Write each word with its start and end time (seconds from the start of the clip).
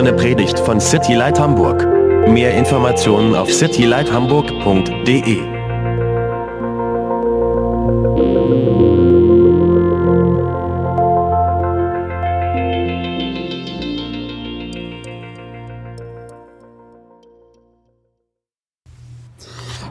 eine 0.00 0.14
Predigt 0.14 0.58
von 0.58 0.80
City 0.80 1.12
Light 1.12 1.38
Hamburg. 1.38 1.86
Mehr 2.26 2.54
Informationen 2.54 3.34
auf 3.34 3.52
citylighthamburg.de. 3.52 5.42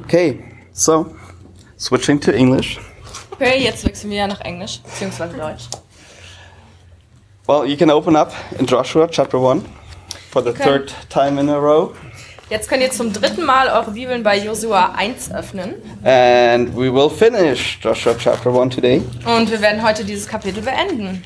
Okay, 0.04 0.44
so 0.74 1.06
switching 1.78 2.20
to 2.20 2.32
English. 2.32 2.80
Okay, 3.30 3.64
jetzt 3.64 3.86
wechseln 3.86 4.10
wir 4.10 4.18
ja 4.18 4.28
nach 4.28 4.42
Englisch, 4.42 4.80
beziehungsweise 4.82 5.38
Deutsch. 5.38 5.66
Well, 7.46 7.68
you 7.70 7.78
can 7.78 7.92
open 7.92 8.16
up 8.16 8.34
in 8.58 8.66
Joshua 8.66 9.08
chapter 9.08 9.38
1 9.38 9.79
for 10.30 10.44
the 10.44 10.54
third 10.54 10.94
time 11.10 11.40
in 11.40 11.50
a 11.50 11.58
row. 11.58 11.96
Jetzt 12.50 12.68
könnt 12.68 12.82
ihr 12.82 12.90
zum 12.90 13.14
dritten 13.14 13.46
Mal 13.46 13.68
eure 13.68 13.92
Bibeln 13.92 14.24
bei 14.24 14.38
Josua 14.38 14.94
1 14.96 15.32
öffnen. 15.32 15.76
And 16.04 16.76
we 16.76 16.92
will 16.92 17.10
finish 17.10 17.78
Joshua 17.80 18.16
chapter 18.18 18.50
1 18.50 18.76
today. 18.76 19.04
Und 19.26 19.52
wir 19.52 19.62
werden 19.62 19.84
heute 19.84 20.04
dieses 20.04 20.28
Kapitel 20.28 20.64
beenden. 20.64 21.24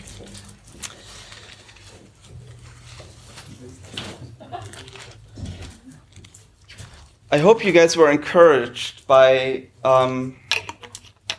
I 7.32 7.40
hope 7.40 7.64
you 7.64 7.72
guys 7.72 7.96
were 7.98 8.12
encouraged 8.12 9.08
by 9.08 9.68
um, 9.84 10.36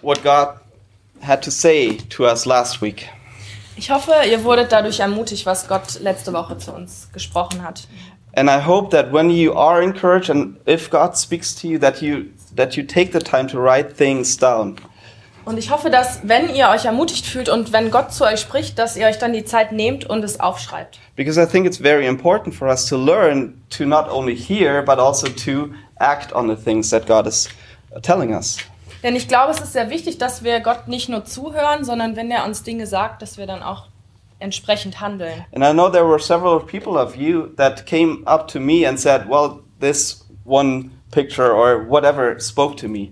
what 0.01 0.23
God 0.25 0.59
had 1.21 1.43
to 1.43 1.51
say 1.51 1.99
to 2.11 2.25
us 2.27 2.47
last 2.47 2.81
week. 2.81 3.07
Ich 3.85 3.91
hoffe, 3.91 4.13
ihr 4.31 4.45
wurdet 4.45 4.73
dadurch 4.73 5.01
ermutigt, 5.01 5.45
was 5.45 5.69
Gott 5.69 6.01
letzte 6.01 6.33
Woche 6.33 6.57
zu 6.57 6.73
uns 6.73 7.11
gesprochen 7.13 7.63
hat. 7.63 7.87
And 8.35 8.49
I 8.49 8.67
hope 8.67 8.97
that 8.97 9.13
when 9.13 9.29
you 9.29 9.53
are 9.53 9.83
encouraged 9.83 10.31
and 10.31 10.57
if 10.67 10.89
God 10.89 11.15
speaks 11.19 11.55
to 11.57 11.67
you, 11.67 11.79
that 11.81 12.01
you 12.01 12.25
that 12.57 12.77
you 12.77 12.83
take 12.83 13.13
the 13.13 13.19
time 13.19 13.47
to 13.47 13.59
write 13.59 13.95
things 13.95 14.39
down. 14.39 14.77
Und 15.45 15.59
ich 15.59 15.71
hoffe, 15.71 15.91
dass, 15.91 16.21
wenn 16.23 16.49
ihr 16.55 16.71
euch 16.71 16.87
ermutigt 16.87 17.27
fühlt 17.27 17.51
und 17.51 17.75
wenn 17.75 17.91
Gott 17.91 18.15
zu 18.15 18.25
euch 18.25 18.41
spricht, 18.41 18.79
dass 18.79 18.97
ihr 18.97 19.07
euch 19.07 19.19
dann 19.19 19.35
die 19.35 19.45
Zeit 19.45 19.71
nehmt 19.71 20.07
und 20.07 20.25
es 20.25 20.41
aufschreibt. 20.41 20.99
Because 21.15 21.39
I 21.39 21.45
think 21.45 21.67
it's 21.67 21.77
very 21.77 22.07
important 22.07 22.55
for 22.55 22.69
us 22.69 22.87
to 22.87 22.97
learn 22.97 23.61
to 23.69 23.85
not 23.85 24.11
only 24.11 24.35
hear, 24.35 24.81
but 24.81 24.99
also 24.99 25.27
to 25.27 25.75
act 25.97 26.35
on 26.35 26.49
the 26.49 26.57
things 26.57 26.89
that 26.89 27.07
God 27.07 27.27
is 27.27 27.51
telling 28.01 28.35
us. 28.35 28.57
Denn 29.05 29.15
ich 29.17 29.29
glaube, 29.29 29.53
es 29.53 29.61
ist 29.61 29.75
sehr 29.75 29.91
wichtig, 29.91 30.17
dass 30.17 30.43
wir 30.43 30.61
Gott 30.61 30.89
nicht 30.89 31.11
nur 31.11 31.27
zuhören, 31.27 31.85
sondern 31.85 32.17
wenn 32.17 32.31
er 32.31 32.47
uns 32.47 32.63
Dinge 32.63 32.87
sagt, 32.87 33.21
dass 33.21 33.37
wir 33.37 33.47
dann 33.47 33.63
auch 33.63 33.89
entsprechend 34.39 35.01
handeln. 35.01 35.45
And 35.55 35.63
I 35.63 35.73
know 35.73 35.91
there 35.91 36.09
were 36.09 36.19
several 36.19 36.59
people 36.59 36.99
of 36.99 37.15
you 37.15 37.49
that 37.57 37.85
came 37.85 38.23
up 38.25 38.49
to 38.49 38.59
me 38.59 38.89
and 38.89 38.99
said, 38.99 39.29
well, 39.29 39.61
this 39.79 40.25
one 40.45 40.91
picture 41.11 41.55
or 41.55 41.87
whatever 41.87 42.41
spoke 42.41 42.77
to 42.77 42.89
me. 42.89 43.11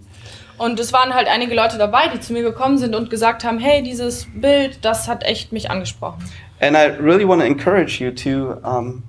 Und 0.57 0.81
es 0.81 0.95
waren 0.95 1.13
halt 1.13 1.29
einige 1.29 1.55
Leute 1.55 1.77
dabei, 1.77 2.09
die 2.09 2.21
zu 2.21 2.33
mir 2.33 2.43
gekommen 2.43 2.79
sind 2.79 2.95
und 2.95 3.11
gesagt 3.11 3.45
haben, 3.45 3.59
hey, 3.59 3.83
dieses 3.83 4.27
Bild, 4.35 4.85
das 4.85 5.09
hat 5.09 5.25
echt 5.25 5.53
mich 5.53 5.71
angesprochen. 5.71 6.25
And 6.61 6.75
I 6.75 6.87
really 7.03 7.29
want 7.29 7.43
to 7.43 7.47
encourage 7.47 8.01
you 8.01 8.11
to, 8.13 8.61
um, 8.67 9.03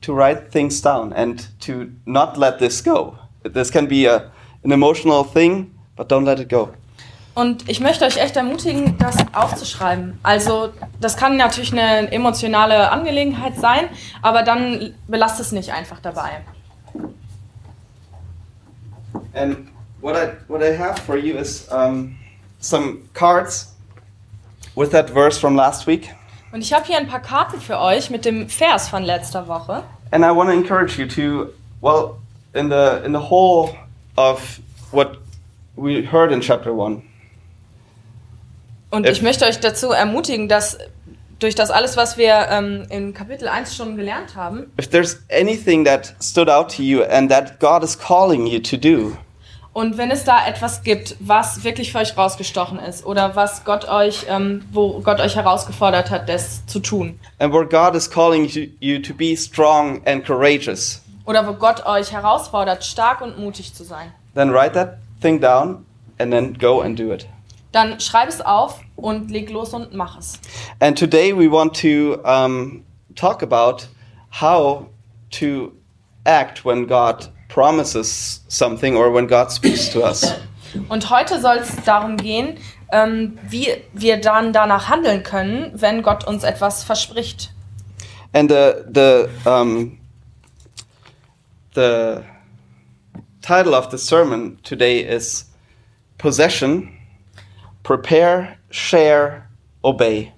to 0.00 0.14
write 0.14 0.50
things 0.50 0.80
down 0.80 1.12
and 1.12 1.46
to 1.66 1.88
not 2.06 2.38
let 2.38 2.58
this 2.58 2.82
go. 2.82 3.18
This 3.42 3.70
can 3.70 3.86
be 3.86 4.06
a, 4.06 4.30
an 4.64 4.70
emotional 4.70 5.24
thing, 5.24 5.72
but 6.00 6.10
don't 6.10 6.24
let 6.24 6.40
it 6.40 6.48
go. 6.48 6.70
Und 7.34 7.68
ich 7.68 7.78
möchte 7.78 8.06
euch 8.06 8.16
echt 8.16 8.34
ermutigen, 8.36 8.96
das 8.98 9.16
aufzuschreiben. 9.34 10.18
Also 10.22 10.70
das 10.98 11.16
kann 11.18 11.36
natürlich 11.36 11.72
eine 11.72 12.10
emotionale 12.10 12.90
Angelegenheit 12.90 13.56
sein, 13.56 13.90
aber 14.22 14.42
dann 14.42 14.94
belasst 15.08 15.38
es 15.40 15.52
nicht 15.52 15.70
einfach 15.72 16.00
dabei. 16.00 16.40
And 19.34 19.68
what 20.00 20.16
I 20.16 20.30
what 20.48 20.62
I 20.62 20.76
have 20.76 21.00
for 21.02 21.16
you 21.16 21.36
is 21.36 21.68
um, 21.70 22.16
some 22.60 22.98
cards 23.12 23.74
with 24.74 24.90
that 24.90 25.10
verse 25.10 25.38
from 25.38 25.54
last 25.54 25.86
week, 25.86 26.08
Und 26.52 26.62
ich 26.62 26.72
habe 26.72 26.86
hier 26.86 26.96
ein 26.96 27.06
paar 27.08 27.20
Karten 27.20 27.60
für 27.60 27.78
euch 27.78 28.08
mit 28.10 28.24
dem 28.24 28.48
Vers 28.48 28.88
von 28.88 29.02
letzter 29.04 29.46
Woche. 29.46 29.82
and 30.12 30.24
I 30.24 30.30
want 30.34 30.48
to 30.48 30.56
encourage 30.56 30.98
you 30.98 31.06
to 31.06 31.52
well 31.82 32.16
in 32.54 32.70
the 32.70 33.04
in 33.04 33.12
the 33.12 33.20
whole 33.30 33.70
of 34.16 34.60
what 34.92 35.18
we 35.76 36.02
heard 36.10 36.32
in 36.32 36.40
chapter 36.40 36.72
one. 36.74 37.02
Und 38.90 39.06
Äh. 39.06 39.12
ich 39.12 39.22
möchte 39.22 39.44
euch 39.46 39.60
dazu 39.60 39.90
ermutigen, 39.90 40.48
dass 40.48 40.78
durch 41.38 41.54
das 41.54 41.70
alles, 41.70 41.96
was 41.96 42.18
wir 42.18 42.48
ähm, 42.50 42.84
in 42.90 43.14
Kapitel 43.14 43.48
1 43.48 43.74
schon 43.74 43.96
gelernt 43.96 44.36
haben, 44.36 44.70
If 44.78 44.88
there's 44.90 45.18
anything 45.30 45.84
that 45.84 46.14
stood 46.20 46.50
out 46.50 46.74
to 46.76 46.82
you 46.82 47.02
and 47.02 47.30
that 47.30 47.60
God 47.60 47.82
is 47.82 47.98
calling 47.98 48.46
you 48.46 48.58
to 48.60 48.76
do, 48.76 49.16
Und 49.72 49.96
wenn 49.96 50.10
es 50.10 50.24
da 50.24 50.44
etwas 50.48 50.82
gibt, 50.82 51.14
was 51.20 51.62
wirklich 51.62 51.92
für 51.92 51.98
euch 51.98 52.16
rausgestochen 52.16 52.80
ist 52.80 53.06
oder 53.06 53.36
was 53.36 53.64
Gott 53.64 53.88
euch, 53.88 54.26
ähm, 54.28 54.64
wo 54.72 54.98
Gott 55.00 55.20
euch 55.20 55.36
herausgefordert 55.36 56.10
hat, 56.10 56.28
das 56.28 56.66
zu 56.66 56.80
tun. 56.80 57.18
and 57.38 57.54
where 57.54 57.64
God 57.64 57.94
is 57.94 58.10
calling 58.10 58.44
you, 58.46 58.66
you 58.80 58.98
to 59.00 59.14
be 59.14 59.36
strong 59.36 60.02
and 60.06 60.26
courageous, 60.26 61.00
Oder 61.24 61.46
wo 61.46 61.52
Gott 61.54 61.86
euch 61.86 62.12
herausfordert, 62.12 62.84
stark 62.84 63.20
und 63.20 63.38
mutig 63.38 63.72
zu 63.72 63.84
sein. 63.84 64.12
then 64.34 64.50
write 64.52 64.72
that 64.74 64.98
thing 65.20 65.40
down 65.40 65.84
and 66.18 66.32
then 66.32 66.54
go 66.54 66.80
and 66.82 66.98
do 66.98 67.12
it. 67.12 67.26
Dann 67.72 68.00
schreib 68.00 68.28
es 68.28 68.40
auf 68.40 68.80
und 68.96 69.30
leg 69.30 69.50
los 69.50 69.72
und 69.74 69.94
mach 69.94 70.18
es. 70.18 70.40
And 70.80 70.98
today 70.98 71.32
we 71.32 71.50
want 71.50 71.74
to 71.80 72.20
um, 72.24 72.84
talk 73.14 73.42
about 73.42 73.86
how 74.40 74.86
to 75.30 75.72
act 76.24 76.64
when 76.64 76.86
God 76.86 77.28
promises 77.48 78.42
something 78.48 78.96
or 78.96 79.12
when 79.12 79.26
God 79.26 79.50
speaks 79.50 79.88
to 79.90 80.02
us. 80.02 80.34
Und 80.88 81.10
heute 81.10 81.40
soll 81.40 81.58
es 81.58 81.76
darum 81.84 82.16
gehen, 82.16 82.56
ähm, 82.92 83.38
wie 83.48 83.68
wir 83.92 84.20
dann 84.20 84.52
danach 84.52 84.88
handeln 84.88 85.22
können, 85.22 85.72
wenn 85.74 86.02
Gott 86.02 86.26
uns 86.26 86.44
etwas 86.44 86.84
verspricht. 86.84 87.52
And 88.32 88.50
the 88.50 88.84
the 88.92 89.28
um, 89.48 89.98
the 91.74 92.22
title 93.42 93.74
of 93.74 93.90
the 93.90 93.98
sermon 93.98 94.58
today 94.62 95.00
is 95.00 95.44
possession. 96.18 96.96
Prepare, 97.82 98.56
share, 98.70 99.48
obey. 99.82 100.32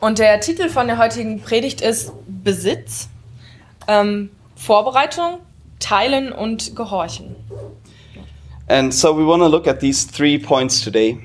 Und 0.00 0.18
der 0.18 0.40
Titel 0.40 0.68
von 0.68 0.86
der 0.86 0.98
heutigen 0.98 1.40
Predigt 1.40 1.80
ist 1.80 2.12
Besitz, 2.26 3.08
ähm, 3.88 4.30
Vorbereitung, 4.54 5.40
Teilen 5.80 6.32
und 6.32 6.76
Gehorchen. 6.76 7.34
And 8.68 8.92
so 8.92 9.16
we 9.16 9.26
want 9.26 9.42
to 9.42 9.48
look 9.48 9.66
at 9.66 9.80
these 9.80 10.06
three 10.06 10.38
points 10.38 10.82
today. 10.82 11.18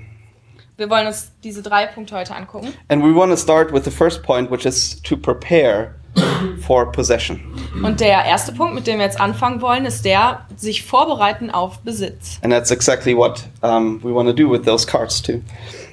Wir 0.78 0.90
wollen 0.90 1.06
uns 1.06 1.32
diese 1.44 1.62
drei 1.62 1.86
Punkte 1.86 2.16
heute 2.16 2.34
angucken. 2.34 2.74
And 2.88 3.04
we 3.04 3.14
want 3.14 3.32
to 3.32 3.38
start 3.38 3.72
with 3.72 3.84
the 3.84 3.92
first 3.92 4.24
point, 4.24 4.50
which 4.50 4.66
is 4.66 5.02
to 5.04 5.16
prepare 5.16 5.96
for 6.66 6.92
possession. 6.92 7.42
Und 7.84 8.00
der 8.00 8.26
erste 8.26 8.52
Punkt, 8.52 8.76
mit 8.76 8.88
dem 8.88 9.00
wir 9.00 9.06
jetzt 9.06 9.20
anfangen 9.20 9.62
wollen, 9.62 9.86
ist 9.86 10.06
der, 10.06 10.46
sich 10.56 10.84
vorbereiten 10.84 11.50
auf 11.50 11.80
Besitz. 11.80 12.40
And 12.42 12.54
that's 12.54 12.72
exactly 12.72 13.16
what 13.16 13.44
um, 13.62 14.02
we 14.04 14.14
want 14.14 14.28
to 14.28 14.34
do 14.34 14.50
with 14.50 14.64
those 14.64 14.86
cards, 14.86 15.22
too. 15.22 15.42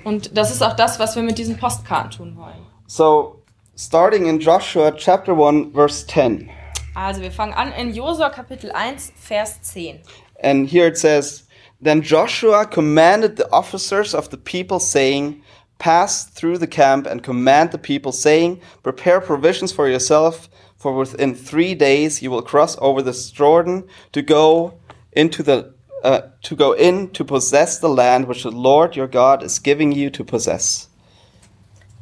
Und 0.05 0.37
das 0.37 0.51
ist 0.51 0.63
auch 0.63 0.75
das, 0.75 0.99
was 0.99 1.17
wir 1.17 1.23
mit 1.23 1.39
diesen 1.39 1.57
Postkarten 1.57 2.11
tun 2.11 2.37
wollen. 2.37 2.67
So, 2.87 3.43
starting 3.77 4.27
in 4.27 4.41
Joshua 4.41 4.93
chapter 4.93 5.33
1, 5.33 5.73
verse 5.73 6.07
10. 6.07 6.51
Also 6.95 7.23
wir 7.23 7.31
fangen 7.31 7.55
an 7.55 7.73
in 7.73 7.95
Josua 7.95 8.31
Kapitel 8.31 8.73
1, 8.73 9.13
Vers 9.17 9.63
10. 9.63 10.01
And 10.43 10.69
here 10.69 10.89
it 10.89 10.99
says, 10.99 11.47
Then 11.81 12.03
Joshua 12.03 12.67
commanded 12.67 13.37
the 13.37 13.51
officers 13.53 14.15
of 14.15 14.29
the 14.31 14.37
people, 14.37 14.79
saying, 14.81 15.43
Pass 15.81 16.27
through 16.27 16.59
the 16.59 16.67
camp 16.67 17.07
and 17.07 17.23
command 17.23 17.73
the 17.73 17.79
people, 17.79 18.13
saying, 18.13 18.61
Prepare 18.83 19.21
provisions 19.21 19.73
for 19.73 19.89
yourself, 19.89 20.49
for 20.77 20.95
within 20.95 21.35
three 21.35 21.75
days 21.75 22.23
you 22.23 22.31
will 22.31 22.43
cross 22.43 22.77
over 22.81 23.03
the 23.03 23.33
Jordan 23.35 23.89
to 24.13 24.23
go 24.23 24.75
into 25.13 25.43
the 25.43 25.73
uh, 26.05 26.21
to 26.43 26.55
go 26.55 26.73
in 26.73 27.09
to 27.13 27.25
possess 27.25 27.79
the 27.79 27.89
land 27.89 28.29
which 28.29 28.43
the 28.43 28.51
Lord 28.51 28.95
your 28.95 29.09
God 29.09 29.43
is 29.43 29.59
giving 29.59 29.91
you 29.91 30.11
to 30.11 30.23
possess. 30.23 30.89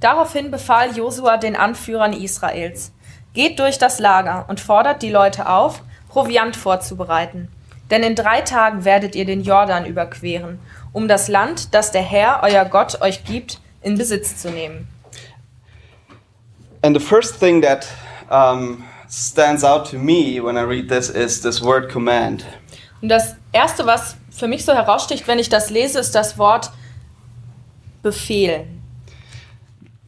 Daraufhin 0.00 0.50
befahl 0.50 0.96
Josua 0.96 1.36
den 1.36 1.56
Anführern 1.56 2.12
Israels: 2.12 2.92
Geht 3.32 3.60
durch 3.60 3.78
das 3.78 4.00
Lager 4.00 4.44
und 4.48 4.60
fordert 4.60 5.02
die 5.02 5.10
Leute 5.10 5.48
auf, 5.48 5.82
Proviant 6.08 6.56
vorzubereiten. 6.56 7.48
Denn 7.90 8.02
in 8.02 8.14
drei 8.14 8.42
Tagen 8.42 8.84
werdet 8.84 9.14
ihr 9.14 9.24
den 9.24 9.42
Jordan 9.42 9.86
überqueren, 9.86 10.58
um 10.92 11.08
das 11.08 11.28
Land, 11.28 11.74
das 11.74 11.90
der 11.90 12.02
Herr, 12.02 12.40
euer 12.42 12.64
Gott, 12.64 13.00
euch 13.00 13.24
gibt, 13.24 13.60
in 13.82 13.96
Besitz 13.96 14.36
zu 14.36 14.50
nehmen. 14.50 14.88
And 16.82 16.96
the 16.96 17.04
first 17.04 17.36
thing 17.36 17.62
that 17.62 17.86
um, 18.30 18.84
stands 19.08 19.64
out 19.64 19.90
to 19.90 19.98
me 19.98 20.40
when 20.40 20.56
I 20.56 20.62
read 20.62 20.88
this 20.88 21.10
is 21.10 21.40
this 21.40 21.62
word 21.62 21.90
command. 21.90 22.44
Und 23.02 23.08
das 23.08 23.34
Erste, 23.52 23.86
was 23.86 24.16
für 24.30 24.48
mich 24.48 24.64
so 24.64 24.72
heraussticht, 24.72 25.26
wenn 25.26 25.38
ich 25.38 25.48
das 25.48 25.70
lese, 25.70 25.98
ist 25.98 26.14
das 26.14 26.38
Wort 26.38 26.70
Befehl. 28.02 28.66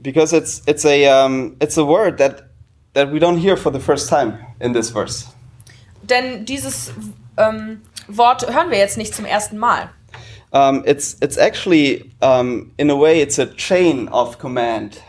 because 0.03 0.33
it's 0.33 0.63
it's 0.67 0.85
a 0.85 1.07
um, 1.07 1.57
it's 1.61 1.77
a 1.77 1.85
word 1.85 2.19
that 2.19 2.51
that 2.95 3.13
we 3.13 3.19
don't 3.19 3.39
hear 3.39 3.57
for 3.57 3.71
the 3.71 3.81
first 3.81 4.09
time 4.09 4.39
in 4.61 4.73
this 4.73 4.91
verse. 4.91 5.27
Denn 6.03 6.45
dieses 6.45 6.93
ähm, 7.37 7.83
Wort 8.09 8.47
hören 8.53 8.71
wir 8.71 8.79
jetzt 8.79 8.97
nicht 8.97 9.15
zum 9.15 9.25
ersten 9.25 9.59
Mal. 9.59 9.91
Um, 10.53 10.83
it's 10.85 11.17
it's 11.21 11.39
actually 11.39 12.11
um, 12.23 12.73
in 12.79 12.91
a 12.91 12.97
way 12.97 13.21
it's 13.21 13.39
a 13.39 13.47
chain 13.47 14.09
of 14.09 14.39
command 14.39 15.01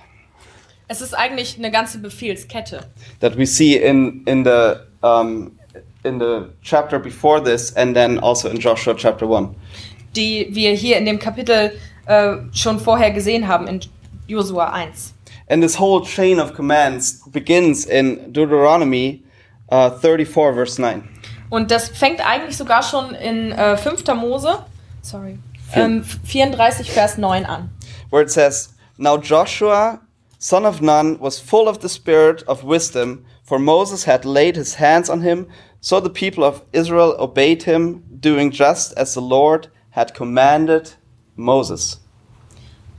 Es 0.88 1.02
ist 1.02 1.14
eigentlich 1.14 1.58
eine 1.58 1.72
ganze 1.72 2.00
Befehlskette, 2.00 2.82
that 3.22 3.38
we 3.38 3.46
see 3.46 3.78
in 3.78 4.24
in 4.26 4.44
the 4.44 4.82
um, 5.02 5.58
in 6.04 6.20
the 6.20 6.50
chapter 6.62 7.00
before 7.00 7.42
this 7.42 7.72
and 7.76 7.96
then 7.96 8.20
also 8.20 8.50
in 8.50 8.60
Joshua 8.60 8.94
chapter 8.94 9.28
one. 9.28 9.56
die 10.16 10.48
wir 10.52 10.74
hier 10.74 10.98
in 10.98 11.06
dem 11.06 11.20
Kapitel 11.20 11.72
äh, 12.06 12.38
schon 12.54 12.80
vorher 12.80 13.12
gesehen 13.12 13.48
haben, 13.48 13.68
in 13.68 13.80
Josua 14.28 14.72
1. 14.74 15.14
And 15.50 15.62
this 15.62 15.80
whole 15.80 16.04
chain 16.04 16.40
of 16.40 16.54
commands 16.54 17.22
begins 17.32 17.86
in 17.86 18.32
Deuteronomy 18.32 19.24
uh, 19.72 19.90
34 19.90 20.54
verse 20.54 20.82
9. 20.82 21.04
Und 21.50 21.70
das 21.72 21.90
fängt 21.90 22.26
eigentlich 22.26 22.56
sogar 22.56 22.82
schon 22.82 23.14
in 23.16 23.52
äh, 23.52 23.76
5. 23.76 24.06
Mose, 24.16 24.60
sorry, 25.02 25.40
ähm, 25.74 26.04
34, 26.04 26.92
Vers 26.92 27.18
9 27.18 27.46
an. 27.46 27.70
where 28.10 28.22
it 28.22 28.32
says, 28.32 28.70
Now 28.98 29.18
Joshua, 29.18 30.00
son 30.38 30.66
of 30.66 30.82
Nun, 30.82 31.18
was 31.20 31.40
full 31.40 31.68
of 31.68 31.80
the 31.82 31.90
spirit 31.90 32.44
of 32.48 32.64
wisdom, 32.64 33.26
for 33.44 33.60
Moses 33.60 34.06
had 34.06 34.26
laid 34.26 34.56
his 34.56 34.76
hands 34.76 35.10
on 35.10 35.22
him. 35.22 35.48
So 35.80 36.00
the 36.00 36.10
people 36.10 36.44
of 36.44 36.62
Israel 36.72 37.16
obeyed 37.18 37.64
him, 37.64 38.04
doing 38.20 38.52
just 38.52 38.94
as 38.98 39.14
the 39.14 39.22
Lord 39.22 39.70
had 39.92 40.14
commanded 40.14 40.94
Moses. 41.36 42.00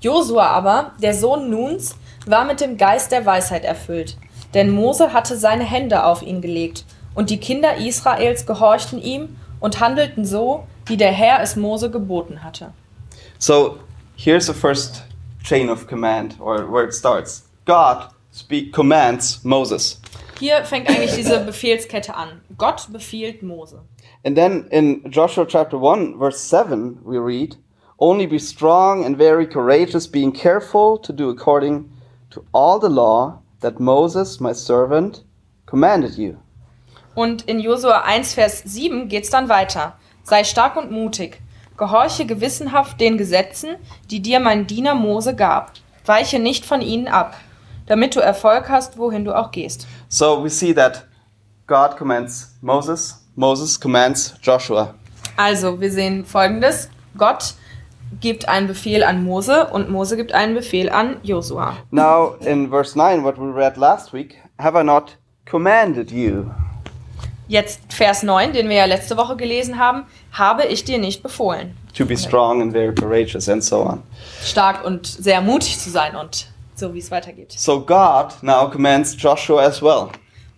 Josua 0.02 0.48
aber, 0.48 0.92
der 1.00 1.14
Sohn 1.14 1.48
Nuns, 1.48 1.94
war 2.26 2.44
mit 2.44 2.60
dem 2.60 2.76
Geist 2.76 3.12
der 3.12 3.24
Weisheit 3.24 3.64
erfüllt, 3.64 4.16
denn 4.54 4.70
Mose 4.70 5.12
hatte 5.12 5.36
seine 5.36 5.64
Hände 5.64 6.04
auf 6.04 6.22
ihn 6.22 6.40
gelegt, 6.40 6.84
und 7.14 7.30
die 7.30 7.38
Kinder 7.38 7.76
Israels 7.76 8.46
gehorchten 8.46 9.00
ihm 9.00 9.36
und 9.60 9.80
handelten 9.80 10.24
so, 10.24 10.66
wie 10.86 10.96
der 10.96 11.12
Herr 11.12 11.40
es 11.40 11.56
Mose 11.56 11.90
geboten 11.90 12.42
hatte. 12.42 12.72
So 13.38 13.78
here's 14.16 14.46
the 14.46 14.54
first 14.54 15.02
chain 15.42 15.68
of 15.68 15.86
command, 15.86 16.36
or 16.40 16.70
where 16.70 16.84
it 16.84 16.94
starts. 16.94 17.48
God 17.64 18.08
speak, 18.32 18.72
commands 18.72 19.44
Moses. 19.44 20.00
Hier 20.38 20.64
fängt 20.64 20.88
eigentlich 20.88 21.14
diese 21.14 21.44
Befehlskette 21.44 22.16
an. 22.16 22.40
Gott 22.58 22.88
befiehlt 22.92 23.42
Mose. 23.42 23.80
And 24.24 24.36
then 24.36 24.66
in 24.70 25.02
Joshua 25.10 25.44
chapter 25.46 25.78
1, 25.78 26.18
verse 26.18 26.38
7, 26.40 26.98
we 27.04 27.18
read, 27.18 27.56
Only 27.98 28.26
be 28.26 28.38
strong 28.38 29.04
and 29.04 29.16
very 29.16 29.46
courageous, 29.46 30.08
being 30.08 30.32
careful 30.32 30.98
to 30.98 31.12
do 31.12 31.30
according 31.30 31.88
to 32.30 32.44
all 32.52 32.80
the 32.80 32.88
law 32.88 33.40
that 33.60 33.78
Moses, 33.78 34.40
my 34.40 34.52
servant, 34.52 35.22
commanded 35.66 36.16
you. 36.16 36.38
Und 37.14 37.42
in 37.42 37.60
Josua 37.60 38.02
1, 38.04 38.34
Vers 38.34 38.62
7 38.64 39.08
geht's 39.08 39.30
dann 39.30 39.48
weiter. 39.48 39.96
Sei 40.24 40.44
stark 40.44 40.76
und 40.76 40.90
mutig. 40.90 41.40
Gehorche 41.76 42.26
gewissenhaft 42.26 43.00
den 43.00 43.18
Gesetzen, 43.18 43.76
die 44.10 44.20
dir 44.20 44.40
mein 44.40 44.66
Diener 44.66 44.94
Mose 44.94 45.34
gab. 45.34 45.72
Weiche 46.04 46.38
nicht 46.38 46.64
von 46.64 46.80
ihnen 46.80 47.08
ab, 47.08 47.34
damit 47.86 48.14
du 48.14 48.20
Erfolg 48.20 48.68
hast, 48.68 48.98
wohin 48.98 49.24
du 49.24 49.36
auch 49.36 49.50
gehst. 49.50 49.86
So 50.08 50.42
we 50.42 50.50
see 50.50 50.74
that 50.74 51.06
God 51.66 51.96
commands 51.96 52.54
Moses, 52.60 53.24
Moses 53.34 53.80
commands 53.80 54.34
Joshua. 54.42 54.94
Also, 55.36 55.80
wir 55.80 55.90
sehen 55.90 56.24
folgendes. 56.24 56.90
Gott 57.16 57.54
gibt 58.20 58.48
einen 58.48 58.66
Befehl 58.66 59.02
an 59.02 59.24
Mose 59.24 59.68
und 59.68 59.90
Mose 59.90 60.16
gibt 60.16 60.32
einen 60.32 60.54
Befehl 60.54 60.90
an 60.90 61.16
Josua. 61.22 61.76
Now, 61.90 62.36
in 62.40 62.68
verse 62.68 62.96
9, 62.96 63.24
what 63.24 63.38
we 63.38 63.52
read 63.52 63.76
last 63.76 64.12
week, 64.12 64.36
have 64.58 64.78
I 64.78 64.84
not 64.84 65.16
commanded 65.46 66.10
you? 66.10 66.50
Jetzt 67.52 67.80
Vers 67.92 68.22
9, 68.22 68.54
den 68.54 68.70
wir 68.70 68.76
ja 68.76 68.84
letzte 68.86 69.18
Woche 69.18 69.36
gelesen 69.36 69.78
haben, 69.78 70.06
habe 70.32 70.64
ich 70.64 70.84
dir 70.84 70.96
nicht 70.96 71.22
befohlen. 71.22 71.76
To 71.98 72.06
be 72.06 72.16
strong 72.16 72.62
and 72.62 72.72
very 72.72 72.94
courageous, 72.94 73.46
and 73.46 73.62
so 73.62 73.82
on. 73.82 74.02
Stark 74.42 74.82
und 74.86 75.06
sehr 75.06 75.42
mutig 75.42 75.78
zu 75.78 75.90
sein 75.90 76.16
und 76.16 76.46
so 76.74 76.94
wie 76.94 76.98
es 76.98 77.10
weitergeht. 77.10 77.52
So 77.52 77.78
God 77.78 78.42
now 78.42 78.70
commands 78.70 79.14
Joshua 79.18 79.64
as 79.64 79.82
well. 79.82 80.08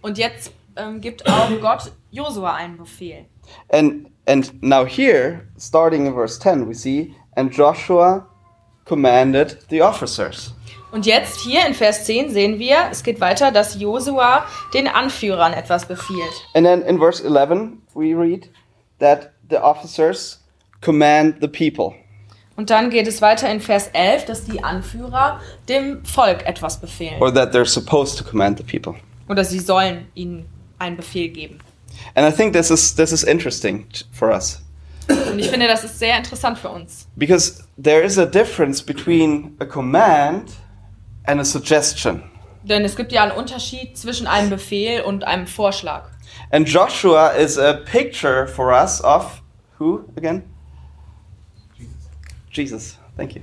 Und 0.03 0.19
jetzt 0.19 0.53
ähm, 0.77 1.01
gibt 1.01 1.29
auch 1.29 1.49
Gott 1.61 1.91
Josua 2.13 2.55
einen 2.55 2.77
Befehl. 2.77 3.25
And 3.73 4.07
and 4.29 4.63
now 4.63 4.87
here, 4.87 5.49
starting 5.59 6.07
in 6.07 6.15
verse 6.15 6.39
10, 6.39 6.69
we 6.69 6.75
see, 6.75 7.13
and 7.35 7.53
Joshua 7.53 8.25
commanded 8.85 9.59
the 9.69 9.83
officers. 9.83 10.55
Und 10.95 11.07
jetzt 11.07 11.41
hier 11.41 11.67
in 11.67 11.75
Vers 11.75 12.05
10 12.05 12.31
sehen 12.31 12.61
wir, 12.61 12.77
es 12.93 13.03
geht 13.03 13.21
weiter, 13.21 13.51
dass 13.51 13.81
Josua 13.81 14.47
den 14.75 14.87
Anführern 14.87 15.53
etwas 15.53 15.87
befiehlt. 15.87 16.31
And 16.55 16.65
then 16.65 16.83
in 16.83 16.99
verse 16.99 17.21
11, 17.21 17.79
we 17.95 18.15
read 18.15 18.49
that 19.01 19.33
the 19.51 19.57
officers 19.57 20.41
command 20.83 21.39
the 21.41 21.49
people. 21.49 21.97
Und 22.55 22.71
dann 22.71 22.91
geht 22.91 23.09
es 23.09 23.21
weiter 23.21 23.51
in 23.51 23.61
Vers 23.61 23.91
11, 23.93 24.27
dass 24.27 24.45
die 24.45 24.63
Anführer 24.63 25.41
dem 25.69 26.05
Volk 26.05 26.47
etwas 26.47 26.81
befehlen. 26.81 27.21
Or 27.21 27.35
that 27.35 27.53
they're 27.53 27.67
supposed 27.67 28.17
to 28.19 28.23
command 28.23 28.59
the 28.59 28.63
people. 28.65 28.95
Oder 29.29 29.45
sie 29.45 29.59
sollen 29.59 30.07
ihnen 30.15 30.49
einen 30.79 30.97
Befehl 30.97 31.29
geben. 31.29 31.59
And 32.15 32.25
I 32.25 32.31
think 32.31 32.53
this 32.53 32.71
is 32.71 32.95
this 32.95 33.11
is 33.11 33.25
interesting 33.25 33.85
for 34.13 34.31
us 34.31 34.63
Und 35.09 35.41
ich 35.41 35.49
finde, 35.49 35.67
das 35.67 35.83
ist 35.83 35.99
sehr 35.99 36.17
interessant 36.17 36.57
für 36.57 36.69
uns. 36.69 37.09
because 37.17 37.65
there 37.83 38.03
is 38.03 38.17
a 38.17 38.25
difference 38.27 38.81
between 38.81 39.57
a 39.59 39.65
command 39.65 40.53
and 41.27 41.41
a 41.41 41.45
suggestion. 41.45 42.23
Denn 42.63 42.85
es 42.85 42.97
gibt 42.97 43.13
ja 43.13 43.23
einen 43.23 43.33
Unterschied 43.33 43.97
zwischen 43.99 44.27
einem 44.27 44.51
Befehl 44.51 45.03
und 45.03 45.25
einem 45.25 45.47
Vorschlag. 45.47 46.09
And 46.51 46.69
Joshua 46.69 47.29
is 47.29 47.59
a 47.59 47.75
picture 47.75 48.47
for 48.47 48.73
us 48.73 49.03
of 49.03 49.43
who 49.79 50.05
again? 50.17 50.43
Jesus. 52.51 52.99
Thank 53.17 53.35
you. 53.35 53.43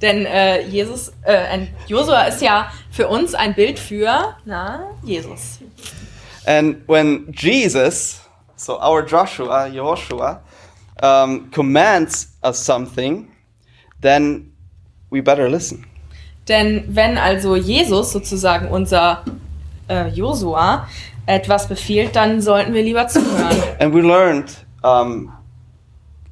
Denn 0.00 0.24
äh, 0.26 0.66
Jesus, 0.66 1.12
äh, 1.22 1.66
Josua 1.86 2.22
ist 2.22 2.40
ja 2.40 2.70
für 2.90 3.08
uns 3.08 3.34
ein 3.34 3.54
Bild 3.54 3.78
für 3.78 4.36
na, 4.44 4.90
Jesus. 5.02 5.58
And 6.46 6.88
when 6.88 7.32
Jesus, 7.32 8.20
so 8.56 8.80
our 8.80 9.04
Joshua, 9.04 9.66
Joshua, 9.68 10.40
um, 11.02 11.50
commands 11.50 12.34
us 12.42 12.64
something, 12.64 13.28
then 14.00 14.52
we 15.10 15.20
better 15.20 15.48
listen. 15.48 15.84
Denn 16.48 16.84
wenn 16.88 17.18
also 17.18 17.56
Jesus 17.56 18.12
sozusagen 18.12 18.68
unser 18.68 19.24
äh, 19.88 20.08
Josua 20.08 20.88
etwas 21.26 21.68
befiehlt, 21.68 22.16
dann 22.16 22.40
sollten 22.40 22.72
wir 22.74 22.82
lieber 22.82 23.06
zuhören. 23.06 23.62
And 23.78 23.94
we 23.94 24.00
learned 24.00 24.50
um, 24.82 25.32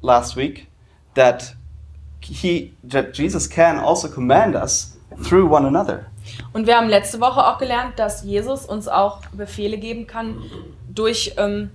last 0.01 0.35
week 0.35 0.67
that 1.15 1.55
he, 2.21 2.73
that 2.89 3.17
Jesus 3.17 3.49
can 3.49 3.79
also 3.79 4.09
command 4.09 4.55
us 4.55 4.97
through 5.23 5.49
one 5.49 5.65
another. 5.65 6.05
Und 6.53 6.67
wir 6.67 6.77
haben 6.77 6.89
letzte 6.89 7.19
Woche 7.19 7.45
auch 7.45 7.57
gelernt, 7.57 7.97
dass 7.97 8.23
Jesus 8.23 8.65
uns 8.65 8.87
auch 8.87 9.21
Befehle 9.33 9.77
geben 9.77 10.05
kann 10.05 10.35
durch 10.93 11.33
ähm, 11.37 11.71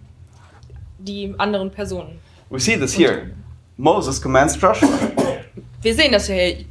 die 0.99 1.35
anderen 1.39 1.71
Personen. 1.71 2.21
We 2.51 2.61
see 2.61 2.77
this 2.77 2.97
here. 2.97 3.31
Moses 3.77 4.21
commands 4.21 4.57
Joshua. 4.61 4.89
Wir 5.83 5.95
sehen 5.95 6.13
das 6.13 6.27
hier. 6.27 6.65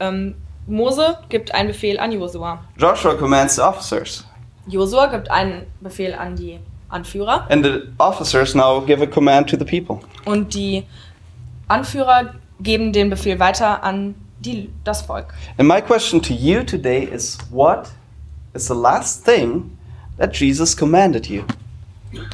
Ähm, 0.00 0.34
Mose 0.66 1.18
gibt 1.28 1.54
einen 1.54 1.68
Befehl 1.68 1.98
an 1.98 2.12
Josua. 2.12 2.64
Joshua 2.78 3.14
commands 3.14 3.56
the 3.56 3.62
officers. 3.62 4.24
Josua 4.66 5.06
gibt 5.06 5.30
einen 5.30 5.66
Befehl 5.80 6.14
an 6.14 6.36
die 6.36 6.58
Anführer. 6.88 7.46
And 7.50 7.64
the 7.64 7.82
officers 7.98 8.54
now 8.54 8.80
give 8.80 9.02
a 9.02 9.06
command 9.06 9.48
to 9.50 9.56
the 9.58 9.64
people. 9.64 10.00
Und 10.24 10.54
die 10.54 10.84
Anführer 11.68 12.34
geben 12.60 12.92
den 12.92 13.10
Befehl 13.10 13.38
weiter 13.38 13.82
an 13.82 14.14
die, 14.40 14.70
das 14.84 15.02
Volk. 15.02 15.34
And 15.58 15.68
my 15.68 15.80
question 15.80 16.22
to 16.22 16.32
you 16.32 16.62
today 16.62 17.04
is 17.04 17.38
what 17.50 17.90
is 18.54 18.66
the 18.66 18.74
last 18.74 19.24
thing 19.24 19.76
that 20.18 20.34
Jesus 20.34 20.76
commanded 20.76 21.26
you? 21.26 21.42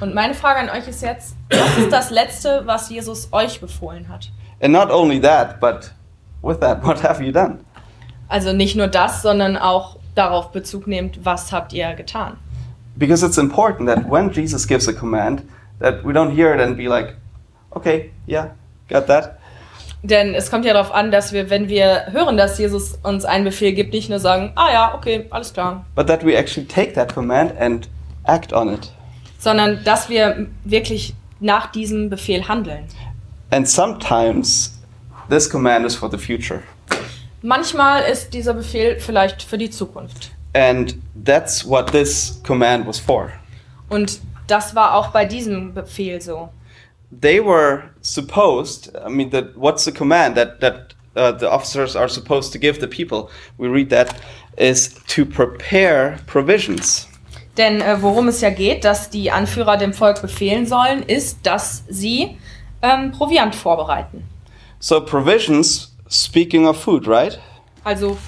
Und 0.01 0.15
meine 0.15 0.35
Frage 0.35 0.61
an 0.61 0.69
euch 0.69 0.87
ist 0.89 1.03
jetzt, 1.03 1.37
was 1.49 1.79
ist 1.79 1.93
das 1.93 2.11
Letzte, 2.11 2.63
was 2.67 2.91
Jesus 2.91 3.29
euch 3.33 3.61
befohlen 3.61 4.09
hat? 4.09 4.31
And 4.61 4.73
not 4.73 4.91
only 4.91 5.21
that, 5.21 5.59
but 5.59 5.91
with 6.43 6.61
that, 6.61 6.85
what 6.85 7.03
have 7.03 7.25
you 7.25 7.33
done? 7.33 7.61
Also 8.31 8.53
nicht 8.53 8.77
nur 8.77 8.87
das, 8.87 9.23
sondern 9.23 9.57
auch 9.59 9.97
darauf 10.15 10.53
Bezug 10.53 10.87
nehmt, 10.87 11.25
was 11.25 11.51
habt 11.53 11.73
ihr 11.73 11.93
getan? 11.95 12.37
Because 12.97 13.27
it's 13.27 13.39
important 13.39 13.89
that 13.89 14.09
when 14.09 14.31
Jesus 14.31 14.67
gives 14.67 14.89
a 14.89 14.93
command, 14.93 15.43
that 15.81 16.05
we 16.05 16.13
don't 16.13 16.31
hear 16.31 16.55
it 16.55 16.61
and 16.61 16.77
be 16.77 16.87
like, 16.87 17.17
okay, 17.73 18.11
yeah, 18.29 18.51
got 18.89 19.07
that. 19.09 19.37
Denn 20.03 20.35
es 20.35 20.51
kommt 20.51 20.65
ja 20.65 20.73
darauf 20.73 20.93
an, 20.95 21.11
dass 21.11 21.33
wir, 21.33 21.51
wenn 21.51 21.69
wir 21.69 22.07
hören, 22.13 22.37
dass 22.37 22.57
Jesus 22.59 22.99
uns 23.03 23.25
einen 23.25 23.45
Befehl 23.45 23.73
gibt, 23.73 23.93
nicht 23.93 24.09
nur 24.09 24.19
sagen, 24.21 24.53
ah 24.55 24.71
ja, 24.73 24.95
okay, 24.95 25.27
alles 25.31 25.53
klar, 25.53 25.85
But 25.95 26.07
that 26.07 26.25
we 26.25 26.37
actually 26.39 26.67
take 26.67 26.93
that 26.95 27.13
command 27.13 27.53
and 27.61 27.89
act 28.25 28.53
on 28.53 28.73
it. 28.73 28.93
sondern 29.39 29.83
dass 29.85 30.09
wir 30.09 30.47
wirklich 30.65 31.15
nach 31.41 31.73
diesem 31.73 32.09
Befehl 32.11 32.47
handeln. 32.49 32.85
And 33.51 33.69
sometimes 33.69 34.79
this 35.29 35.51
command 35.51 35.85
is 35.85 35.97
for 35.97 36.09
the 36.11 36.19
future. 36.19 36.63
Manchmal 37.42 38.02
ist 38.02 38.35
dieser 38.35 38.54
Befehl 38.54 39.00
vielleicht 39.00 39.42
für 39.42 39.56
die 39.56 39.70
Zukunft. 39.70 40.30
And 40.52 40.97
that's 41.25 41.66
what 41.66 41.90
this 41.92 42.40
command 42.44 42.87
was 42.87 42.99
for. 42.99 43.30
Und 43.88 44.20
das 44.47 44.75
war 44.75 44.94
auch 44.94 45.09
bei 45.09 45.25
diesem 45.25 45.73
Befehl 45.73 46.20
so. 46.20 46.50
They 47.20 47.44
were 47.44 47.85
supposed, 48.02 48.92
I 48.94 49.11
mean, 49.11 49.30
that 49.30 49.56
what's 49.56 49.85
the 49.85 49.92
command 49.92 50.37
that, 50.37 50.61
that 50.61 50.94
uh, 51.16 51.37
the 51.37 51.47
officers 51.47 51.97
are 51.97 52.09
supposed 52.09 52.52
to 52.52 52.59
give 52.59 52.80
the 52.80 52.87
people? 52.87 53.30
We 53.59 53.68
read 53.68 53.90
that 53.90 54.14
is 54.56 54.94
to 55.09 55.25
prepare 55.25 56.18
provisions. 56.26 57.09
Denn 57.56 57.80
äh, 57.80 58.00
worum 58.00 58.28
es 58.28 58.40
ja 58.40 58.50
geht, 58.50 58.85
dass 58.85 59.11
die 59.11 59.30
Anführer 59.30 59.76
dem 59.76 59.92
Volk 59.92 60.23
befehlen 60.23 60.66
sollen, 60.66 61.02
ist, 61.02 61.38
dass 61.42 61.85
sie 61.88 62.38
ähm, 62.82 63.12
Proviant 63.12 63.54
vorbereiten. 63.54 64.25
So, 64.78 65.04
provisions, 65.04 65.89
speaking 66.11 66.67
of 66.67 66.76
food, 66.76 67.07
right? 67.07 67.38
Also 67.85 68.19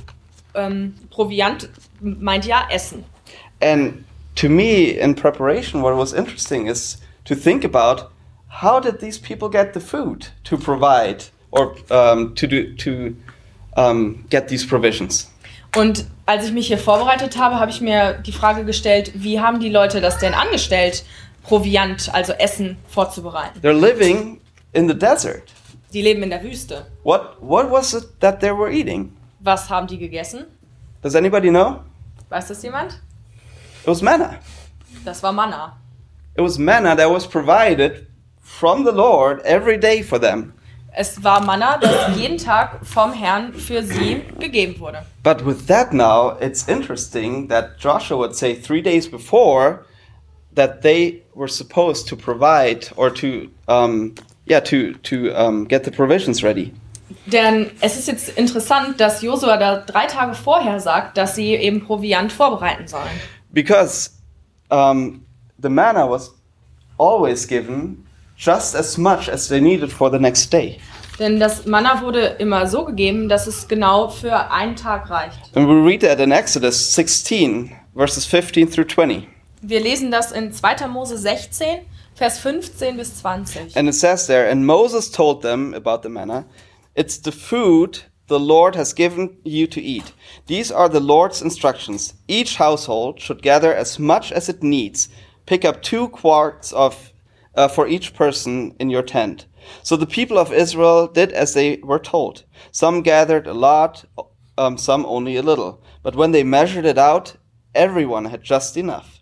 ähm, 0.55 0.95
Proviant 1.11 1.69
meint 2.01 2.47
ja 2.47 2.67
Essen. 2.71 3.05
And 3.61 4.05
to 4.37 4.49
me, 4.49 4.91
in 4.99 5.15
preparation, 5.15 5.83
what 5.83 5.95
was 5.97 6.12
interesting 6.12 6.67
is 6.67 6.99
to 7.27 7.35
think 7.35 7.65
about 7.65 8.11
how 8.49 8.81
did 8.81 9.01
these 9.01 9.19
people 9.19 9.49
get 9.49 9.75
the 9.75 9.81
food 9.81 10.29
to 10.45 10.57
provide 10.57 11.25
or 11.51 11.75
um, 11.91 12.35
to 12.35 12.47
do 12.47 12.75
to 12.77 13.15
um, 13.77 14.25
get 14.31 14.49
these 14.49 14.67
provisions. 14.67 15.29
Und 15.75 16.07
als 16.27 16.47
ich 16.47 16.53
mich 16.53 16.67
hier 16.67 16.79
vorbereitet 16.79 17.39
habe, 17.39 17.59
habe 17.59 17.71
ich 17.71 17.81
mir 17.81 18.15
die 18.15 18.33
Frage 18.33 18.65
gestellt, 18.65 19.12
wie 19.15 19.41
haben 19.41 19.59
die 19.59 19.71
Leute 19.71 20.03
das 20.03 20.19
denn 20.19 20.35
angestellt, 20.35 21.05
Proviant, 21.43 22.12
also 22.12 22.35
Essen 22.35 22.77
vorzubereiten? 22.89 23.61
They're 23.62 23.73
living 23.73 24.41
in 24.75 24.87
the 24.87 24.95
desert. 24.95 25.45
Die 25.93 26.03
leben 26.03 26.23
in 26.23 26.31
der 26.31 26.43
Wüste. 26.43 26.87
What 27.03 27.37
what 27.41 27.71
was 27.71 27.95
it 27.95 28.21
that 28.21 28.41
they 28.41 28.51
were 28.51 28.71
eating? 28.71 29.17
Was 29.41 29.69
haben 29.69 29.87
die 29.87 29.99
gegessen? 29.99 30.47
Does 31.03 31.15
anybody 31.15 31.51
know? 31.51 31.81
Weiß 32.29 32.49
das 32.49 32.63
jemand? 32.63 32.93
It 33.83 33.89
was 33.89 34.03
manna. 34.03 34.39
Das 35.05 35.23
war 35.23 35.33
Manna. 35.33 35.77
It 36.37 36.43
was 36.43 36.59
manna 36.59 36.95
that 36.97 37.11
was 37.11 37.27
provided 37.27 38.07
from 38.41 38.85
the 38.85 38.93
Lord 38.93 39.41
every 39.45 39.79
day 39.79 40.03
for 40.03 40.19
them. 40.19 40.55
Es 40.95 41.23
war 41.25 41.41
Manna, 41.41 41.79
das 41.79 42.17
jeden 42.19 42.37
Tag 42.37 42.81
vom 42.85 43.15
Herrn 43.15 43.55
für 43.55 43.83
sie 43.83 44.23
gegeben 44.39 44.79
wurde. 44.79 45.07
But 45.23 45.45
with 45.45 45.67
that 45.67 45.95
now, 45.95 46.37
it's 46.39 46.69
interesting 46.69 47.49
that 47.49 47.79
Joshua 47.79 48.19
would 48.19 48.35
say 48.37 48.55
three 48.55 48.83
days 48.83 49.11
before 49.11 49.87
that 50.55 50.83
they 50.83 51.23
were 51.35 51.49
supposed 51.49 52.09
to 52.09 52.17
provide 52.17 52.89
or 52.97 53.09
to, 53.15 53.49
um, 53.69 54.15
yeah, 54.53 54.61
to 54.61 54.99
to 55.03 55.33
um, 55.35 55.67
get 55.67 55.85
the 55.85 55.91
provisions 55.91 56.43
ready. 56.43 56.73
Denn 57.27 57.71
es 57.81 57.97
ist 57.97 58.09
jetzt 58.09 58.31
interessant, 58.31 59.01
dass 59.01 59.23
Josua 59.23 59.57
da 59.57 59.77
drei 59.79 60.07
Tage 60.07 60.35
vorher 60.35 60.81
sagt, 60.81 61.17
dass 61.17 61.35
sie 61.35 61.55
eben 61.55 61.85
Proviant 61.85 62.33
vorbereiten 62.33 62.87
sollen. 62.89 63.11
Because 63.53 64.11
um, 64.71 65.25
the 65.63 65.69
manna 65.69 66.09
was 66.09 66.35
always 66.99 67.47
given 67.47 68.07
just 68.37 68.75
as 68.75 68.97
much 68.99 69.29
as 69.29 69.49
they 69.49 69.61
needed 69.61 69.93
for 69.93 70.11
the 70.11 70.19
next 70.19 70.53
day. 70.53 70.79
Denn 71.19 71.39
das 71.39 71.67
Manna 71.67 72.01
wurde 72.03 72.37
immer 72.39 72.67
so 72.67 72.85
gegeben, 72.85 73.29
dass 73.29 73.47
es 73.47 73.69
genau 73.69 74.09
für 74.09 74.51
einen 74.51 74.77
Tag 74.77 75.11
reicht. 75.11 75.55
And 75.55 75.69
we 75.69 75.75
read 75.75 76.01
that 76.01 76.19
in 76.19 76.33
Exodus 76.33 76.95
16, 76.95 77.71
verses 77.95 78.25
15 78.25 78.71
through 78.71 78.89
20. 78.89 79.29
Wir 79.61 79.81
lesen 79.81 80.11
das 80.11 80.33
in 80.33 80.53
2. 80.53 80.89
Mose 80.89 81.17
16, 81.17 81.83
Vers 82.16 82.38
15 82.38 82.97
bis 82.97 83.21
20. 83.21 83.73
And 83.75 83.88
it 83.88 83.95
says 83.95 84.26
there, 84.26 84.49
and 84.49 84.66
Moses 84.66 85.11
told 85.11 85.42
them 85.42 85.75
about 85.75 86.02
the 86.02 86.09
manna, 86.09 86.47
it's 86.95 87.16
the 87.19 87.33
food 87.33 88.00
the 88.28 88.38
Lord 88.38 88.76
has 88.76 88.92
given 88.92 89.37
you 89.45 89.66
to 89.66 89.81
eat. 89.81 90.12
These 90.47 90.71
are 90.71 90.88
the 90.88 91.00
Lord's 91.00 91.42
instructions. 91.42 92.14
Each 92.28 92.57
household 92.57 93.21
should 93.21 93.42
gather 93.42 93.75
as 93.75 93.99
much 93.99 94.33
as 94.33 94.49
it 94.49 94.62
needs. 94.62 95.09
Pick 95.47 95.64
up 95.64 95.83
two 95.83 96.09
quarts 96.09 96.73
of 96.73 97.12
uh, 97.54 97.69
for 97.69 97.87
each 97.87 98.14
person 98.14 98.75
in 98.78 98.90
your 98.90 99.02
tent. 99.02 99.47
So 99.83 99.97
the 99.97 100.07
people 100.07 100.38
of 100.38 100.52
Israel 100.52 101.07
did 101.07 101.33
as 101.33 101.54
they 101.54 101.76
were 101.83 101.99
told. 101.99 102.45
Some 102.71 103.02
gathered 103.02 103.47
a 103.47 103.54
lot, 103.54 104.04
um, 104.57 104.78
some 104.78 105.04
only 105.07 105.37
a 105.37 105.42
little. 105.42 105.83
But 106.02 106.16
when 106.16 106.33
they 106.33 106.42
measured 106.42 106.87
it 106.87 106.99
out, 106.99 107.37
everyone 107.75 108.26
had 108.26 108.42
just 108.42 108.76
enough. 108.76 109.22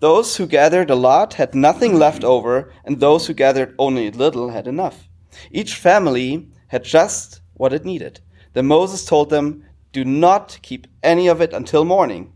Those 0.00 0.36
who 0.36 0.46
gathered 0.46 0.90
a 0.90 0.94
lot 0.94 1.34
had 1.34 1.54
nothing 1.54 1.98
left 1.98 2.22
over, 2.22 2.72
and 2.84 3.00
those 3.00 3.26
who 3.26 3.34
gathered 3.34 3.74
only 3.78 4.08
a 4.08 4.12
little 4.12 4.50
had 4.50 4.68
enough. 4.68 5.08
Each 5.50 5.74
family 5.74 6.48
had 6.68 6.84
just 6.84 7.40
what 7.54 7.72
it 7.72 7.84
needed. 7.84 8.20
Then 8.52 8.66
Moses 8.66 9.04
told 9.04 9.30
them, 9.30 9.64
Do 9.92 10.04
not 10.04 10.58
keep 10.62 10.86
any 11.02 11.26
of 11.26 11.40
it 11.40 11.52
until 11.52 11.84
morning. 11.84 12.32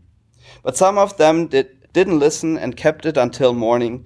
But 0.61 0.75
some 0.75 0.97
of 0.97 1.17
them 1.17 1.47
did, 1.47 1.91
didn't 1.93 2.19
listen 2.19 2.57
and 2.57 2.75
kept 2.75 3.05
it 3.05 3.17
until 3.17 3.53
morning, 3.53 4.05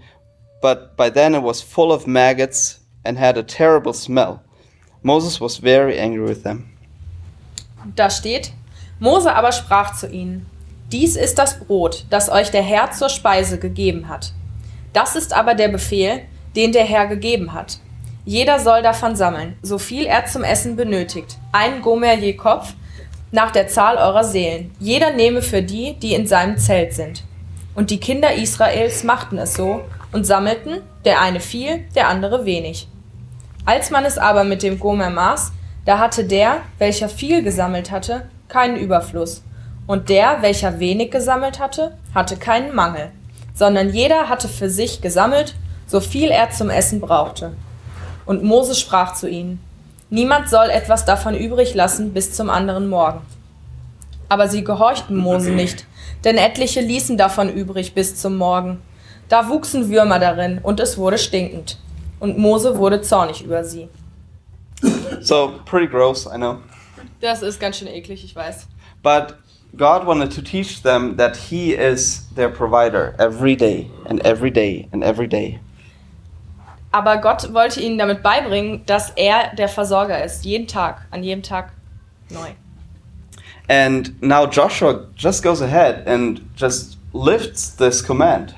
but 0.61 0.95
by 0.95 1.09
then 1.09 1.33
it 1.33 1.41
was 1.41 1.61
full 1.61 1.91
of 1.91 2.05
maggots 2.05 2.79
and 3.03 3.17
had 3.17 3.37
a 3.37 3.43
terrible 3.43 3.93
smell. 3.93 4.43
Moses 5.01 5.39
was 5.39 5.57
very 5.57 5.97
angry 5.97 6.23
with 6.23 6.43
them. 6.43 6.77
Da 7.95 8.09
steht, 8.09 8.51
Mose 8.99 9.27
aber 9.27 9.51
sprach 9.51 9.95
zu 9.95 10.07
ihnen, 10.07 10.45
dies 10.91 11.17
ist 11.17 11.38
das 11.38 11.60
Brot, 11.60 12.06
das 12.10 12.29
euch 12.29 12.50
der 12.50 12.62
Herr 12.62 12.91
zur 12.91 13.10
Speise 13.10 13.60
gegeben 13.60 14.08
hat. 14.08 14.32
Das 14.94 15.15
ist 15.15 15.34
aber 15.34 15.53
der 15.53 15.67
Befehl, 15.67 16.22
den 16.56 16.72
der 16.72 16.86
Herr 16.86 17.08
gegeben 17.08 17.53
hat. 17.53 17.79
Jeder 18.24 18.60
soll 18.60 18.82
davon 18.82 19.15
sammeln, 19.15 19.58
so 19.62 19.77
viel 19.77 20.06
er 20.06 20.25
zum 20.25 20.44
Essen 20.44 20.75
benötigt, 20.75 21.38
ein 21.51 21.82
Gomer 21.82 22.13
je 22.15 22.34
Kopf, 22.34 22.74
nach 23.32 23.51
der 23.51 23.67
Zahl 23.67 23.98
eurer 23.98 24.24
Seelen. 24.24 24.72
Jeder 24.79 25.12
nehme 25.12 25.41
für 25.41 25.62
die, 25.62 25.94
die 26.00 26.13
in 26.13 26.25
seinem 26.25 26.58
Zelt 26.58 26.94
sind. 26.94 27.24
Und 27.75 27.89
die 27.89 28.00
Kinder 28.00 28.34
Israels 28.34 29.03
machten 29.03 29.38
es 29.38 29.53
so 29.53 29.82
und 30.13 30.25
sammelten, 30.25 30.82
der 31.03 31.22
eine 31.22 31.41
viel, 31.41 31.86
der 31.96 32.08
andere 32.08 32.46
wenig. 32.46 32.88
Als 33.65 33.91
man 33.91 34.06
es 34.06 34.17
aber 34.17 34.46
mit 34.46 34.63
dem 34.63 34.79
Gomer 34.79 35.10
maß, 35.10 35.51
da 35.86 36.00
hatte 36.00 36.24
der, 36.24 36.62
welcher 36.77 37.10
viel 37.10 37.44
gesammelt 37.44 37.91
hatte, 37.91 38.29
keinen 38.48 38.77
Überfluss, 38.77 39.44
und 39.88 40.10
der, 40.10 40.41
welcher 40.41 40.79
wenig 40.79 41.12
gesammelt 41.12 41.60
hatte, 41.60 41.98
hatte 42.13 42.38
keinen 42.38 42.75
Mangel, 42.75 43.12
sondern 43.53 43.89
jeder 43.89 44.29
hatte 44.29 44.48
für 44.48 44.70
sich 44.70 45.01
gesammelt, 45.01 45.56
so 45.88 46.00
viel 46.00 46.29
er 46.29 46.51
zum 46.51 46.70
Essen 46.70 47.01
brauchte. 47.01 47.53
Und 48.25 48.44
Mose 48.44 48.75
sprach 48.75 49.13
zu 49.13 49.27
ihnen, 49.27 49.60
Niemand 50.10 50.50
soll 50.50 50.70
etwas 50.70 51.03
davon 51.03 51.36
übrig 51.36 51.74
lassen 51.74 52.13
bis 52.13 52.34
zum 52.34 52.50
anderen 52.50 52.88
Morgen. 52.88 53.22
Aber 54.29 54.48
sie 54.48 54.63
gehorchten 54.63 55.17
Mose 55.17 55.51
nicht, 55.51 55.86
denn 56.24 56.38
etliche 56.38 56.79
ließen 56.79 57.17
davon 57.17 57.50
übrig 57.50 57.94
bis 57.94 58.15
zum 58.15 58.38
Morgen. 58.38 58.82
Da 59.27 59.50
wuchsen 59.50 59.89
Würmer 59.89 60.20
darin, 60.20 60.60
und 60.63 60.79
es 60.79 60.98
wurde 60.98 61.17
stinkend. 61.17 61.77
Und 62.20 62.38
Mose 62.38 62.77
wurde 62.77 63.01
zornig 63.01 63.44
über 63.44 63.63
sie. 63.65 63.89
So, 65.20 65.53
pretty 65.65 65.88
gross, 65.88 66.25
I 66.25 66.38
know. 66.38 66.60
Das 67.20 67.41
ist 67.41 67.60
ganz 67.60 67.77
schön 67.77 67.88
eklig, 67.88 68.24
ich 68.24 68.36
weiß. 68.36 68.67
But 69.03 69.36
God 69.77 70.05
wanted 70.07 70.31
to 70.31 70.41
teach 70.41 70.81
them 70.81 71.17
that 71.17 71.38
He 71.38 71.74
is 71.74 72.27
their 72.36 72.50
provider 72.50 73.15
every 73.19 73.55
day 73.55 73.89
and 74.05 74.19
every 74.25 74.50
day 74.50 74.89
and 74.91 75.03
every 75.03 75.27
day. 75.27 75.60
Aber 76.91 77.17
Gott 77.17 77.53
wollte 77.53 77.81
ihnen 77.81 77.98
damit 77.98 78.24
beibringen, 78.24 78.86
dass 78.86 79.12
er 79.15 79.55
der 79.55 79.67
Versorger 79.67 80.24
ist, 80.24 80.46
jeden 80.46 80.67
Tag, 80.67 81.05
an 81.12 81.24
jedem 81.24 81.43
Tag 81.43 81.72
neu. 82.29 82.51
And 83.69 84.22
now 84.22 84.48
Joshua 84.48 85.07
just 85.15 85.43
goes 85.43 85.62
ahead 85.62 86.07
and 86.07 86.41
just 86.55 86.98
lifts 87.13 87.75
this 87.75 88.01
command. 88.01 88.55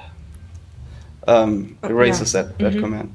Um, 1.27 1.77
erases 1.83 2.31
that, 2.31 2.57
that 2.59 2.79
command. 2.79 3.11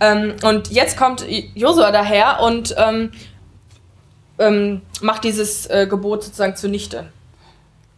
Ähm, 0.00 0.36
und 0.42 0.70
jetzt 0.70 0.96
kommt 0.96 1.24
Josua 1.54 1.90
daher 1.90 2.40
und 2.42 2.74
ähm, 4.38 4.82
macht 5.00 5.24
dieses 5.24 5.66
äh, 5.66 5.86
Gebot 5.88 6.24
sozusagen 6.24 6.56
zunichte. 6.56 7.08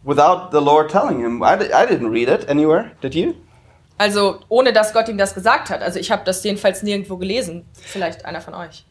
Without 0.03 0.51
the 0.51 0.59
Lord 0.59 0.89
telling 0.89 1.19
him. 1.19 1.43
I, 1.43 1.55
I 1.55 1.85
didn't 1.85 2.11
read 2.11 2.29
it 2.29 2.47
anywhere. 2.49 2.91
Did 3.01 3.15
you? 3.15 3.35
Also 3.97 4.39
ohne 4.47 4.71
dass 4.71 4.93
Gott 4.93 5.09
ihm 5.09 5.17
das 5.17 5.33
gesagt 5.33 5.69
hat. 5.69 5.81
Also 5.81 5.99
ich 5.99 6.09
habe 6.09 6.23
das 6.23 6.43
jedenfalls 6.43 6.83
nirgendwo 6.83 7.17
gelesen. 7.17 7.65
Vielleicht 7.73 8.25
einer 8.25 8.39
von 8.39 8.53
euch. 8.53 8.85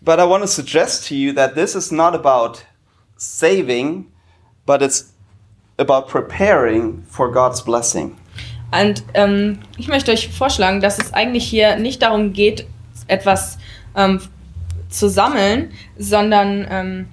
But 0.00 0.18
I 0.18 0.22
want 0.22 0.42
to 0.42 0.48
suggest 0.48 1.08
to 1.08 1.14
you 1.14 1.32
that 1.34 1.54
this 1.54 1.74
is 1.74 1.90
not 1.90 2.14
about 2.14 2.60
saving, 3.16 4.06
but 4.66 4.82
it's 4.82 5.12
about 5.78 6.06
preparing 6.06 7.04
for 7.08 7.30
God's 7.30 7.62
blessing. 7.62 8.16
Und 8.72 9.04
ähm, 9.14 9.58
ich 9.76 9.88
möchte 9.88 10.12
euch 10.12 10.28
vorschlagen, 10.28 10.80
dass 10.80 10.98
es 10.98 11.12
eigentlich 11.12 11.44
hier 11.44 11.76
nicht 11.76 12.02
darum 12.02 12.32
geht, 12.32 12.66
etwas 13.06 13.58
ähm, 13.94 14.20
zu 14.88 15.08
sammeln, 15.08 15.72
sondern 15.98 16.66
ähm, 16.70 17.08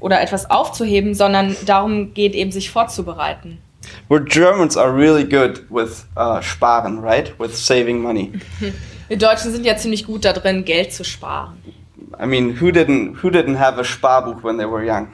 oder 0.00 0.20
etwas 0.20 0.50
aufzuheben, 0.50 1.14
sondern 1.14 1.56
darum 1.66 2.14
geht 2.14 2.34
eben 2.34 2.52
sich 2.52 2.70
vorzubereiten. 2.70 3.58
We're 4.08 4.24
Germans 4.24 4.76
are 4.76 4.94
really 4.94 5.24
good 5.24 5.64
with 5.70 6.04
uh, 6.16 6.40
sparen, 6.42 7.00
right? 7.00 7.32
With 7.38 7.54
saving 7.56 8.00
money. 8.00 8.32
Wir 9.08 9.18
Deutschen 9.18 9.50
sind 9.50 9.64
ja 9.64 9.76
ziemlich 9.76 10.06
gut 10.06 10.24
da 10.24 10.32
drin, 10.32 10.64
Geld 10.64 10.92
zu 10.92 11.02
sparen. 11.02 11.58
I 12.20 12.26
mean, 12.26 12.60
who 12.60 12.70
didn't 12.70 13.22
who 13.22 13.28
didn't 13.28 13.56
have 13.56 13.78
a 13.80 13.84
Sparbuch 13.84 14.44
when 14.44 14.56
they 14.56 14.66
were 14.66 14.84
young? 14.84 15.08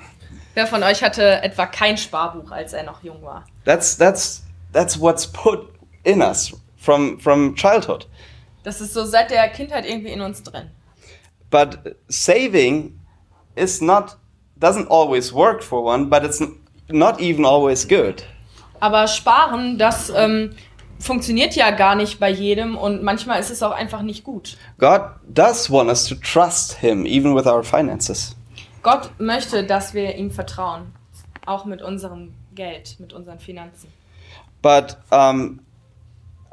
Wer 0.54 0.66
von 0.66 0.82
euch 0.82 1.02
hatte 1.02 1.42
etwa 1.42 1.66
kein 1.66 1.96
Sparbuch, 1.96 2.50
als 2.50 2.72
er 2.72 2.82
noch 2.82 3.02
jung 3.02 3.22
war? 3.22 3.44
That's 3.64 3.96
that's 3.96 4.42
that's 4.72 5.00
what's 5.00 5.26
put 5.26 5.68
in 6.04 6.20
us 6.20 6.52
from 6.76 7.18
from 7.18 7.54
childhood. 7.54 8.06
Das 8.64 8.80
ist 8.80 8.94
so 8.94 9.04
seit 9.04 9.30
der 9.30 9.48
Kindheit 9.48 9.86
irgendwie 9.86 10.10
in 10.10 10.20
uns 10.20 10.42
drin. 10.42 10.70
But 11.50 11.96
saving 12.08 12.98
is 13.54 13.80
not 13.80 14.16
doesn't 14.60 14.88
always 14.88 15.32
work 15.32 15.62
for 15.62 15.82
one, 15.82 16.08
but 16.08 16.24
it's 16.24 16.42
not 16.88 17.20
even 17.20 17.44
always 17.44 17.86
good. 17.86 18.22
Aber 18.80 19.06
Sparen, 19.08 19.78
das 19.78 20.12
ähm, 20.14 20.54
funktioniert 20.98 21.54
ja 21.56 21.70
gar 21.70 21.94
nicht 21.94 22.20
bei 22.20 22.30
jedem 22.30 22.76
und 22.76 23.02
manchmal 23.02 23.40
ist 23.40 23.50
es 23.50 23.62
auch 23.62 23.72
einfach 23.72 24.02
nicht 24.02 24.24
gut. 24.24 24.56
God 24.78 25.02
does 25.28 25.70
want 25.70 25.88
us 25.88 26.04
to 26.06 26.14
trust 26.14 26.74
him 26.74 27.06
even 27.06 27.34
with 27.34 27.46
our 27.46 27.62
finances. 27.62 28.36
Gott 28.82 29.10
möchte, 29.18 29.64
dass 29.64 29.94
wir 29.94 30.14
ihm 30.14 30.30
vertrauen, 30.30 30.92
auch 31.44 31.64
mit 31.64 31.82
unserem 31.82 32.34
Geld, 32.54 32.96
mit 33.00 33.12
unseren 33.12 33.38
Finanzen. 33.38 33.88
But 34.62 34.96
um, 35.10 35.60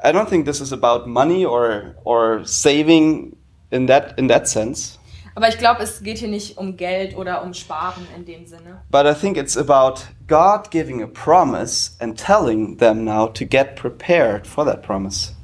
I 0.02 0.08
don't 0.08 0.28
think 0.28 0.44
this 0.44 0.60
is 0.60 0.72
about 0.72 1.06
money 1.06 1.46
or 1.46 1.94
or 2.04 2.44
saving 2.44 3.36
in 3.70 3.86
that 3.86 4.18
in 4.18 4.28
that 4.28 4.48
sense. 4.48 4.98
Aber 5.36 5.48
ich 5.48 5.58
glaube, 5.58 5.82
es 5.82 6.02
geht 6.02 6.18
hier 6.18 6.28
nicht 6.28 6.58
um 6.58 6.76
Geld 6.76 7.16
oder 7.16 7.42
um 7.42 7.54
Sparen 7.54 8.06
in 8.16 8.24
dem 8.24 8.46
Sinne. 8.46 8.80
But 8.90 9.06
I 9.06 9.14
think 9.14 9.36
it's 9.36 9.56
about 9.56 10.02
God 10.28 10.70
giving 10.70 11.02
a 11.02 11.06
promise 11.06 11.96
and 11.98 12.18
telling 12.18 12.78
them 12.78 13.04
now 13.04 13.26
to 13.26 13.44
get 13.44 13.74
prepared 13.74 14.46
for 14.46 14.64
that 14.64 14.82
promise. 14.82 15.34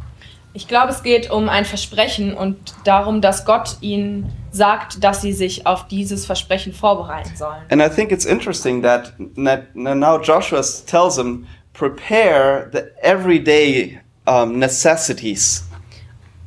Ich 0.53 0.67
glaube, 0.67 0.91
es 0.91 1.03
geht 1.03 1.31
um 1.31 1.49
ein 1.49 1.65
Versprechen 1.65 2.35
und 2.35 2.75
darum, 2.85 3.21
dass 3.21 3.45
Gott 3.45 3.77
ihnen 3.81 4.33
sagt, 4.51 5.03
dass 5.05 5.23
sie 5.23 5.33
sich 5.33 5.67
auf 5.67 5.87
dieses 5.87 6.27
Versprechen 6.27 6.73
vorbereiten 6.73 7.37
sollen. 7.37 7.63
And 7.71 7.81
I 7.81 7.89
think 7.89 8.11
it's 8.11 8.25
interesting 8.25 8.83
that, 8.83 9.13
now 9.37 10.21
Joshua 10.21 10.63
tells 10.87 11.15
them 11.15 11.47
prepare 11.73 12.69
the 12.73 12.91
everyday 13.03 14.01
um, 14.27 14.59
necessities. 14.59 15.65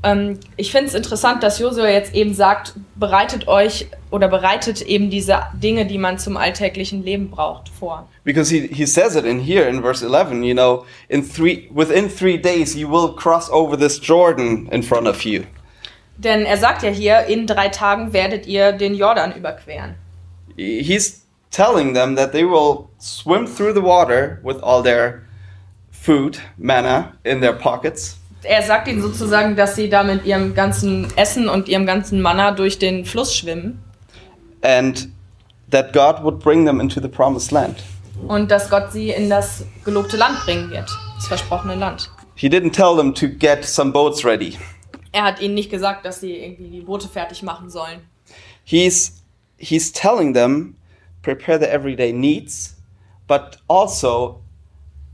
Ähm, 0.03 0.39
ich 0.57 0.71
finde 0.71 0.87
es 0.87 0.95
interessant, 0.95 1.43
dass 1.43 1.59
Josua 1.59 1.87
jetzt 1.87 2.13
eben 2.13 2.33
sagt, 2.33 2.73
bereitet 2.95 3.47
euch 3.47 3.87
oder 4.11 4.27
bereitet 4.27 4.81
eben 4.81 5.09
diese 5.09 5.39
Dinge, 5.53 5.85
die 5.85 5.97
man 5.97 6.19
zum 6.19 6.35
alltäglichen 6.35 7.03
Leben 7.03 7.29
braucht, 7.29 7.69
vor. 7.69 8.07
Because 8.25 8.53
he, 8.53 8.67
he 8.67 8.85
says 8.85 9.15
it 9.15 9.25
in 9.25 9.39
here 9.39 9.67
in 9.67 9.81
verse 9.81 10.05
11, 10.05 10.43
you 10.43 10.53
know, 10.53 10.85
in 11.07 11.23
three, 11.23 11.69
within 11.73 12.09
three 12.09 12.37
days 12.37 12.75
you 12.75 12.89
will 12.89 13.15
cross 13.15 13.49
over 13.49 13.77
this 13.77 13.99
Jordan 13.99 14.67
in 14.71 14.83
front 14.83 15.07
of 15.07 15.23
you. 15.23 15.43
Denn 16.17 16.45
er 16.45 16.57
sagt 16.57 16.83
ja 16.83 16.89
hier, 16.89 17.25
in 17.27 17.47
drei 17.47 17.69
Tagen 17.69 18.13
werdet 18.13 18.45
ihr 18.45 18.73
den 18.73 18.95
Jordan 18.95 19.33
überqueren. 19.35 19.95
He's 20.55 21.23
telling 21.49 21.93
them 21.93 22.15
that 22.15 22.31
they 22.33 22.43
will 22.43 22.89
swim 22.99 23.47
through 23.47 23.73
the 23.73 23.81
water 23.81 24.39
with 24.43 24.61
all 24.61 24.83
their 24.83 25.23
food, 25.91 26.39
manna, 26.57 27.13
in 27.23 27.39
their 27.39 27.53
pockets. 27.53 28.17
Er 28.43 28.61
sagt 28.63 28.87
ihnen 28.87 29.01
sozusagen, 29.01 29.55
dass 29.55 29.75
sie 29.75 29.89
da 29.89 30.03
mit 30.03 30.25
ihrem 30.25 30.53
ganzen 30.53 31.07
Essen 31.15 31.47
und 31.49 31.67
ihrem 31.69 31.85
ganzen 31.85 32.21
Manna 32.21 32.51
durch 32.51 32.77
den 32.79 33.05
Fluss 33.05 33.35
schwimmen 33.35 33.81
and 34.63 35.09
that 35.69 35.93
God 35.93 36.23
would 36.23 36.39
bring 36.39 36.65
them 36.65 36.79
into 36.79 36.99
the 37.01 37.07
promised 37.07 37.51
land. 37.51 37.83
und 38.27 38.51
dass 38.51 38.69
Gott 38.69 38.91
sie 38.91 39.09
in 39.09 39.29
das 39.29 39.65
gelobte 39.83 40.17
Land 40.17 40.39
bringen 40.45 40.69
wird, 40.69 40.89
das 41.15 41.27
versprochene 41.27 41.75
Land. 41.75 42.09
He 42.35 42.47
didn't 42.47 42.71
tell 42.71 42.95
them 42.95 43.13
to 43.13 43.27
get 43.27 43.65
some 43.65 43.91
boats 43.91 44.23
ready. 44.25 44.57
Er 45.11 45.23
hat 45.23 45.41
ihnen 45.41 45.53
nicht 45.53 45.69
gesagt, 45.69 46.05
dass 46.05 46.21
sie 46.21 46.35
irgendwie 46.37 46.69
die 46.69 46.81
Boote 46.81 47.07
fertig 47.07 47.43
machen 47.43 47.69
sollen. 47.69 48.01
He's 48.63 49.21
he's 49.57 49.91
telling 49.91 50.33
them 50.33 50.75
prepare 51.21 51.59
the 51.59 51.67
everyday 51.67 52.11
needs, 52.11 52.75
but 53.27 53.59
also 53.67 54.41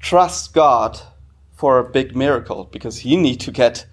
trust 0.02 0.54
God 0.54 1.02
for 1.60 1.78
a 1.78 1.84
big 1.84 2.16
miracle 2.16 2.70
because 2.72 3.06
you 3.06 3.20
need 3.20 3.42
to 3.42 3.52
get 3.52 3.86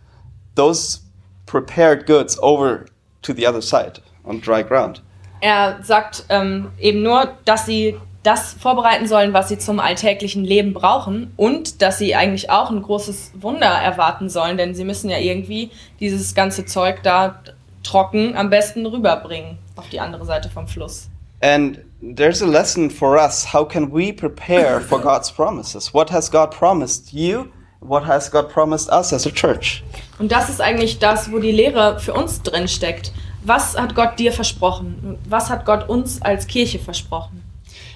those 0.55 1.01
prepared 1.47 2.07
goods 2.07 2.39
over 2.41 2.87
to 3.23 3.35
the 3.35 3.45
other 3.45 3.61
side 3.61 4.01
on 4.25 4.41
dry 4.41 4.63
ground. 4.63 5.03
Er 5.41 5.79
sagt 5.83 6.25
ähm, 6.29 6.71
eben 6.79 7.03
nur, 7.03 7.37
dass 7.45 7.67
sie 7.67 7.97
das 8.23 8.55
vorbereiten 8.55 9.07
sollen, 9.07 9.33
was 9.33 9.49
sie 9.49 9.59
zum 9.59 9.79
alltäglichen 9.79 10.45
Leben 10.45 10.73
brauchen 10.73 11.33
und 11.37 11.83
dass 11.83 11.99
sie 11.99 12.15
eigentlich 12.15 12.51
auch 12.51 12.71
ein 12.71 12.83
großes 12.83 13.33
Wunder 13.35 13.67
erwarten 13.67 14.29
sollen, 14.29 14.57
denn 14.57 14.75
sie 14.75 14.85
müssen 14.85 15.11
ja 15.11 15.19
irgendwie 15.19 15.71
dieses 16.01 16.35
ganze 16.35 16.65
Zeug 16.67 17.03
da 17.03 17.41
trocken 17.85 18.37
am 18.37 18.51
besten 18.51 18.85
rüberbringen 18.87 19.59
auf 19.77 19.89
die 19.89 20.01
andere 20.01 20.25
Seite 20.25 20.49
vom 20.49 20.67
Fluss. 20.67 21.09
And 21.41 21.81
there's 22.01 22.43
a 22.43 22.47
lesson 22.47 22.91
for 22.91 23.17
us. 23.17 23.53
How 23.53 23.65
can 23.65 23.93
we 23.93 24.13
prepare 24.13 24.81
for 24.81 25.01
God's 25.03 25.31
promises? 25.31 25.93
What 25.93 26.11
has 26.11 26.31
God 26.31 26.51
promised 26.51 27.13
you? 27.13 27.53
What 27.81 28.07
has 28.07 28.31
God 28.31 28.49
promised 28.49 28.91
us 28.91 29.13
as 29.13 29.27
a 29.27 29.31
church? 29.31 29.83
Und 30.19 30.33
das 30.33 30.49
ist 30.49 30.61
eigentlich 30.61 30.99
das, 30.99 31.31
wo 31.31 31.39
die 31.39 31.53
Lehre 31.53 31.99
für 32.01 32.15
uns 32.15 32.43
drin 32.43 32.69
steckt. 32.69 33.13
Was 33.45 33.77
hat 33.77 33.95
Gott 33.95 34.19
dir 34.19 34.33
versprochen? 34.33 35.19
Was 35.29 35.51
hat 35.51 35.65
Gott 35.65 35.89
uns 35.89 36.21
als 36.23 36.47
Kirche 36.47 36.79
versprochen? 36.79 37.43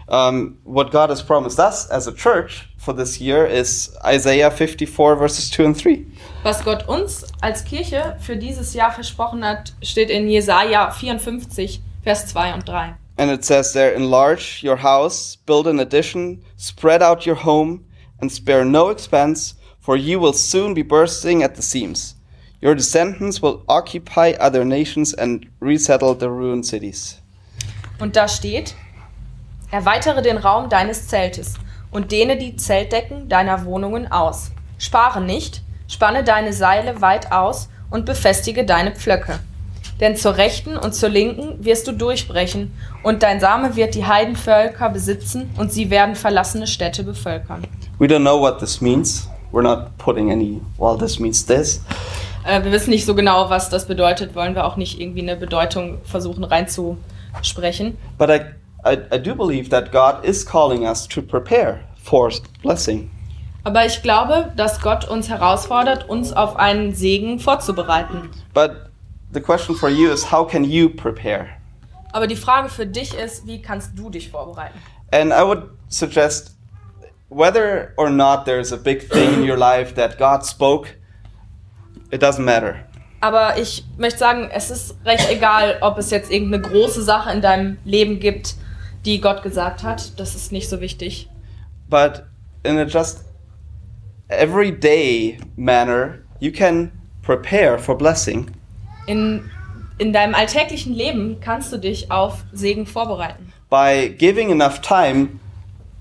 Um, 0.07 0.59
what 0.65 0.91
God 0.91 1.09
has 1.09 1.23
promised 1.23 1.61
us 1.61 1.89
as 1.89 2.09
a 2.09 2.13
church 2.13 2.69
for 2.77 2.93
this 2.93 3.21
year 3.21 3.47
is 3.47 3.97
Isaiah 4.05 4.51
54, 4.51 5.17
verses 5.17 5.51
2 5.51 5.65
and 5.65 5.77
3. 5.77 6.07
Was 6.43 6.65
Gott 6.65 6.89
uns 6.89 7.25
als 7.41 7.65
Kirche 7.65 8.17
für 8.19 8.37
dieses 8.37 8.75
Jahr 8.75 8.91
versprochen 8.91 9.45
hat, 9.45 9.73
steht 9.83 10.11
in 10.11 10.29
Jesaja 10.29 10.91
54, 10.91 11.81
Vers 12.03 12.27
2 12.27 12.55
und 12.55 12.69
3. 12.69 12.97
And 13.19 13.31
it 13.31 13.45
says 13.45 13.73
there, 13.73 13.93
Enlarge 13.93 14.63
your 14.65 14.83
house, 14.83 15.37
build 15.47 15.67
an 15.67 15.79
addition, 15.79 16.43
spread 16.57 17.03
out 17.03 17.27
your 17.27 17.45
home, 17.45 17.85
and 18.21 18.33
spare 18.33 18.65
no 18.65 18.91
expense, 18.91 19.55
for 19.91 19.97
you 19.97 20.21
will 20.21 20.33
soon 20.33 20.73
be 20.73 20.85
bursting 20.85 21.43
at 21.43 21.57
the 21.57 21.63
seams. 21.63 22.15
Your 22.63 22.77
descendants 22.77 23.43
will 23.43 23.65
occupy 23.67 24.35
other 24.39 24.65
nations 24.65 25.13
and 25.13 25.49
resettle 25.59 26.15
the 26.15 26.31
ruined 26.31 26.65
cities. 26.65 27.19
Und 27.99 28.15
da 28.15 28.29
steht, 28.29 28.77
erweitere 29.73 30.23
den 30.23 30.39
Raum 30.39 30.69
deines 30.69 31.09
Zeltes 31.09 31.55
und 31.91 32.13
dehne 32.13 32.37
die 32.37 32.55
Zeltdecken 32.55 33.29
deiner 33.29 33.65
Wohnungen 33.65 34.13
aus. 34.13 34.53
Spare 34.79 35.21
nicht, 35.21 35.61
spanne 35.89 36.23
deine 36.23 36.53
Seile 36.53 37.01
weit 37.01 37.33
aus 37.33 37.69
und 37.91 38.07
befestige 38.07 38.65
deine 38.65 38.93
Pflöcke. 38.93 39.41
Denn 39.99 40.15
zur 40.15 40.37
Rechten 40.37 40.77
und 40.77 40.95
zur 40.95 41.09
Linken 41.09 41.65
wirst 41.65 41.89
du 41.89 41.93
durchbrechen, 41.93 42.73
und 43.03 43.25
dein 43.25 43.41
Same 43.41 43.75
wird 43.75 43.97
die 43.97 44.07
Heidenvölker 44.07 44.89
besitzen, 44.89 45.51
und 45.59 45.73
sie 45.73 45.91
werden 45.91 46.15
verlassene 46.15 46.69
Städte 46.69 47.03
bevölkern. 47.03 47.67
We 47.99 48.07
don't 48.07 48.21
know 48.21 48.41
what 48.41 48.61
this 48.61 48.81
means. 48.81 49.29
We're 49.53 49.63
not 49.63 49.99
putting 49.99 50.31
any, 50.31 50.61
well, 50.79 50.97
this 50.97 51.19
means 51.19 51.45
this. 51.45 51.83
Äh, 52.45 52.65
wir 52.65 52.73
wissen 52.73 52.91
nicht 52.91 53.05
so 53.05 53.15
genau, 53.15 53.51
was 53.51 53.69
das 53.69 53.87
bedeutet, 53.87 54.35
wollen 54.35 54.55
wir 54.55 54.65
auch 54.65 54.77
nicht 54.77 55.01
irgendwie 55.01 55.23
eine 55.23 55.37
Bedeutung 55.37 55.99
versuchen 56.05 56.45
reinzusprechen. 56.45 57.99
But 58.17 58.31
I, 58.31 58.41
I, 58.85 58.99
I 59.13 59.19
do 59.19 59.35
believe 59.35 59.69
that 59.71 59.93
God 59.93 60.25
is 60.25 60.45
calling 60.45 60.87
us 60.87 61.07
to 61.09 61.21
prepare 61.21 61.81
for 62.03 62.31
blessing. 62.63 63.11
Aber 63.65 63.85
ich 63.85 64.03
glaube, 64.03 64.53
dass 64.57 64.81
Gott 64.81 65.07
uns 65.09 65.29
herausfordert, 65.29 66.09
uns 66.09 66.33
auf 66.33 66.57
einen 66.57 66.95
Segen 66.95 67.41
vorzubereiten. 67.41 68.31
But 68.55 68.91
the 69.33 69.41
question 69.41 69.77
for 69.77 69.91
you 69.91 70.11
is 70.11 70.33
how 70.33 70.49
can 70.49 70.65
you 70.65 70.89
prepare? 70.89 71.49
Aber 72.13 72.27
die 72.27 72.37
Frage 72.37 72.69
für 72.69 72.87
dich 72.87 73.15
ist, 73.15 73.47
wie 73.47 73.61
kannst 73.61 73.99
du 73.99 74.09
dich 74.11 74.31
vorbereiten? 74.31 74.79
And 75.13 75.31
I 75.33 75.45
would 75.47 75.65
suggest 75.89 76.57
whether 77.31 77.95
or 77.97 78.11
not 78.11 78.45
there's 78.45 78.73
a 78.73 78.77
big 78.77 79.09
thing 79.09 79.35
in 79.35 79.43
your 79.49 79.57
life 79.57 79.95
that 79.95 80.19
God 80.19 80.45
spoke, 80.45 80.89
it 82.11 82.21
doesn't 82.23 82.45
matter. 82.45 82.85
Aber 83.23 83.59
ich 83.59 83.85
möchte 83.99 84.19
sagen, 84.19 84.49
es 84.53 84.71
ist 84.71 84.97
recht 85.05 85.31
egal, 85.31 85.79
ob 85.81 85.99
es 85.99 86.11
jetzt 86.11 86.31
irgendeine 86.31 86.63
große 86.63 87.03
Sache 87.03 87.31
in 87.33 87.41
deinem 87.43 87.77
Leben 87.85 88.19
gibt, 88.19 88.55
die 89.05 89.21
Gott 89.21 89.43
gesagt 89.43 89.83
hat. 89.83 90.19
Das 90.19 90.35
ist 90.35 90.53
nicht 90.53 90.69
so 90.69 90.81
wichtig. 90.81 91.29
But 91.89 92.25
in 92.65 92.79
a 92.79 92.85
just 92.85 93.25
everyday 94.29 95.39
manner, 95.57 96.21
you 96.41 96.51
can 96.53 96.93
prepare 97.23 97.79
for 97.79 97.97
blessing 97.97 98.51
In, 99.07 99.51
in 99.99 100.13
deinem 100.13 100.35
alltäglichen 100.35 100.95
Leben 100.95 101.39
kannst 101.41 101.73
du 101.73 101.79
dich 101.79 102.11
auf 102.11 102.45
Segen 102.53 102.87
vorbereiten. 102.87 103.53
by 103.69 104.09
giving 104.19 104.51
enough 104.51 104.81
time 104.81 105.40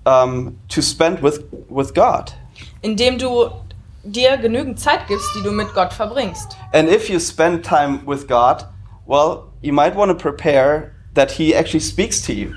um, 0.10 0.58
to 0.70 0.82
spend 0.82 1.22
with, 1.22 1.44
with 1.70 1.94
God. 1.94 2.34
Indem 2.82 3.18
du 3.18 3.50
dir 4.04 4.38
genügend 4.38 4.80
Zeit 4.80 5.08
gibst, 5.08 5.28
die 5.36 5.44
du 5.44 5.52
mit 5.52 5.74
Gott 5.74 5.94
verbringst. 5.94 6.56
And 6.74 6.90
if 6.90 7.10
you 7.10 7.20
spend 7.20 7.64
time 7.64 8.02
with 8.06 8.28
God, 8.28 8.66
well, 9.06 9.52
you 9.62 9.74
might 9.74 9.96
want 9.96 10.10
to 10.10 10.16
prepare 10.16 10.92
that 11.14 11.32
He 11.32 11.54
actually 11.54 11.82
speaks 11.82 12.22
to 12.24 12.34
you. 12.34 12.54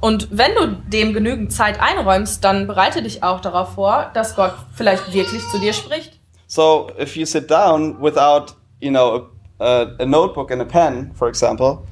Und 0.00 0.28
wenn 0.32 0.54
du 0.56 0.66
dem 0.88 1.14
genügend 1.14 1.52
Zeit 1.52 1.80
einräumst, 1.80 2.42
dann 2.42 2.66
bereite 2.66 3.02
dich 3.02 3.22
auch 3.22 3.40
darauf 3.40 3.74
vor, 3.74 4.10
dass 4.14 4.34
Gott 4.34 4.54
vielleicht 4.74 5.14
wirklich 5.14 5.42
zu 5.50 5.58
dir 5.60 5.72
spricht. 5.72 6.18
So 6.48 6.90
if 7.00 7.16
you 7.16 7.24
sit 7.24 7.48
down 7.48 8.02
without, 8.02 8.54
you 8.80 8.90
know, 8.90 9.28
a, 9.60 9.64
a, 9.64 9.86
a 10.00 10.04
notebook 10.04 10.50
and 10.50 10.60
a 10.60 10.64
pen, 10.64 11.12
for 11.14 11.28
example, 11.28 11.86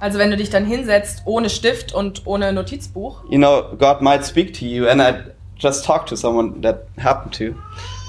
Also 0.00 0.18
wenn 0.18 0.30
du 0.30 0.36
dich 0.36 0.50
dann 0.50 0.64
hinsetzt 0.64 1.22
ohne 1.24 1.50
Stift 1.50 1.92
und 1.92 2.22
ohne 2.26 2.52
Notizbuch 2.52 3.24
you 3.30 3.38
know, 3.38 3.62
God 3.78 4.00
might 4.00 4.24
speak 4.24 4.54
to 4.58 4.64
you, 4.64 4.86
and 4.86 5.00
I 5.00 5.30
just 5.58 5.84
talked 5.84 6.08
to 6.10 6.16
someone 6.16 6.60
that 6.62 6.84
happened 7.02 7.34
to. 7.38 7.44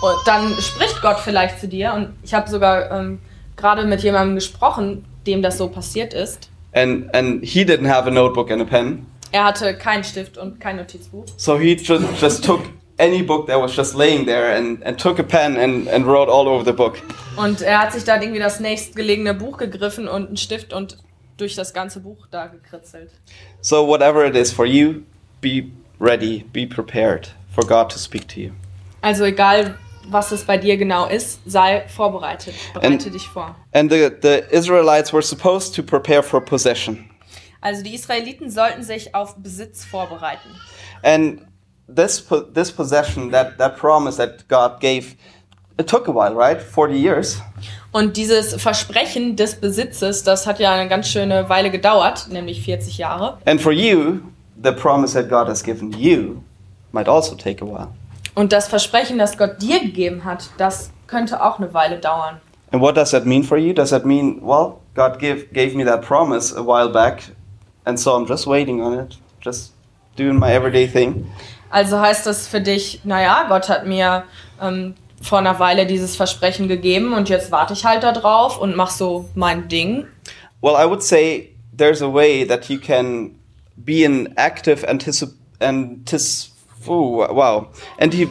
und 0.05 0.15
dann 0.25 0.53
spricht 0.61 1.01
Gott 1.01 1.17
vielleicht 1.19 1.59
zu 1.59 1.67
dir. 1.67 1.93
Und 1.93 2.13
ich 2.23 2.33
habe 2.33 2.49
sogar 2.49 2.91
ähm, 2.91 3.19
gerade 3.57 3.85
mit 3.85 4.01
jemandem 4.01 4.35
gesprochen, 4.35 5.03
dem 5.27 5.41
das 5.41 5.57
so 5.57 5.67
passiert 5.67 6.13
ist. 6.13 6.49
And, 6.73 7.13
and 7.15 7.43
he 7.43 7.63
didn't 7.65 7.89
have 7.89 8.07
a 8.07 8.11
notebook 8.11 8.51
and 8.51 8.61
a 8.61 8.65
pen, 8.65 9.05
Er 9.31 9.43
hatte 9.45 9.75
keinen 9.77 10.03
Stift 10.03 10.37
und 10.37 10.59
kein 10.59 10.77
Notizbuch. 10.77 11.25
so 11.37 11.57
he 11.57 11.73
just, 11.73 12.03
just 12.21 12.43
took 12.45 12.61
any 12.99 13.21
book 13.23 13.47
that 13.47 13.59
was 13.61 13.75
just 13.75 13.95
laying 13.95 14.25
there 14.25 14.55
and, 14.55 14.83
and 14.83 14.97
took 14.99 15.19
a 15.19 15.23
pen 15.23 15.57
and, 15.57 15.87
and 15.89 16.05
wrote 16.05 16.31
all 16.31 16.47
over 16.47 16.63
the 16.63 16.71
book. 16.71 16.97
Und 17.35 17.61
er 17.61 17.79
hat 17.79 17.93
sich 17.93 18.03
dann 18.03 18.21
irgendwie 18.21 18.39
das 18.39 18.59
nächstgelegene 18.59 19.33
Buch 19.33 19.57
gegriffen 19.57 20.07
und 20.07 20.27
einen 20.27 20.37
Stift 20.37 20.71
und 20.73 20.97
durch 21.39 21.55
das 21.55 21.73
ganze 21.73 21.99
Buch 21.99 22.27
da 22.31 22.47
gekritzelt. 22.47 23.11
So, 23.61 23.87
whatever 23.87 24.25
it 24.25 24.35
is 24.35 24.51
for 24.51 24.65
you, 24.65 25.03
be 25.41 25.71
ready, 25.99 26.43
be 26.53 26.65
prepared 26.65 27.29
for 27.53 27.65
God 27.65 27.89
to 27.91 27.97
speak 27.97 28.27
to 28.29 28.39
you. 28.39 28.51
Also 29.01 29.23
egal, 29.23 29.77
was 30.09 30.31
es 30.31 30.43
bei 30.43 30.57
dir 30.57 30.77
genau 30.77 31.07
ist, 31.07 31.39
sei 31.45 31.85
vorbereitet. 31.87 32.55
Bereite 32.73 32.87
And- 32.87 33.13
dich 33.13 33.27
vor. 33.27 33.55
And 33.73 33.91
the, 33.91 34.09
the 34.21 34.43
Israelites 34.51 35.13
were 35.13 35.21
supposed 35.21 35.75
to 35.75 35.83
prepare 35.83 36.23
for 36.23 36.41
possession. 36.41 37.09
Also 37.61 37.83
die 37.83 37.93
Israeliten 37.93 38.49
sollten 38.49 38.83
sich 38.83 39.13
auf 39.13 39.35
Besitz 39.37 39.83
vorbereiten. 39.83 40.49
And 41.03 41.41
this 41.87 42.25
this 42.53 42.71
possession, 42.71 43.31
that, 43.31 43.57
that 43.57 43.77
promise 43.77 44.17
that 44.17 44.47
God 44.47 44.79
gave, 44.79 45.15
it 45.79 45.87
took 45.87 46.07
a 46.07 46.13
while, 46.13 46.35
right? 46.35 46.61
40 46.61 46.95
years. 46.95 47.41
Und 47.91 48.17
dieses 48.17 48.53
Versprechen 48.61 49.35
des 49.35 49.55
Besitzes, 49.55 50.23
das 50.23 50.45
hat 50.45 50.59
ja 50.59 50.73
eine 50.73 50.87
ganz 50.87 51.07
schöne 51.07 51.49
Weile 51.49 51.71
gedauert, 51.71 52.27
nämlich 52.29 52.61
40 52.61 52.99
Jahre. 52.99 53.39
And 53.45 53.59
for 53.59 53.71
you, 53.71 54.19
the 54.61 54.71
promise 54.71 55.13
that 55.13 55.29
God 55.29 55.47
has 55.47 55.63
given 55.63 55.91
you 55.93 56.43
might 56.91 57.07
also 57.07 57.35
take 57.35 57.63
a 57.63 57.67
while. 57.67 57.87
Und 58.35 58.53
das 58.53 58.67
Versprechen, 58.67 59.17
das 59.17 59.37
Gott 59.37 59.61
dir 59.61 59.79
gegeben 59.79 60.23
hat, 60.23 60.49
das 60.57 60.91
könnte 61.07 61.43
auch 61.43 61.57
eine 61.57 61.73
Weile 61.73 61.97
dauern. 61.97 62.39
And 62.71 62.81
what 62.81 62.95
does 62.95 63.09
that 63.11 63.25
mean 63.25 63.43
for 63.43 63.57
you? 63.57 63.73
Does 63.73 63.89
that 63.89 64.05
mean, 64.05 64.39
well, 64.43 64.81
God 64.93 65.17
give, 65.17 65.51
gave 65.53 65.75
me 65.75 65.83
that 65.85 66.03
promise 66.03 66.55
a 66.55 66.61
while 66.61 66.91
back, 66.91 67.23
and 67.85 67.99
so 67.99 68.11
I'm 68.15 68.27
just 68.27 68.45
waiting 68.45 68.81
on 68.81 68.99
it, 68.99 69.17
just 69.41 69.73
doing 70.15 70.37
my 70.37 70.51
everyday 70.53 70.87
thing? 70.87 71.25
Also 71.71 71.99
heißt 71.99 72.27
das 72.27 72.47
für 72.47 72.61
dich, 72.61 73.01
naja, 73.03 73.45
Gott 73.47 73.69
hat 73.69 73.87
mir 73.87 74.23
ähm, 74.61 74.93
vor 75.21 75.39
einer 75.39 75.59
Weile 75.59 75.85
dieses 75.85 76.15
Versprechen 76.15 76.67
gegeben 76.67 77.13
und 77.13 77.29
jetzt 77.29 77.51
warte 77.51 77.73
ich 77.73 77.85
halt 77.85 78.03
da 78.03 78.11
drauf 78.11 78.59
und 78.59 78.75
mach 78.75 78.89
so 78.89 79.29
mein 79.35 79.67
Ding. 79.67 80.07
Well, 80.61 80.75
I 80.75 80.89
would 80.89 81.03
say 81.03 81.55
there's 81.75 82.01
a 82.01 82.11
way 82.11 82.45
that 82.45 82.69
you 82.69 82.79
can 82.79 83.35
be 83.75 84.03
in 84.03 84.33
active 84.37 84.87
anticip 84.87 85.33
antis 85.59 86.51
ooh, 86.87 87.25
wow. 87.29 87.67
Anti 87.97 88.27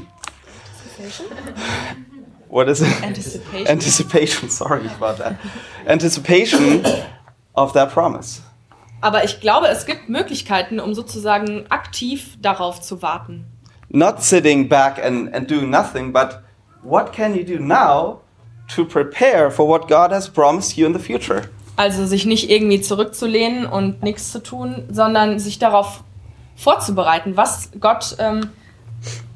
What 2.49 2.69
is 2.69 2.81
it? 2.81 3.03
Anticipation. 3.03 3.69
Anticipation, 3.69 4.51
sorry 4.51 4.87
about 4.87 5.19
that. 5.19 5.37
Anticipation 5.87 6.83
of 7.55 7.73
that 7.75 7.93
promise. 7.93 8.41
Aber 9.01 9.23
ich 9.23 9.41
glaube, 9.41 9.69
es 9.69 9.87
gibt 9.87 10.09
Möglichkeiten, 10.09 10.81
um 10.81 10.95
sozusagen 10.95 11.67
aktiv 11.69 12.37
darauf 12.41 12.81
zu 12.81 13.01
warten. 13.03 13.45
Not 13.91 14.23
sitting 14.23 14.69
back 14.69 15.03
and, 15.03 15.33
and 15.35 15.49
doing 15.49 15.71
nothing, 15.71 16.13
but 16.13 16.41
what 16.83 17.13
can 17.13 17.35
you 17.35 17.45
do 17.45 17.59
now 17.59 18.21
to 18.75 18.85
prepare 18.85 19.51
for 19.51 19.67
what 19.67 19.89
God 19.89 20.13
has 20.13 20.29
promised 20.29 20.77
you 20.77 20.87
in 20.87 20.93
the 20.93 20.99
future? 20.99 21.49
Also 21.77 22.07
sich 22.07 22.27
nicht 22.27 22.51
irgendwie 22.51 22.81
zurückzulehnen 22.81 23.67
und 23.67 24.03
nichts 24.03 24.33
zu 24.33 24.43
tun, 24.43 24.85
sondern 24.91 25.39
sich 25.39 25.59
darauf 25.59 26.03
vorzubereiten, 26.57 27.37
was 27.37 27.71
Gott 27.79 28.17
ähm, 28.19 28.51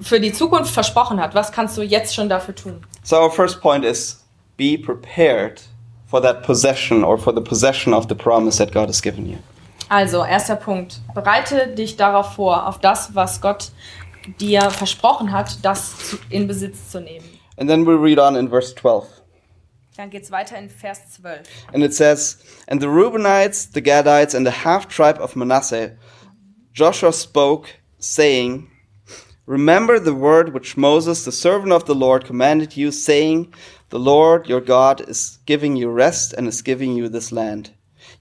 für 0.00 0.18
die 0.18 0.33
Zukunft 0.33 0.72
versprochen 0.72 1.20
hat. 1.20 1.35
Was 1.35 1.52
kannst 1.52 1.76
du 1.76 1.83
jetzt 1.83 2.14
schon 2.14 2.28
dafür 2.28 2.55
tun? 2.55 2.85
So 3.05 3.16
our 3.16 3.31
first 3.31 3.61
point 3.61 3.85
is 3.85 4.24
be 4.57 4.76
prepared 4.76 5.62
for 6.07 6.20
that 6.20 6.42
possession 6.42 7.05
or 7.05 7.16
for 7.16 7.33
the 7.35 7.40
possession 7.40 7.94
of 7.94 8.07
the 8.09 8.14
promise 8.14 8.59
that 8.59 8.72
God 8.72 8.88
has 8.88 9.00
given 9.00 9.26
you. 9.26 9.38
Also, 9.88 10.24
erster 10.24 10.57
Punkt. 10.57 11.00
Bereite 11.14 11.68
dich 11.68 11.96
darauf 11.96 12.35
vor, 12.35 12.66
auf 12.66 12.78
das, 12.78 13.14
was 13.14 13.40
Gott 13.40 13.72
dir 14.40 14.70
versprochen 14.70 15.33
hat, 15.33 15.64
das 15.64 16.16
in 16.31 16.46
Besitz 16.46 16.90
zu 16.90 17.00
nehmen. 17.00 17.24
And 17.62 17.70
then 17.70 17.85
we 17.85 17.94
read 17.94 18.18
on 18.18 18.35
in 18.35 18.48
verse 18.48 18.72
12. 18.72 19.20
Dann 19.96 20.11
geht's 20.11 20.33
weiter 20.33 20.57
in 20.57 20.68
Vers 20.68 20.98
12. 21.22 21.46
And 21.72 21.85
it 21.85 21.94
says, 21.94 22.42
And 22.66 22.81
the 22.81 22.88
Reubenites, 22.88 23.70
the 23.70 23.81
Gadites, 23.81 24.35
and 24.35 24.44
the 24.44 24.51
half 24.66 24.88
tribe 24.88 25.18
of 25.20 25.37
Manasseh, 25.37 25.96
Joshua 26.72 27.12
spoke, 27.12 27.68
saying, 28.01 28.68
Remember 29.46 30.01
the 30.01 30.12
word 30.12 30.53
which 30.53 30.77
Moses, 30.77 31.25
the 31.25 31.31
servant 31.31 31.70
of 31.70 31.85
the 31.85 31.94
Lord, 31.94 32.25
commanded 32.25 32.77
you, 32.77 32.90
saying, 32.90 33.55
The 33.90 34.01
Lord 34.01 34.48
your 34.48 34.61
God 34.61 35.09
is 35.09 35.38
giving 35.46 35.77
you 35.77 35.88
rest 35.88 36.33
and 36.33 36.48
is 36.48 36.62
giving 36.62 36.96
you 36.96 37.09
this 37.09 37.31
land. 37.31 37.70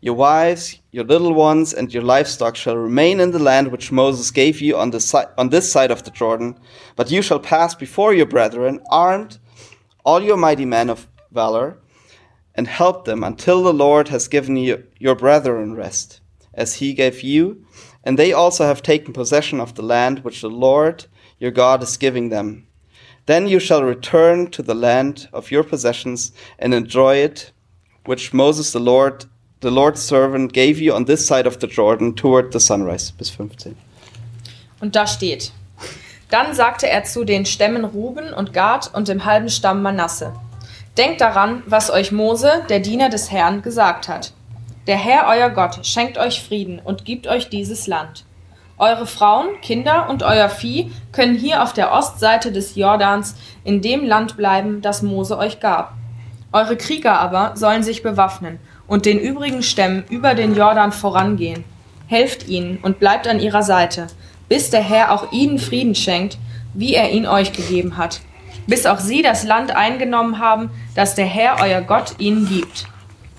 Your 0.04 0.16
wives, 0.16 0.80
your 0.92 1.04
little 1.04 1.34
ones, 1.34 1.74
and 1.74 1.94
your 1.94 2.02
livestock 2.02 2.56
shall 2.56 2.76
remain 2.76 3.20
in 3.20 3.30
the 3.30 3.40
land 3.40 3.68
which 3.68 3.92
Moses 3.92 4.32
gave 4.32 4.60
you 4.60 4.76
on, 4.76 4.90
the 4.90 5.30
on 5.38 5.50
this 5.50 5.72
side 5.72 5.92
of 5.92 6.04
the 6.04 6.10
Jordan, 6.10 6.60
but 6.96 7.12
you 7.12 7.22
shall 7.22 7.40
pass 7.40 7.76
before 7.76 8.12
your 8.12 8.26
brethren, 8.26 8.80
armed, 8.90 9.38
all 10.04 10.24
your 10.24 10.38
mighty 10.38 10.66
men 10.66 10.90
of 10.90 11.08
valor, 11.32 11.78
and 12.56 12.68
help 12.68 13.06
them 13.06 13.24
until 13.24 13.62
the 13.62 13.74
Lord 13.74 14.08
has 14.08 14.28
given 14.28 14.58
you 14.58 14.84
your 14.98 15.14
brethren 15.14 15.76
rest, 15.76 16.20
as 16.52 16.76
he 16.76 16.94
gave 16.94 17.22
you, 17.22 17.64
and 18.04 18.18
they 18.18 18.34
also 18.34 18.66
have 18.66 18.82
taken 18.82 19.14
possession 19.14 19.60
of 19.60 19.76
the 19.76 19.84
land 19.84 20.24
which 20.24 20.42
the 20.42 20.50
Lord 20.50 21.06
your 21.38 21.52
God 21.52 21.84
is 21.84 21.96
giving 21.96 22.30
them. 22.30 22.66
Then 23.28 23.48
you 23.48 23.60
shall 23.60 23.84
return 23.84 24.50
to 24.50 24.64
the 24.64 24.74
land 24.74 25.30
of 25.32 25.52
your 25.52 25.64
possessions 25.64 26.32
and 26.58 26.74
enjoy 26.74 27.18
it, 27.18 27.52
which 28.06 28.34
Moses 28.34 28.74
the 28.74 28.80
Lord, 28.80 29.26
the 29.62 29.70
Lord's 29.70 30.02
servant, 30.02 30.54
gave 30.54 30.80
you 30.80 30.94
on 30.94 31.06
this 31.06 31.26
side 31.26 31.48
of 31.48 31.60
the 31.62 31.68
Jordan 31.68 32.16
toward 32.16 32.52
the 32.52 32.60
sunrise. 32.60 33.14
Bis 33.18 33.30
15. 33.30 33.76
Und 34.80 34.96
da 34.96 35.06
steht: 35.08 35.52
Dann 36.30 36.54
sagte 36.54 36.90
er 36.90 37.04
zu 37.04 37.24
den 37.24 37.46
Stämmen 37.46 37.86
Ruben 37.86 38.34
und 38.34 38.54
Gad 38.54 38.92
und 38.94 39.08
dem 39.08 39.26
halben 39.26 39.50
Stamm 39.50 39.82
Manasse: 39.82 40.34
Denkt 40.98 41.22
daran, 41.22 41.64
was 41.68 41.92
euch 41.92 42.12
Mose, 42.12 42.66
der 42.70 42.80
Diener 42.80 43.10
des 43.10 43.32
Herrn, 43.32 43.62
gesagt 43.62 44.08
hat. 44.08 44.34
Der 44.88 44.98
Herr, 44.98 45.28
euer 45.28 45.52
Gott, 45.52 45.86
schenkt 45.86 46.18
euch 46.18 46.42
Frieden 46.42 46.80
und 46.84 47.06
gibt 47.06 47.28
euch 47.28 47.50
dieses 47.50 47.86
Land. 47.86 48.26
Eure 48.80 49.06
Frauen, 49.06 49.62
Kinder 49.62 50.10
und 50.10 50.24
euer 50.24 50.50
Vieh 50.50 50.92
können 51.12 51.36
hier 51.36 51.62
auf 51.62 51.72
der 51.72 51.92
Ostseite 51.92 52.52
des 52.52 52.76
Jordans 52.76 53.36
in 53.64 53.84
dem 53.84 54.04
Land 54.04 54.38
bleiben, 54.38 54.82
das 54.82 55.04
Mose 55.04 55.38
euch 55.38 55.60
gab. 55.60 55.94
Eure 56.52 56.76
Krieger 56.76 57.20
aber 57.20 57.56
sollen 57.56 57.84
sich 57.84 58.02
bewaffnen 58.02 58.60
und 58.92 59.06
den 59.06 59.20
übrigen 59.20 59.64
Stämmen 59.64 60.04
über 60.10 60.36
den 60.36 60.54
Jordan 60.54 60.92
vorangehen. 60.92 61.64
Helft 62.08 62.50
ihnen 62.50 62.78
und 62.82 63.00
bleibt 63.00 63.26
an 63.26 63.40
ihrer 63.40 63.64
Seite, 63.64 64.08
bis 64.50 64.70
der 64.70 64.82
Herr 64.82 65.14
auch 65.14 65.32
ihnen 65.32 65.60
Frieden 65.60 65.96
schenkt, 65.96 66.38
wie 66.74 66.94
er 66.94 67.10
ihn 67.10 67.26
euch 67.26 67.54
gegeben 67.54 67.96
hat, 67.96 68.20
bis 68.68 68.86
auch 68.86 69.00
sie 69.00 69.22
das 69.22 69.46
Land 69.46 69.74
eingenommen 69.74 70.40
haben, 70.40 70.72
das 70.94 71.16
der 71.16 71.26
Herr 71.26 71.62
euer 71.62 71.80
Gott 71.80 72.16
ihnen 72.18 72.50
gibt. 72.50 72.86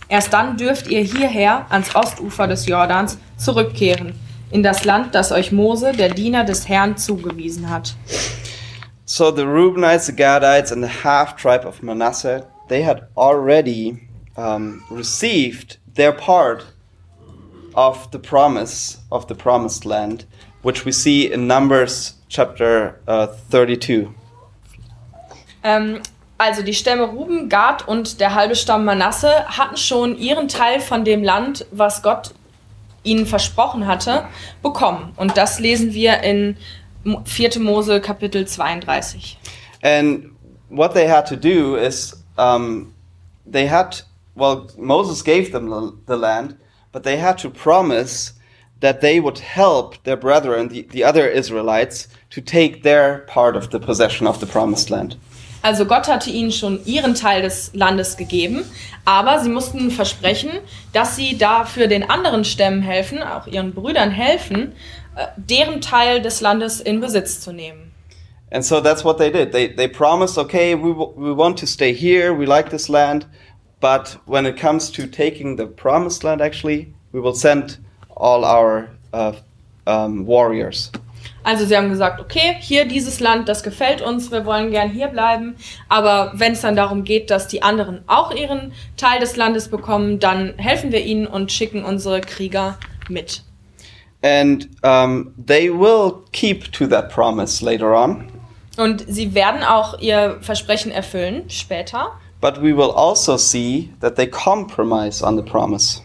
Erst 0.08 0.32
dann 0.32 0.56
dürft 0.56 0.86
ihr 0.86 1.02
hierher 1.02 1.66
ans 1.68 1.94
Ostufer 1.94 2.46
des 2.46 2.64
Jordans 2.64 3.18
zurückkehren, 3.36 4.14
in 4.50 4.62
das 4.62 4.86
Land, 4.86 5.14
das 5.14 5.32
euch 5.32 5.52
Mose, 5.52 5.92
der 5.92 6.08
Diener 6.08 6.44
des 6.44 6.66
Herrn, 6.66 6.96
zugewiesen 6.96 7.68
hat. 7.68 7.94
So 9.04 9.30
the 9.30 9.42
Reubenites, 9.42 10.06
the 10.06 10.16
Gadites, 10.16 10.72
and 10.72 10.82
the 10.82 11.04
half 11.04 11.36
tribe 11.36 11.66
of 11.68 11.82
Manasseh, 11.82 12.46
they 12.70 12.82
had 12.82 13.02
already 13.18 14.08
um, 14.36 14.82
received 14.90 15.78
their 15.94 16.12
part 16.12 16.66
of 17.74 18.10
the 18.12 18.18
promise 18.18 18.98
of 19.10 19.26
the 19.28 19.34
promised 19.34 19.84
land, 19.84 20.24
which 20.62 20.84
we 20.84 20.92
see 20.92 21.30
in 21.32 21.46
Numbers 21.46 22.14
chapter 22.28 23.00
uh, 23.06 23.28
32. 23.50 24.08
Ähm, 25.64 26.00
also 26.38 26.62
die 26.62 26.74
Stämme 26.74 27.04
Ruben, 27.04 27.48
Gad 27.48 27.86
und 27.86 28.20
der 28.20 28.34
halbe 28.34 28.56
Stamm 28.56 28.84
Manasse 28.84 29.46
hatten 29.46 29.76
schon 29.76 30.18
ihren 30.18 30.48
Teil 30.48 30.80
von 30.80 31.04
dem 31.04 31.22
Land, 31.22 31.66
was 31.70 32.02
Gott 32.02 32.34
ihnen 33.04 33.26
versprochen 33.26 33.86
hatte, 33.86 34.24
bekommen. 34.62 35.12
Und 35.16 35.36
das 35.36 35.58
lesen 35.58 35.92
wir 35.92 36.20
in 36.22 36.56
4. 37.24 37.60
Mose 37.60 38.00
Kapitel 38.00 38.46
32. 38.46 39.38
And 39.82 40.30
what 40.68 40.94
they 40.94 41.08
had 41.08 41.26
to 41.28 41.36
do 41.36 41.76
is 41.76 42.24
um, 42.38 42.92
they 43.50 43.68
had, 43.68 44.02
well, 44.34 44.70
Moses 44.78 45.22
gave 45.22 45.52
them 45.52 45.68
the, 46.06 46.16
land, 46.16 46.56
but 46.90 47.02
they 47.02 47.16
had 47.16 47.38
to 47.38 47.50
promise 47.50 48.32
that 48.80 49.00
they 49.00 49.20
would 49.20 49.38
help 49.38 50.02
their 50.04 50.16
brethren, 50.16 50.68
the, 50.68 50.82
the 50.90 51.04
other 51.04 51.28
Israelites, 51.28 52.08
to 52.30 52.40
take 52.40 52.82
their 52.82 53.20
part 53.28 53.56
of 53.56 53.70
the 53.70 53.78
possession 53.78 54.26
of 54.26 54.40
the 54.40 54.46
promised 54.46 54.90
land. 54.90 55.16
Also 55.62 55.84
Gott 55.84 56.08
hatte 56.08 56.30
ihnen 56.30 56.50
schon 56.50 56.84
ihren 56.84 57.14
Teil 57.14 57.42
des 57.42 57.70
Landes 57.72 58.16
gegeben, 58.16 58.64
aber 59.04 59.38
sie 59.38 59.48
mussten 59.48 59.92
versprechen, 59.92 60.50
dass 60.92 61.14
sie 61.14 61.38
dafür 61.38 61.86
den 61.86 62.10
anderen 62.10 62.44
Stämmen 62.44 62.82
helfen, 62.82 63.22
auch 63.22 63.46
ihren 63.46 63.72
Brüdern 63.72 64.10
helfen, 64.10 64.72
äh, 65.14 65.26
deren 65.36 65.80
Teil 65.80 66.20
des 66.20 66.40
Landes 66.40 66.80
in 66.80 67.00
Besitz 67.00 67.40
zu 67.40 67.52
nehmen. 67.52 67.92
And 68.50 68.64
so 68.64 68.80
that's 68.80 69.04
what 69.04 69.18
they 69.18 69.30
did. 69.30 69.52
They, 69.52 69.68
they 69.68 69.88
promised, 69.88 70.36
okay, 70.36 70.74
we, 70.74 70.92
we 70.92 71.34
want 71.34 71.58
to 71.60 71.66
stay 71.66 71.94
here, 71.94 72.34
we 72.36 72.44
like 72.44 72.68
this 72.68 72.88
land, 72.88 73.26
but 73.82 74.16
when 74.26 74.46
it 74.46 74.56
comes 74.56 74.90
to 74.92 75.06
taking 75.06 75.56
the 75.56 75.66
promised 75.66 76.24
land, 76.24 76.40
actually, 76.40 76.94
we 77.12 77.20
will 77.20 77.34
send 77.34 77.78
all 78.16 78.44
our 78.44 78.88
uh, 79.12 79.34
um, 79.86 80.24
warriors. 80.24 80.90
Also 81.44 81.64
sie 81.64 81.76
haben 81.76 81.90
gesagt, 81.90 82.20
okay, 82.20 82.56
hier 82.60 82.84
dieses 82.84 83.18
Land, 83.18 83.48
das 83.48 83.64
gefällt 83.64 84.00
uns, 84.00 84.30
wir 84.30 84.46
wollen 84.46 84.70
gern 84.70 84.90
hier 84.90 85.08
bleiben, 85.08 85.56
aber 85.88 86.32
wenn 86.36 86.52
es 86.52 86.60
dann 86.60 86.76
darum 86.76 87.02
geht, 87.02 87.30
dass 87.30 87.48
die 87.48 87.62
anderen 87.62 88.02
auch 88.06 88.32
ihren 88.32 88.72
Teil 88.96 89.18
des 89.18 89.34
Landes 89.34 89.68
bekommen, 89.68 90.20
dann 90.20 90.54
helfen 90.56 90.92
wir 90.92 91.04
ihnen 91.04 91.26
und 91.26 91.50
schicken 91.50 91.84
unsere 91.84 92.20
Krieger 92.20 92.78
mit. 93.08 93.42
And 94.22 94.68
um, 94.84 95.34
they 95.36 95.68
will 95.68 96.22
keep 96.30 96.70
to 96.72 96.86
that 96.86 97.10
promise 97.10 97.64
later 97.64 97.92
on, 97.92 98.28
Und 98.76 99.04
sie 99.08 99.34
werden 99.34 99.64
auch 99.64 99.98
ihr 99.98 100.38
Versprechen 100.40 100.92
erfüllen 100.92 101.50
später, 101.50 102.12
but 102.42 102.60
we 102.60 102.76
will 102.76 102.90
also 102.90 103.38
see 103.38 103.90
that 104.00 104.16
they 104.16 104.26
compromise 104.26 105.24
on 105.24 105.36
the 105.36 105.42
promise. 105.42 106.02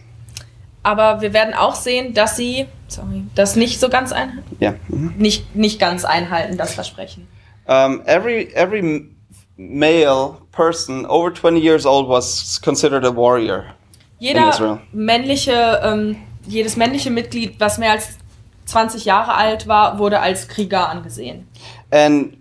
aber 0.84 1.20
wir 1.20 1.34
werden 1.34 1.54
auch 1.54 1.76
sehen, 1.76 2.14
dass 2.14 2.38
sie 2.38 2.68
sorry, 2.88 3.24
das 3.36 3.58
nicht 3.58 3.82
so 3.82 3.90
ganz 3.90 4.14
einhalten, 4.14 4.56
Yeah. 4.62 4.76
mhm. 4.88 5.16
nicht, 5.18 5.54
nicht 5.54 5.80
ganz 5.80 6.06
einhalten, 6.06 6.58
das 6.58 6.74
Versprechen. 6.74 7.28
Um, 7.68 8.02
every 8.06 8.50
every 8.54 9.10
male 9.58 10.38
person 10.54 11.06
over 11.06 11.34
20 11.34 11.62
years 11.62 11.86
old 11.86 12.08
was 12.08 12.62
considered 12.62 13.04
a 13.04 13.14
warrior. 13.14 13.66
In 14.20 14.38
Israel. 14.38 14.80
Jeder 14.80 14.82
männliche, 14.94 15.82
ähm, 15.84 16.16
jedes 16.48 16.78
männliche 16.78 17.12
Mitglied, 17.12 17.60
was 17.60 17.78
mehr 17.78 17.92
als 17.92 18.18
20 18.66 19.04
Jahre 19.06 19.34
alt 19.34 19.68
war, 19.68 20.00
wurde 20.00 20.20
als 20.22 20.48
Krieger 20.48 20.88
angesehen. 20.90 21.48
And 21.92 22.37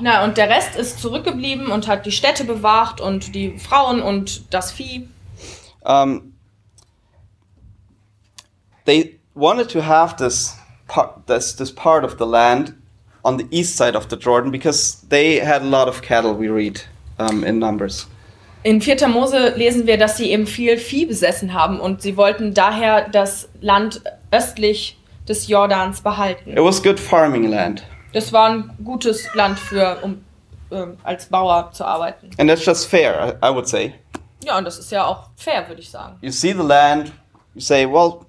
Na, 0.00 0.24
und 0.24 0.36
der 0.36 0.48
Rest 0.48 0.76
ist 0.76 1.00
zurückgeblieben 1.00 1.68
und 1.68 1.86
hat 1.86 2.06
die 2.06 2.12
Städte 2.12 2.44
bewacht 2.44 3.00
und 3.00 3.34
die 3.34 3.58
Frauen 3.58 4.02
und 4.02 4.52
das 4.52 4.72
Vieh. 4.72 5.08
Um, 5.84 6.34
they 8.84 9.18
wanted 9.34 9.70
to 9.70 9.80
have 9.80 10.16
this 10.16 10.56
part, 10.86 11.26
this, 11.26 11.56
this 11.56 11.72
part 11.72 12.04
of 12.04 12.16
the 12.18 12.24
land 12.24 12.74
on 13.24 13.38
the 13.38 13.46
east 13.50 13.76
side 13.76 13.96
of 13.96 14.08
the 14.10 14.16
Jordan 14.16 14.50
because 14.50 15.04
they 15.08 15.38
had 15.38 15.62
a 15.62 15.66
lot 15.66 15.88
of 15.88 16.02
cattle, 16.02 16.34
we 16.34 16.48
read 16.48 16.80
um, 17.18 17.44
in 17.44 17.58
Numbers. 17.58 18.06
In 18.64 18.80
4. 18.80 19.08
Mose 19.08 19.54
lesen 19.56 19.86
wir, 19.86 19.98
dass 19.98 20.16
sie 20.16 20.30
eben 20.30 20.46
viel 20.46 20.76
Vieh 20.78 21.06
besessen 21.06 21.52
haben 21.52 21.80
und 21.80 22.00
sie 22.00 22.16
wollten 22.16 22.54
daher 22.54 23.08
das 23.08 23.48
Land 23.60 24.02
östlich 24.30 24.98
des 25.28 25.48
Jordans 25.48 26.00
behalten. 26.00 26.52
It 26.52 26.62
was 26.62 26.80
good 26.82 27.00
farming 27.00 27.50
land. 27.50 27.84
Das 28.12 28.32
war 28.32 28.50
ein 28.50 28.70
gutes 28.84 29.26
Land 29.34 29.58
für, 29.58 29.98
um 30.02 30.24
ähm, 30.70 30.96
als 31.02 31.26
Bauer 31.26 31.70
zu 31.72 31.84
arbeiten. 31.84 32.30
And 32.38 32.48
that's 32.48 32.64
just 32.64 32.88
fair, 32.88 33.38
I, 33.42 33.52
would 33.52 33.66
say. 33.66 33.94
Ja, 34.44 34.58
und 34.58 34.64
das 34.64 34.78
ist 34.78 34.92
ja 34.92 35.06
auch 35.06 35.30
fair, 35.36 35.66
würde 35.68 35.80
ich 35.80 35.90
sagen. 35.90 36.16
You 36.20 36.30
see 36.30 36.52
the 36.52 36.62
land, 36.62 37.12
you 37.54 37.60
say, 37.60 37.84
well, 37.84 38.26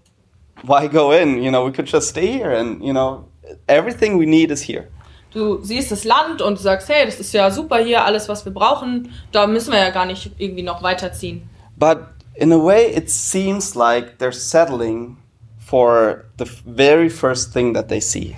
why 0.64 0.88
go 0.88 1.12
in? 1.12 1.42
You 1.42 1.52
know, 1.52 1.66
we 1.66 1.72
could 1.72 1.88
just 1.88 2.10
stay 2.10 2.28
here 2.28 2.58
and, 2.58 2.84
you 2.84 2.92
know, 2.92 3.26
everything 3.68 4.20
we 4.20 4.26
need 4.26 4.52
is 4.52 4.62
here. 4.62 4.88
Du 5.32 5.64
siehst 5.64 5.92
das 5.92 6.04
Land 6.04 6.42
und 6.42 6.60
sagst, 6.60 6.90
hey, 6.90 7.06
das 7.06 7.20
ist 7.20 7.34
ja 7.34 7.50
super 7.50 7.78
hier, 7.78 8.06
alles, 8.06 8.30
was 8.30 8.46
wir 8.46 8.54
brauchen. 8.54 9.12
Da 9.32 9.48
müssen 9.48 9.72
wir 9.72 9.80
ja 9.80 9.90
gar 9.90 10.06
nicht 10.06 10.32
irgendwie 10.38 10.62
noch 10.62 10.84
weiterziehen. 10.84 11.50
But 11.76 12.00
in 12.36 12.52
a 12.54 12.58
way, 12.58 12.96
it 12.96 13.10
seems 13.10 13.74
like 13.74 14.20
they're 14.20 14.32
settling 14.32 15.18
for 15.58 16.26
the 16.38 16.46
very 16.66 17.10
first 17.10 17.52
thing 17.52 17.74
that 17.74 17.90
they 17.90 18.00
see. 18.00 18.36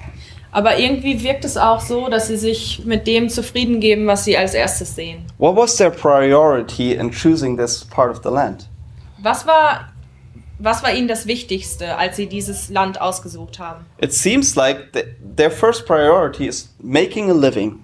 Aber 0.54 0.80
irgendwie 0.80 1.22
wirkt 1.22 1.44
es 1.44 1.58
auch 1.58 1.82
so, 1.82 2.08
dass 2.08 2.28
sie 2.28 2.38
sich 2.38 2.86
mit 2.86 3.08
dem 3.08 3.28
zufrieden 3.28 3.82
geben, 3.82 4.08
was 4.08 4.24
sie 4.24 4.38
als 4.38 4.54
erstes 4.54 4.96
sehen. 4.96 5.26
What 5.38 5.58
was 5.58 5.76
their 5.76 5.90
priority 5.90 6.94
in 6.94 7.12
choosing 7.12 7.58
this 7.58 7.84
part 7.84 8.10
of 8.10 8.24
the 8.24 8.30
land? 8.30 8.70
Was 9.22 9.46
war, 9.46 9.90
was 10.60 10.84
war 10.84 10.94
ihnen 10.94 11.08
das 11.08 11.28
Wichtigste, 11.28 11.98
als 11.98 12.16
sie 12.16 12.28
dieses 12.28 12.70
Land 12.70 13.02
ausgesucht 13.02 13.60
haben? 13.60 13.86
It 14.00 14.14
seems 14.14 14.56
like 14.56 14.94
th- 14.94 15.06
their 15.36 15.52
first 15.52 15.86
priority 15.86 16.48
is 16.48 16.74
making 16.82 17.30
a 17.30 17.34
living. 17.34 17.80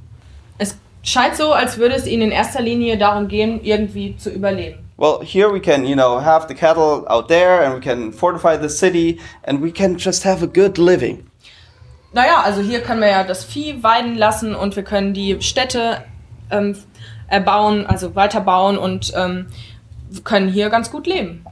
Es 0.58 0.78
scheint 1.04 1.36
so, 1.36 1.52
als 1.54 1.78
würde 1.78 1.96
es 1.96 2.06
ihnen 2.06 2.24
in 2.24 2.32
erster 2.32 2.62
Linie 2.62 2.98
darum 2.98 3.28
gehen, 3.28 3.62
irgendwie 3.64 4.16
zu 4.18 4.30
überleben. 4.30 4.80
Well, 4.98 5.20
here 5.24 5.52
we 5.52 5.60
can, 5.60 5.84
you 5.86 5.96
know, 5.96 6.22
have 6.22 6.48
the 6.48 6.54
cattle 6.54 7.04
out 7.08 7.28
there 7.28 7.66
and 7.66 7.76
we 7.76 7.80
can 7.80 8.14
fortify 8.14 8.56
the 8.56 8.70
city 8.70 9.20
and 9.44 9.62
we 9.62 9.72
can 9.72 9.98
just 9.98 10.24
have 10.24 10.44
a 10.44 10.48
good 10.48 10.78
living. 10.78 11.26
Naja, 12.14 12.42
also 12.44 12.62
hier 12.62 12.82
können 12.82 13.02
wir 13.02 13.10
ja 13.10 13.24
das 13.24 13.44
Vieh 13.44 13.82
weiden 13.82 14.16
lassen 14.16 14.54
und 14.54 14.76
wir 14.76 14.84
können 14.84 15.14
die 15.14 15.42
Städte 15.42 16.04
ähm, 16.52 16.78
erbauen, 17.28 17.88
also 17.88 18.16
weiterbauen 18.16 18.78
und 18.78 19.12
ähm, 19.16 19.48
können 20.24 20.50
hier 20.50 20.70
ganz 20.70 20.92
gut 20.92 21.08
leben. 21.08 21.46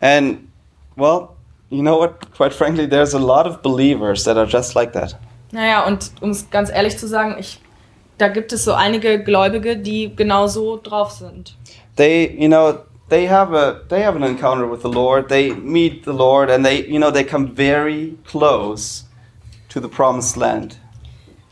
And, 0.00 0.38
well, 0.98 1.36
you 1.70 1.82
know 1.82 1.98
what? 1.98 2.34
Quite 2.34 2.52
frankly, 2.52 2.86
there's 2.86 3.14
a 3.14 3.18
lot 3.18 3.46
of 3.46 3.62
believers 3.62 4.24
that 4.24 4.36
are 4.36 4.46
just 4.46 4.74
like 4.74 4.92
that. 4.92 5.16
Naja, 5.52 5.86
und 5.86 6.10
um 6.20 6.30
es 6.30 6.50
ganz 6.50 6.70
ehrlich 6.70 6.98
zu 6.98 7.08
sagen, 7.08 7.36
ich, 7.38 7.60
da 8.18 8.28
gibt 8.28 8.52
es 8.52 8.64
so 8.64 8.74
einige 8.74 9.22
Gläubige, 9.22 9.76
die 9.76 10.14
genau 10.14 10.46
so 10.46 10.78
drauf 10.82 11.12
sind. 11.12 11.56
They, 11.96 12.36
you 12.38 12.48
know, 12.48 12.80
they 13.08 13.26
have 13.26 13.54
a 13.54 13.80
they 13.88 14.02
have 14.02 14.16
an 14.16 14.22
encounter 14.22 14.70
with 14.70 14.82
the 14.82 14.90
Lord. 14.90 15.28
They 15.28 15.52
meet 15.52 16.04
the 16.04 16.12
Lord 16.12 16.50
and 16.50 16.64
they, 16.64 16.86
you 16.86 16.98
know, 16.98 17.10
they 17.10 17.24
come 17.24 17.54
very 17.54 18.18
close 18.26 19.04
to 19.70 19.80
the 19.80 19.88
promised 19.88 20.36
land. 20.36 20.78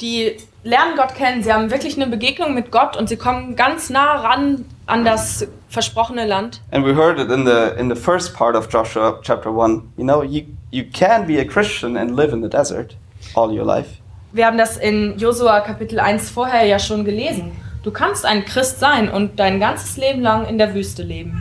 Die 0.01 0.37
lernen 0.63 0.97
Gott 0.97 1.15
kennen, 1.15 1.43
sie 1.43 1.53
haben 1.53 1.71
wirklich 1.71 1.97
eine 1.97 2.07
Begegnung 2.07 2.53
mit 2.53 2.71
Gott 2.71 2.97
und 2.97 3.09
sie 3.09 3.17
kommen 3.17 3.57
ganz 3.57 3.89
nah 3.89 4.17
ran 4.17 4.67
an 4.87 5.05
das 5.05 5.47
versprochene 5.69 6.27
Land. 6.27 6.61
And 6.71 6.85
we 6.85 6.95
heard 6.95 7.19
it 7.19 7.31
in 7.31 7.45
the 7.45 7.75
in 7.79 7.89
the 7.89 7.97
first 7.97 8.35
part 8.35 8.57
of 8.57 8.69
Joshua 8.69 9.21
chapter 9.23 9.51
1. 9.51 9.93
You 9.97 10.05
know, 10.05 10.23
you 10.23 10.47
you 10.71 10.85
can 10.85 11.27
be 11.27 11.39
a 11.39 11.45
Christian 11.45 11.97
and 11.97 12.17
live 12.17 12.33
in 12.33 12.43
the 12.43 12.49
desert 12.49 12.97
all 13.35 13.51
your 13.53 13.65
life. 13.65 14.01
Wir 14.33 14.47
haben 14.47 14.59
das 14.59 14.77
in 14.77 15.17
Josua 15.19 15.61
Kapitel 15.61 15.99
1 15.99 16.31
vorher 16.31 16.65
ja 16.67 16.79
schon 16.79 17.05
gelesen. 17.05 17.53
Du 17.83 17.91
kannst 17.91 18.27
ein 18.27 18.45
Christ 18.45 18.81
sein 18.81 19.09
und 19.09 19.39
dein 19.39 19.61
ganzes 19.61 19.97
Leben 19.97 20.21
lang 20.21 20.47
in 20.47 20.59
der 20.59 20.75
Wüste 20.75 21.03
leben. 21.03 21.41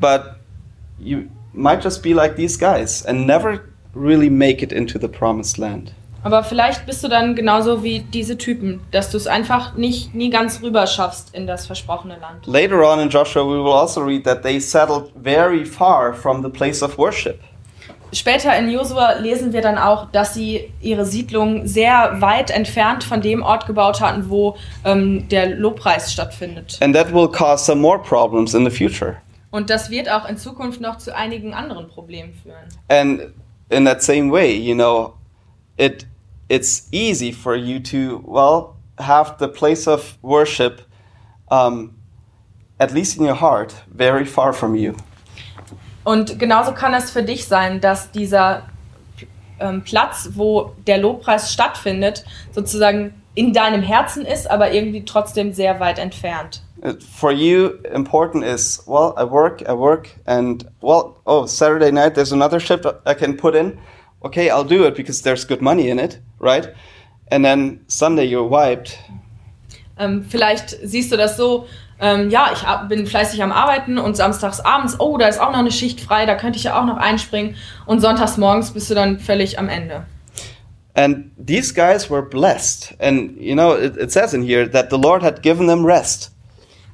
But 0.00 0.36
you 0.98 1.28
might 1.52 1.82
just 1.82 2.02
be 2.02 2.12
like 2.12 2.36
these 2.36 2.58
guys 2.58 3.04
and 3.06 3.26
never 3.26 3.60
really 3.94 4.28
make 4.28 4.62
it 4.62 4.72
into 4.72 4.98
the 4.98 5.08
promised 5.08 5.58
land. 5.58 5.92
Aber 6.22 6.44
vielleicht 6.44 6.86
bist 6.86 7.02
du 7.02 7.08
dann 7.08 7.34
genauso 7.34 7.82
wie 7.82 8.00
diese 8.00 8.36
Typen, 8.36 8.80
dass 8.90 9.10
du 9.10 9.16
es 9.16 9.26
einfach 9.26 9.74
nicht 9.76 10.14
nie 10.14 10.30
ganz 10.30 10.62
rüber 10.62 10.86
schaffst 10.86 11.34
in 11.34 11.46
das 11.46 11.66
versprochene 11.66 12.18
Land. 12.20 12.46
Later 12.46 12.92
on 12.92 13.00
in 13.00 13.08
Joshua, 13.08 13.42
we 13.42 13.62
will 13.62 13.72
also 13.72 14.02
read 14.02 14.24
that 14.24 14.42
they 14.42 14.60
settled 14.60 15.12
very 15.22 15.64
far 15.64 16.12
from 16.12 16.42
the 16.42 16.50
place 16.50 16.82
of 16.82 16.98
worship. 16.98 17.40
später 18.12 18.56
in 18.56 18.70
Josua 18.70 19.12
lesen 19.14 19.52
wir 19.52 19.60
dann 19.60 19.78
auch, 19.78 20.10
dass 20.10 20.34
sie 20.34 20.72
ihre 20.80 21.04
Siedlung 21.04 21.66
sehr 21.66 22.20
weit 22.20 22.50
entfernt 22.50 23.04
von 23.04 23.20
dem 23.20 23.42
Ort 23.42 23.66
gebaut 23.66 24.00
hatten, 24.00 24.28
wo 24.28 24.56
ähm, 24.84 25.28
der 25.28 25.54
Lobpreis 25.56 26.12
stattfindet. 26.12 26.78
And 26.80 26.94
that 26.94 27.12
will 27.12 27.28
cause 27.28 27.64
some 27.64 27.80
more 27.80 27.98
problems 27.98 28.54
in 28.54 28.68
the 28.68 28.70
future. 28.70 29.16
Und 29.50 29.70
das 29.70 29.90
wird 29.90 30.10
auch 30.10 30.28
in 30.28 30.36
Zukunft 30.36 30.80
noch 30.80 30.98
zu 30.98 31.14
einigen 31.14 31.54
anderen 31.54 31.88
Problemen 31.88 32.32
führen. 32.34 32.68
And 32.88 33.32
in 33.68 33.84
that 33.84 34.02
same 34.02 34.30
way, 34.30 34.52
you 34.52 34.74
know, 34.74 35.14
it 35.80 36.06
it's 36.48 36.88
easy 36.92 37.32
for 37.32 37.56
you 37.56 37.80
to 37.80 38.22
well 38.26 38.76
have 38.98 39.38
the 39.38 39.48
place 39.48 39.88
of 39.88 40.18
worship, 40.22 40.82
um, 41.50 41.96
at 42.78 42.92
least 42.92 43.16
in 43.18 43.24
your 43.24 43.34
heart, 43.34 43.74
very 43.88 44.26
far 44.26 44.52
from 44.52 44.74
you. 44.74 44.94
Und 46.04 46.38
genauso 46.38 46.72
kann 46.72 46.94
es 46.94 47.10
für 47.10 47.22
dich 47.22 47.46
sein, 47.46 47.80
dass 47.80 48.10
dieser 48.10 48.62
ähm, 49.60 49.82
Platz, 49.82 50.30
wo 50.34 50.74
der 50.86 50.98
Lobpreis 50.98 51.52
stattfindet, 51.52 52.24
sozusagen 52.52 53.14
in 53.34 53.52
deinem 53.52 53.82
Herzen 53.82 54.24
ist, 54.26 54.50
aber 54.50 54.72
irgendwie 54.72 55.04
trotzdem 55.04 55.52
sehr 55.52 55.78
weit 55.78 55.98
entfernt. 55.98 56.62
For 57.12 57.30
you, 57.30 57.72
important 57.94 58.42
is 58.42 58.82
well, 58.86 59.14
I 59.16 59.30
work, 59.30 59.62
I 59.62 59.72
work, 59.72 60.08
and 60.26 60.64
well, 60.80 61.16
oh, 61.26 61.46
Saturday 61.46 61.92
night 61.92 62.14
there's 62.14 62.32
another 62.32 62.58
shift 62.58 62.86
I 63.06 63.14
can 63.14 63.36
put 63.36 63.54
in. 63.54 63.78
Okay, 64.20 64.50
I'll 64.50 64.64
do 64.66 64.84
it 64.86 64.94
because 64.96 65.22
there's 65.22 65.46
good 65.46 65.60
money 65.62 65.88
in 65.88 65.98
it, 65.98 66.20
right? 66.40 66.68
And 67.30 67.44
then 67.44 67.80
Sunday 67.86 68.24
you're 68.24 68.48
wiped. 68.50 68.98
Ähm, 69.98 70.24
vielleicht 70.28 70.76
siehst 70.82 71.12
du 71.12 71.16
das 71.16 71.36
so, 71.36 71.66
ähm, 72.00 72.30
ja, 72.30 72.50
ich 72.52 72.88
bin 72.88 73.06
fleißig 73.06 73.42
am 73.42 73.52
Arbeiten 73.52 73.98
und 73.98 74.16
samstags 74.16 74.60
abends, 74.60 74.98
oh, 74.98 75.16
da 75.18 75.26
ist 75.28 75.38
auch 75.40 75.50
noch 75.52 75.58
eine 75.58 75.70
Schicht 75.70 76.00
frei, 76.00 76.26
da 76.26 76.34
könnte 76.34 76.58
ich 76.58 76.64
ja 76.64 76.80
auch 76.80 76.86
noch 76.86 76.96
einspringen. 76.96 77.56
Und 77.86 78.00
sonntags 78.00 78.36
morgens 78.36 78.70
bist 78.72 78.90
du 78.90 78.94
dann 78.94 79.18
völlig 79.20 79.58
am 79.58 79.68
Ende. 79.68 80.04
And 80.94 81.30
these 81.38 81.72
guys 81.72 82.10
were 82.10 82.22
blessed, 82.22 82.94
and 82.98 83.40
you 83.40 83.54
know 83.54 83.74
it, 83.76 83.96
it 83.96 84.10
says 84.10 84.34
in 84.34 84.42
here 84.42 84.68
that 84.70 84.90
the 84.90 84.98
Lord 84.98 85.22
had 85.22 85.42
given 85.42 85.68
them 85.68 85.84
rest. 85.84 86.32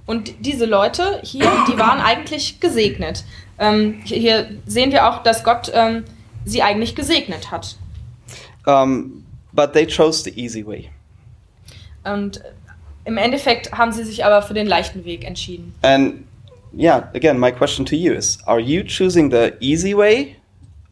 Und 0.04 0.32
diese 0.44 0.66
Leute 0.66 1.20
hier, 1.24 1.50
die 1.66 1.78
waren 1.78 2.00
eigentlich 2.00 2.60
gesegnet. 2.60 3.24
Ähm, 3.58 4.02
hier- 4.04 4.18
hier 4.18 4.48
sehen 4.66 4.92
wir 4.92 5.08
auch, 5.08 5.22
dass 5.22 5.42
Gott 5.42 5.72
ähm, 5.74 6.04
sie 6.46 6.62
eigentlich 6.62 6.94
gesegnet 6.94 7.50
hat. 7.50 7.76
Um, 8.66 9.24
but 9.52 9.74
they 9.74 9.86
chose 9.86 10.24
the 10.24 10.30
easy 10.40 10.66
way. 10.66 10.90
Und 12.04 12.40
im 13.04 13.18
Endeffekt 13.18 13.72
haben 13.72 13.92
sie 13.92 14.04
sich 14.04 14.24
aber 14.24 14.42
für 14.42 14.54
den 14.54 14.66
leichten 14.66 15.04
Weg 15.04 15.24
entschieden. 15.24 15.74
And 15.82 16.24
yeah, 16.76 17.08
again, 17.14 17.38
my 17.38 17.52
question 17.52 17.84
to 17.86 17.94
you 17.94 18.12
is 18.12 18.38
Are 18.46 18.60
you 18.60 18.82
choosing 18.82 19.30
the 19.30 19.52
easy 19.60 19.94
way, 19.94 20.36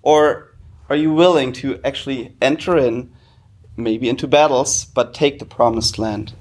or 0.03 0.51
are 0.89 0.99
you 0.99 1.15
willing 1.15 1.53
to 1.55 1.79
actually 1.85 2.33
enter 2.41 2.77
in, 2.77 3.11
maybe 3.77 4.09
into 4.09 4.29
battles, 4.29 4.87
but 4.95 5.15
take 5.15 5.39
the 5.39 5.47
promised 5.47 5.99
land? 5.99 6.35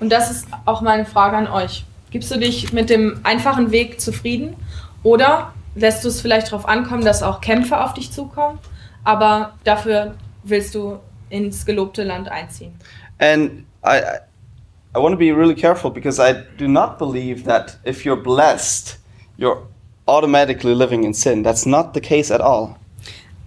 Und 0.00 0.10
das 0.10 0.30
ist 0.30 0.48
auch 0.64 0.80
meine 0.80 1.04
Frage 1.04 1.36
an 1.36 1.46
euch. 1.46 1.84
Gibst 2.10 2.30
du 2.30 2.38
dich 2.38 2.72
mit 2.72 2.90
dem 2.90 3.20
einfachen 3.22 3.70
Weg 3.70 4.00
zufrieden 4.00 4.56
oder 5.02 5.52
lässt 5.74 6.04
du 6.04 6.08
es 6.08 6.20
vielleicht 6.20 6.48
darauf 6.48 6.66
ankommen, 6.66 7.04
dass 7.04 7.22
auch 7.22 7.40
Kämpfe 7.40 7.82
auf 7.82 7.94
dich 7.94 8.10
zukommen, 8.10 8.58
aber 9.04 9.54
dafür 9.64 10.14
willst 10.42 10.74
du 10.74 10.98
ins 11.30 11.64
gelobte 11.64 12.04
Land 12.04 12.28
einziehen? 12.28 12.74
And 13.18 13.64
I, 13.84 14.00
I, 14.94 14.98
want 14.98 15.12
to 15.12 15.18
be 15.18 15.32
really 15.32 15.54
careful 15.54 15.90
because 15.90 16.20
I 16.20 16.34
do 16.58 16.68
not 16.68 16.98
believe 16.98 17.44
that 17.44 17.78
if 17.86 18.04
you're 18.04 18.20
blessed, 18.20 18.98
you're 19.38 19.62
automatically 20.06 20.74
living 20.74 21.04
in 21.04 21.14
sin. 21.14 21.42
That's 21.42 21.66
not 21.66 21.94
the 21.94 22.00
case 22.00 22.32
at 22.32 22.40
all. 22.40 22.76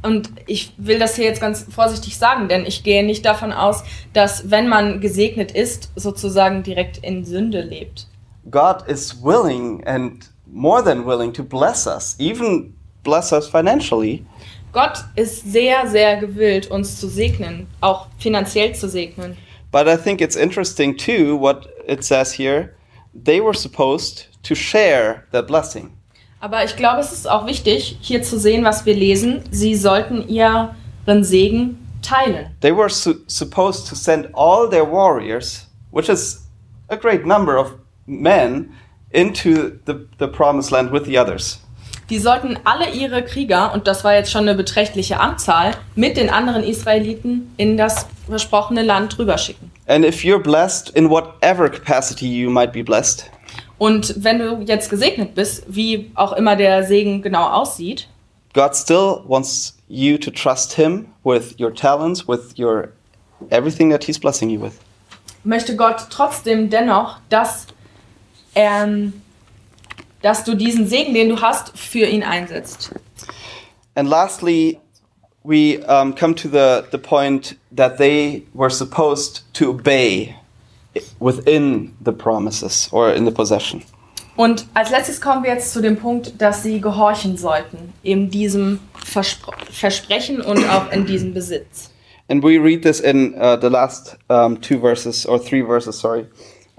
Und 0.01 0.29
ich 0.45 0.73
will 0.77 0.99
das 0.99 1.15
hier 1.15 1.25
jetzt 1.25 1.41
ganz 1.41 1.65
vorsichtig 1.67 2.17
sagen, 2.17 2.47
denn 2.47 2.65
ich 2.65 2.83
gehe 2.83 3.03
nicht 3.03 3.25
davon 3.25 3.51
aus, 3.51 3.83
dass 4.13 4.51
wenn 4.51 4.67
man 4.67 5.01
gesegnet 5.01 5.51
ist, 5.51 5.91
sozusagen 5.95 6.61
direkt 6.61 6.97
in 6.97 7.25
Sünde 7.25 7.61
lebt. 7.61 8.07
God 8.51 8.87
is 8.87 9.23
willing 9.23 9.83
and 9.87 10.29
more 10.55 10.81
than 10.81 11.03
willing 11.05 11.33
to 11.33 11.43
bless 11.43 11.85
us, 11.85 12.15
even 12.17 12.73
bless 13.03 13.31
us 13.33 13.47
financially. 13.47 14.25
Gott 14.71 15.03
ist 15.15 15.51
sehr, 15.51 15.87
sehr 15.87 16.17
gewillt, 16.17 16.71
uns 16.71 16.99
zu 16.99 17.07
segnen, 17.07 17.67
auch 17.81 18.07
finanziell 18.17 18.73
zu 18.73 18.87
segnen. 18.89 19.37
But 19.71 19.87
I 19.87 19.97
think 19.97 20.21
it's 20.21 20.35
interesting 20.35 20.97
too 20.97 21.35
what 21.37 21.67
it 21.87 22.03
says 22.03 22.31
here. 22.33 22.73
They 23.13 23.41
were 23.41 23.53
supposed 23.53 24.27
to 24.43 24.55
share 24.55 25.25
that 25.31 25.47
blessing. 25.47 25.91
Aber 26.39 26.63
ich 26.63 26.75
glaube, 26.75 26.99
es 27.01 27.11
ist 27.11 27.27
auch 27.29 27.45
wichtig, 27.47 27.97
hier 28.01 28.21
zu 28.21 28.37
sehen, 28.39 28.63
was 28.63 28.85
wir 28.85 28.93
lesen. 28.95 29.43
Sie 29.51 29.75
sollten 29.75 30.27
ihren 30.27 31.23
Segen 31.23 31.77
teilen. 32.01 32.47
They 32.61 32.71
were 32.75 32.89
su- 32.89 33.23
supposed 33.27 33.87
to 33.87 33.95
send 33.95 34.29
all 34.33 34.69
their 34.69 34.85
warriors, 34.85 35.67
which 35.91 36.07
is 36.09 36.45
a 36.89 36.95
great 36.95 37.25
number 37.25 37.57
of 37.57 37.73
men, 38.05 38.71
into 39.15 39.71
the, 39.85 39.95
the 40.19 40.27
promised 40.27 40.71
land 40.71 40.91
with 40.91 41.05
the 41.05 41.17
others. 41.17 41.59
Die 42.09 42.19
sollten 42.19 42.59
alle 42.65 42.91
ihre 42.91 43.23
Krieger, 43.23 43.73
und 43.73 43.87
das 43.87 44.03
war 44.03 44.13
jetzt 44.13 44.29
schon 44.31 44.41
eine 44.41 44.53
beträchtliche 44.53 45.19
Anzahl, 45.19 45.71
mit 45.95 46.17
den 46.17 46.29
anderen 46.29 46.63
Israeliten 46.63 47.51
in 47.57 47.77
das 47.77 48.05
versprochene 48.27 48.83
Land 48.83 49.17
rüberschicken. 49.17 49.71
And 49.87 50.05
if 50.05 50.23
you're 50.23 50.41
blessed 50.41 50.89
in 50.91 51.09
whatever 51.09 51.67
capacity 51.69 52.27
you 52.27 52.49
might 52.51 52.71
be 52.71 52.83
blessed, 52.83 53.31
Und 53.77 54.23
wenn 54.23 54.39
du 54.39 54.61
jetzt 54.65 54.89
gesegnet 54.89 55.35
bist, 55.35 55.63
wie 55.67 56.11
auch 56.15 56.33
immer 56.33 56.55
der 56.55 56.83
Segen 56.83 57.21
genau 57.21 57.49
aussieht, 57.49 58.07
God 58.53 58.75
still 58.75 59.21
wants 59.27 59.75
you 59.89 60.17
to 60.17 60.31
trust 60.31 60.73
Him 60.73 61.07
with 61.23 61.55
your 61.59 61.73
talents, 61.73 62.27
with 62.27 62.57
your 62.57 62.89
everything 63.49 63.89
that 63.91 64.03
He's 64.05 64.19
blessing 64.19 64.49
you 64.49 64.61
with. 64.61 64.73
möchte 65.43 65.75
Gott 65.75 66.07
trotzdem 66.09 66.69
dennoch, 66.69 67.17
dass, 67.29 67.67
er, 68.55 69.11
dass 70.21 70.43
du 70.43 70.55
diesen 70.55 70.87
Segen, 70.87 71.13
den 71.13 71.29
du 71.29 71.41
hast, 71.41 71.77
für 71.77 72.07
ihn 72.07 72.23
einsetzt. 72.23 72.91
And 73.93 74.09
lastly, 74.09 74.79
we 75.43 75.77
um, 75.87 76.13
come 76.15 76.33
to 76.35 76.49
the, 76.49 76.83
the 76.91 76.97
point 76.97 77.55
that 77.71 77.97
they 77.97 78.43
were 78.53 78.69
supposed 78.69 79.43
to 79.53 79.69
obey 79.69 80.35
within 81.19 81.95
the 82.01 82.11
promises 82.11 82.89
or 82.91 83.11
in 83.11 83.25
the 83.25 83.31
possession. 83.31 83.83
Und 84.35 84.65
als 84.73 84.89
letztes 84.89 85.21
kommen 85.21 85.43
wir 85.43 85.51
jetzt 85.51 85.71
zu 85.71 85.81
dem 85.81 85.95
Punkt, 85.95 86.41
dass 86.41 86.61
sie 86.61 86.81
gehorchen 86.81 87.37
sollten, 87.37 87.93
in 88.03 88.29
diesem 88.29 88.79
Verspr 88.93 89.53
Versprechen 89.71 90.41
und 90.41 90.67
auch 90.69 90.91
in 90.91 91.05
diesem 91.05 91.33
Besitz. 91.33 91.91
And 92.27 92.43
we 92.43 92.57
read 92.57 92.81
this 92.81 92.99
in 92.99 93.35
uh, 93.35 93.55
the 93.61 93.69
last 93.69 94.17
um, 94.29 94.59
two 94.59 94.79
verses, 94.79 95.25
or 95.25 95.39
three 95.39 95.61
verses, 95.61 95.97
sorry, 95.97 96.25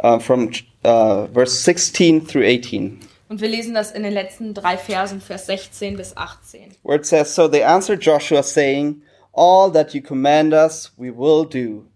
uh, 0.02 0.18
from 0.18 0.50
uh, 0.86 1.26
verse 1.32 1.52
16 1.64 2.26
through 2.26 2.44
18, 2.44 3.00
Und 3.28 3.40
wir 3.40 3.48
lesen 3.48 3.74
das 3.74 3.90
in 3.90 4.04
den 4.04 4.12
letzten 4.12 4.54
drei 4.54 4.76
Versen, 4.78 5.20
Vers 5.20 5.46
16 5.46 5.96
bis 5.96 6.16
18. 6.16 6.76
where 6.84 6.96
it 6.96 7.04
says, 7.04 7.34
So 7.34 7.48
they 7.48 7.62
answered 7.62 8.00
Joshua, 8.00 8.42
saying, 8.42 9.02
All 9.32 9.70
that 9.72 9.94
you 9.94 10.00
command 10.00 10.54
us, 10.54 10.92
we 10.96 11.10
will 11.10 11.44
do, 11.44 11.86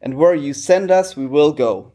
and 0.00 0.16
where 0.16 0.34
you 0.34 0.54
send 0.54 0.90
us, 0.90 1.16
we 1.16 1.26
will 1.26 1.52
go. 1.52 1.92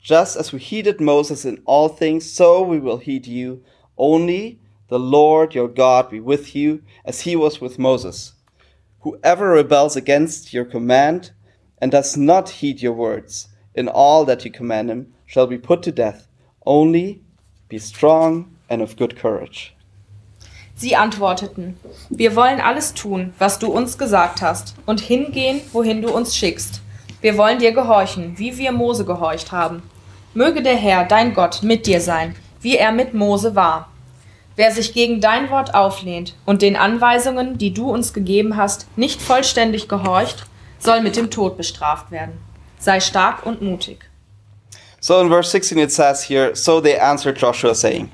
Just 0.00 0.36
as 0.36 0.52
we 0.52 0.58
heeded 0.60 1.00
Moses 1.00 1.44
in 1.44 1.60
all 1.64 1.88
things, 1.88 2.30
so 2.30 2.62
we 2.62 2.78
will 2.78 2.98
heed 2.98 3.26
you. 3.26 3.62
Only 3.98 4.60
the 4.88 4.98
Lord 4.98 5.54
your 5.54 5.68
God 5.68 6.10
be 6.10 6.20
with 6.20 6.54
you, 6.54 6.82
as 7.04 7.22
he 7.22 7.34
was 7.34 7.60
with 7.60 7.78
Moses. 7.78 8.34
Whoever 9.00 9.50
rebels 9.50 9.96
against 9.96 10.52
your 10.52 10.64
command 10.64 11.32
and 11.78 11.90
does 11.90 12.16
not 12.16 12.48
heed 12.60 12.80
your 12.80 12.92
words 12.92 13.48
in 13.74 13.88
all 13.88 14.24
that 14.26 14.44
you 14.44 14.50
command 14.50 14.88
him 14.90 15.13
shall 15.34 15.48
be 15.48 15.58
put 15.58 15.82
to 15.82 15.90
death. 15.90 16.28
Only 16.64 17.20
be 17.68 17.78
strong 17.78 18.56
and 18.68 18.80
of 18.80 18.96
good 18.96 19.16
courage. 19.16 19.74
Sie 20.76 20.94
antworteten, 20.94 21.76
wir 22.08 22.36
wollen 22.36 22.60
alles 22.60 22.94
tun, 22.94 23.32
was 23.38 23.58
du 23.58 23.66
uns 23.66 23.98
gesagt 23.98 24.42
hast, 24.42 24.74
und 24.86 25.00
hingehen, 25.00 25.60
wohin 25.72 26.02
du 26.02 26.10
uns 26.10 26.36
schickst. 26.36 26.80
Wir 27.20 27.36
wollen 27.36 27.58
dir 27.58 27.72
gehorchen, 27.72 28.38
wie 28.38 28.58
wir 28.58 28.70
Mose 28.72 29.04
gehorcht 29.04 29.50
haben. 29.50 29.82
Möge 30.34 30.62
der 30.62 30.76
Herr, 30.76 31.04
dein 31.04 31.34
Gott, 31.34 31.62
mit 31.62 31.86
dir 31.86 32.00
sein, 32.00 32.34
wie 32.60 32.76
er 32.76 32.92
mit 32.92 33.14
Mose 33.14 33.54
war. 33.54 33.88
Wer 34.56 34.70
sich 34.70 34.92
gegen 34.92 35.20
dein 35.20 35.50
Wort 35.50 35.74
auflehnt 35.74 36.36
und 36.44 36.62
den 36.62 36.76
Anweisungen, 36.76 37.58
die 37.58 37.74
du 37.74 37.90
uns 37.90 38.12
gegeben 38.12 38.56
hast, 38.56 38.86
nicht 38.96 39.20
vollständig 39.20 39.88
gehorcht, 39.88 40.46
soll 40.78 41.00
mit 41.00 41.16
dem 41.16 41.30
Tod 41.30 41.56
bestraft 41.56 42.12
werden. 42.12 42.38
Sei 42.78 43.00
stark 43.00 43.46
und 43.46 43.62
mutig. 43.62 44.10
So 45.04 45.20
in 45.20 45.28
verse 45.28 45.50
16 45.50 45.76
it 45.78 45.92
says 45.92 46.22
here, 46.22 46.54
So 46.54 46.80
they 46.80 46.98
answered 46.98 47.36
Joshua, 47.36 47.74
saying, 47.74 48.10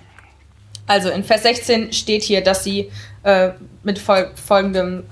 Also 0.89 1.11
in 1.11 1.23
Vers 1.23 1.45
16 1.45 1.93
steht 1.93 2.25
hier, 2.25 2.43
dass 2.43 2.65
sie 2.65 2.91
äh, 3.23 3.53
mit 3.85 4.01
fol 4.01 4.33
folgendem 4.35 5.05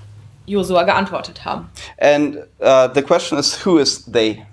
Josua 0.45 0.83
geantwortet 0.83 1.45
haben. 1.45 1.70
and 1.99 2.39
uh, 2.61 2.89
the 2.93 3.01
question 3.01 3.39
is, 3.39 3.64
Who 3.64 3.79
is 3.79 4.05
they? 4.07 4.45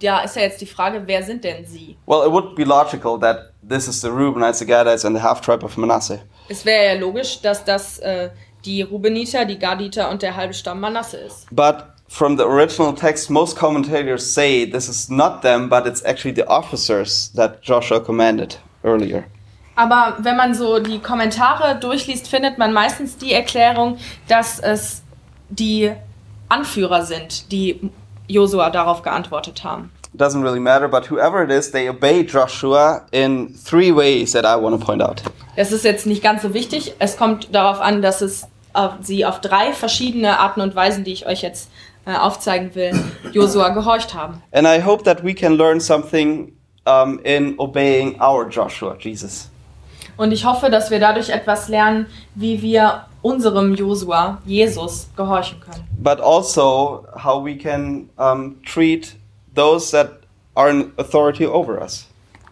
Da 0.00 0.24
ist 0.24 0.34
ja 0.34 0.42
jetzt 0.42 0.60
die 0.60 0.66
Frage, 0.66 1.02
wer 1.06 1.22
sind 1.22 1.44
denn 1.44 1.64
sie? 1.64 1.96
Well, 2.06 2.26
it 2.26 2.32
would 2.32 2.56
be 2.56 2.64
logical 2.64 3.20
that 3.20 3.52
this 3.62 3.86
is 3.86 4.00
the 4.00 4.08
Reubenites, 4.08 4.58
the 4.58 4.66
Gadites, 4.66 5.04
and 5.04 5.14
the 5.14 5.22
half 5.22 5.40
tribe 5.40 5.64
of 5.64 5.76
Manasseh. 5.76 6.18
Es 6.48 6.64
wäre 6.64 6.86
ja 6.86 7.00
logisch, 7.00 7.40
dass 7.40 7.64
das 7.64 8.00
äh, 8.00 8.30
die 8.64 8.82
Rubeniter, 8.82 9.44
die 9.44 9.60
Gaditer 9.60 10.10
und 10.10 10.22
der 10.22 10.34
halbe 10.34 10.54
Stamm 10.54 10.80
Manasse 10.80 11.18
ist. 11.18 11.46
But 11.54 11.84
from 12.14 12.36
the 12.36 12.46
original 12.46 12.92
text, 12.92 13.28
most 13.28 13.56
commentators 13.56 14.24
say 14.24 14.64
this 14.64 14.88
is 14.88 15.10
not 15.10 15.42
them, 15.42 15.68
but 15.68 15.84
it's 15.84 16.04
actually 16.04 16.30
the 16.30 16.46
officers 16.46 17.30
that 17.34 17.60
Joshua 17.60 18.00
commanded 18.00 18.56
earlier. 18.84 19.24
Aber 19.76 20.14
wenn 20.20 20.36
man 20.36 20.54
so 20.54 20.78
die 20.78 21.00
Kommentare 21.00 21.74
durchliest, 21.80 22.28
findet 22.28 22.56
man 22.56 22.72
meistens 22.72 23.16
die 23.16 23.32
Erklärung, 23.32 23.98
dass 24.28 24.60
es 24.60 25.02
die 25.50 25.90
Anführer 26.48 27.04
sind, 27.04 27.50
die 27.50 27.90
Josua 28.28 28.70
darauf 28.70 29.02
geantwortet 29.02 29.64
haben. 29.64 29.90
doesn't 30.16 30.44
really 30.44 30.60
matter, 30.60 30.86
but 30.86 31.10
whoever 31.10 31.42
it 31.42 31.50
is, 31.50 31.72
they 31.72 31.88
obey 31.88 32.22
Joshua 32.22 33.04
in 33.10 33.52
three 33.54 33.90
ways 33.90 34.30
that 34.30 34.44
I 34.44 34.54
want 34.54 34.78
to 34.78 34.86
point 34.86 35.02
out. 35.02 35.22
Das 35.56 35.72
ist 35.72 35.84
jetzt 35.84 36.06
nicht 36.06 36.22
ganz 36.22 36.42
so 36.42 36.54
wichtig. 36.54 36.94
Es 37.00 37.16
kommt 37.16 37.52
darauf 37.52 37.80
an, 37.80 38.00
dass 38.00 38.20
es 38.20 38.46
auf, 38.74 38.92
sie 39.00 39.24
auf 39.24 39.40
drei 39.40 39.72
verschiedene 39.72 40.38
Arten 40.38 40.60
und 40.60 40.76
Weisen, 40.76 41.02
die 41.02 41.12
ich 41.12 41.26
euch 41.26 41.42
jetzt 41.42 41.68
äh, 42.06 42.14
aufzeigen 42.14 42.74
will, 42.74 42.92
Josua 43.32 43.70
gehorcht 43.70 44.14
haben. 44.14 44.42
And 44.52 44.66
I 44.66 44.82
hope 44.82 45.04
that 45.04 45.24
we 45.24 45.34
can 45.34 45.54
learn 45.54 45.80
something 45.80 46.52
um, 46.86 47.18
in 47.24 47.54
obeying 47.58 48.20
our 48.20 48.48
Joshua, 48.48 48.96
Jesus. 48.98 49.50
Und 50.16 50.32
ich 50.32 50.44
hoffe, 50.44 50.70
dass 50.70 50.90
wir 50.90 51.00
dadurch 51.00 51.30
etwas 51.30 51.68
lernen, 51.68 52.06
wie 52.34 52.62
wir 52.62 53.06
unserem 53.22 53.74
Josua, 53.74 54.38
Jesus, 54.44 55.08
gehorchen 55.16 55.60
können. 55.60 55.88
But 55.98 56.20
also 56.20 57.06
how 57.16 57.44
we 57.44 57.56
can 57.56 58.08
um, 58.16 58.62
treat 58.62 59.16
those 59.54 59.90
that 59.90 60.20
are 60.54 60.70
in 60.70 60.92
authority 60.98 61.46
over 61.46 61.80
us. 61.80 62.06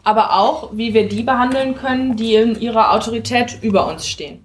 Aber 0.04 0.36
auch, 0.36 0.70
wie 0.72 0.94
wir 0.94 1.08
die 1.08 1.22
behandeln 1.22 1.76
können, 1.76 2.16
die 2.16 2.34
in 2.34 2.60
ihrer 2.60 2.92
Autorität 2.92 3.58
über 3.62 3.86
uns 3.86 4.08
stehen. 4.08 4.44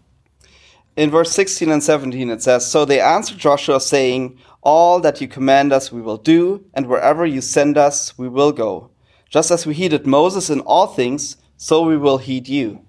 In 0.95 1.12
verse 1.12 1.32
16 1.32 1.72
and 1.72 1.84
17 1.84 2.30
it 2.30 2.41
says, 2.41 2.72
So 2.72 2.86
they 2.86 3.01
answered 3.01 3.39
Joshua, 3.39 3.80
saying, 3.80 4.38
All 4.68 4.99
that 4.99 5.22
you 5.22 5.30
command 5.30 5.72
us 5.72 5.93
we 5.93 6.01
will 6.01 6.18
do, 6.18 6.59
and 6.74 6.88
wherever 6.88 7.26
you 7.26 7.39
send 7.39 7.78
us 7.78 8.18
we 8.18 8.28
will 8.28 8.51
go. 8.51 8.89
Just 9.30 9.49
as 9.49 9.65
we 9.65 9.74
heeded 9.74 10.05
Moses 10.05 10.49
in 10.49 10.59
all 10.59 10.88
things, 10.88 11.38
so 11.55 11.84
we 11.84 11.95
will 11.95 12.18
heed 12.18 12.49
you. 12.49 12.80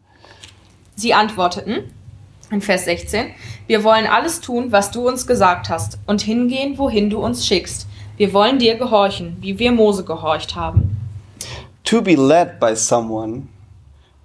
Sie 0.97 1.15
antworteten 1.15 1.93
in 2.51 2.61
Vers 2.61 2.85
16, 2.87 3.33
wir 3.69 3.85
wollen 3.85 4.09
alles 4.09 4.41
tun, 4.41 4.73
was 4.73 4.91
du 4.91 5.07
uns 5.07 5.25
gesagt 5.25 5.69
hast, 5.69 6.01
und 6.09 6.21
hingehen, 6.21 6.79
wohin 6.79 7.11
du 7.11 7.21
uns 7.21 7.47
schickst. 7.47 7.87
Wir 8.17 8.33
wollen 8.33 8.59
dir 8.59 8.77
gehorchen, 8.77 9.37
wie 9.41 9.61
wir 9.61 9.71
Mose 9.71 10.03
gehorcht 10.05 10.57
haben. 10.57 10.97
To 11.85 12.03
be 12.03 12.17
led 12.17 12.59
by 12.59 12.75
someone 12.75 13.47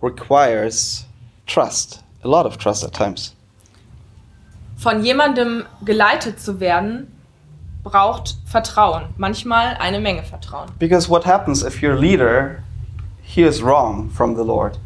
requires 0.01 1.05
trust, 1.45 2.03
a 2.23 2.27
lot 2.27 2.47
of 2.47 2.57
trust 2.57 2.83
at 2.83 2.93
times. 2.93 3.35
Von 4.75 5.03
jemandem 5.03 5.65
geleitet 5.85 6.39
zu 6.39 6.59
werden, 6.59 7.12
braucht 7.84 8.38
Vertrauen, 8.45 9.05
manchmal 9.17 9.75
eine 9.79 9.99
Menge 9.99 10.23
Vertrauen. 10.23 10.69
Because 10.79 11.09
what 11.09 11.25
happens 11.25 11.63
if 11.63 11.84
your 11.84 11.95
leader 11.95 12.63
hears 13.21 13.61
wrong 13.61 14.09
from 14.09 14.36
the 14.36 14.43
Lord? 14.43 14.79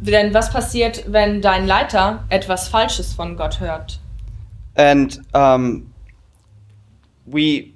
Denn 0.00 0.32
was 0.32 0.50
passiert, 0.50 1.04
wenn 1.08 1.42
dein 1.42 1.66
Leiter 1.66 2.24
etwas 2.28 2.68
Falsches 2.68 3.12
von 3.12 3.36
Gott 3.36 3.58
hört? 3.60 3.98
And 4.76 5.20
um, 5.34 5.92
we 7.26 7.72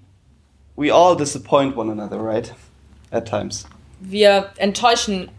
we 0.77 0.93
all 0.93 1.17
disappoint 1.17 1.77
one 1.77 1.91
another, 1.91 2.19
right? 2.19 2.55
At 3.11 3.27
times. 3.27 3.67
Wir 4.01 4.51
enttäuschen 4.57 5.31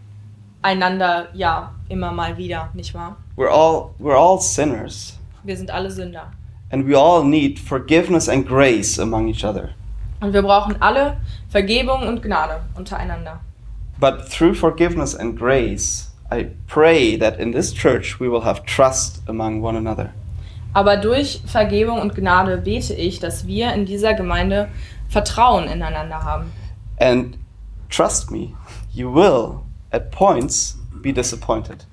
einander 0.62 1.28
ja 1.32 1.74
immer 1.88 2.12
mal 2.12 2.36
wieder, 2.36 2.68
nicht 2.74 2.94
wahr? 2.94 3.16
We're 3.36 3.50
all 3.50 3.94
we're 3.98 4.16
all 4.16 4.38
sinners, 4.40 5.18
Wir 5.42 5.56
sind 5.56 5.70
alle 5.70 5.90
Sünder. 5.90 6.32
And 6.74 6.88
we 6.88 6.94
all 6.94 7.22
need 7.22 7.56
forgiveness 7.60 8.28
and 8.28 8.44
grace 8.44 8.98
among 8.98 9.28
each 9.28 9.44
other. 9.44 9.74
Und 10.20 10.32
wir 10.32 10.42
brauchen 10.42 10.74
alle 10.80 11.18
Vergebung 11.48 12.08
und 12.08 12.20
Gnade 12.20 12.62
untereinander. 12.74 13.38
But 14.00 14.28
through 14.28 14.54
forgiveness 14.54 15.14
and 15.14 15.38
grace, 15.38 16.10
I 16.32 16.50
pray 16.66 17.16
that 17.16 17.38
in 17.38 17.52
this 17.52 17.72
church 17.72 18.18
we 18.18 18.28
will 18.28 18.40
have 18.40 18.64
trust 18.66 19.22
among 19.28 19.62
one 19.62 19.76
another. 19.76 20.12
Aber 20.72 20.96
durch 20.96 21.42
Vergebung 21.46 22.00
und 22.00 22.16
Gnade 22.16 22.56
bete 22.56 22.94
ich, 22.94 23.20
dass 23.20 23.46
wir 23.46 23.72
in 23.72 23.86
dieser 23.86 24.14
Gemeinde 24.14 24.68
Vertrauen 25.08 25.68
ineinander 25.68 26.24
haben. 26.24 26.50
And 26.98 27.38
trust 27.88 28.32
me, 28.32 28.52
you 28.92 29.14
will 29.14 29.60
at 29.92 30.10
points 30.10 30.76
be 31.02 31.12
disappointed. 31.12 31.86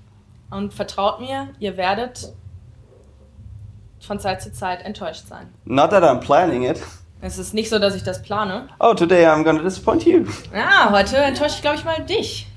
Und 0.50 0.74
vertraut 0.74 1.20
mir, 1.20 1.50
ihr 1.60 1.78
werdet 1.78 2.34
von 4.02 4.20
Zeit 4.20 4.42
zu 4.42 4.52
Zeit 4.52 4.84
enttäuscht 4.84 5.28
sein. 5.28 5.48
Not 5.66 5.92
that 5.92 6.04
I'm 6.04 6.20
planning 6.20 6.64
it. 6.64 6.82
Es 7.22 7.38
ist 7.38 7.54
nicht 7.54 7.70
so, 7.70 7.78
dass 7.78 7.96
ich 7.96 8.04
das 8.04 8.22
plane. 8.22 8.68
Oh, 8.80 8.94
today 8.94 9.26
I'm 9.26 9.44
to 9.44 9.64
disappoint 9.64 10.06
you. 10.06 10.26
Ja, 10.54 10.90
heute 10.92 11.18
enttäusche 11.18 11.56
ich, 11.56 11.62
glaube 11.62 11.78
ich, 11.78 11.86
mal 11.86 12.04
dich. 12.04 12.48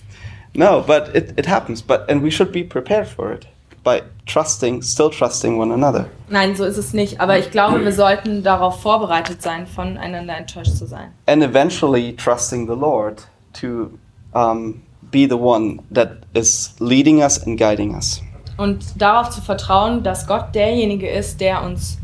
No, 0.55 0.82
but 0.82 1.14
it, 1.14 1.38
it 1.38 1.47
happens. 1.47 1.82
But 1.82 2.09
and 2.09 2.22
we 2.22 2.30
should 2.30 2.51
be 2.53 2.64
prepared 2.64 3.07
for 3.07 3.32
it 3.32 3.47
by 3.82 4.03
trusting, 4.26 4.82
still 4.82 5.11
trusting 5.11 5.59
one 5.59 5.70
another. 5.70 6.07
Nein, 6.30 6.57
so 6.57 6.64
ist 6.64 6.78
es 6.78 6.95
nicht. 6.95 7.20
Aber 7.20 7.38
ich 7.38 7.51
glaube, 7.51 7.84
wir 7.84 7.92
sollten 7.92 8.42
darauf 8.42 8.80
vorbereitet 8.80 9.42
sein, 9.42 9.66
voneinander 9.66 10.36
enttäuscht 10.36 10.76
zu 10.76 10.86
sein. 10.86 11.12
And 11.26 11.42
eventually 11.42 12.16
trusting 12.16 12.66
the 12.66 12.74
Lord 12.74 13.28
to 13.61 13.90
um, 14.32 14.82
be 15.03 15.26
the 15.28 15.36
one 15.36 15.80
that 15.92 16.22
is 16.32 16.74
leading 16.78 17.22
us 17.22 17.38
and 17.45 17.59
guiding 17.59 17.95
us. 17.95 18.22
Und 18.57 19.00
darauf 19.00 19.30
zu 19.30 19.40
vertrauen, 19.40 20.02
dass 20.02 20.26
Gott 20.26 20.55
derjenige 20.55 21.09
ist, 21.09 21.40
der 21.40 21.62
uns 21.62 21.98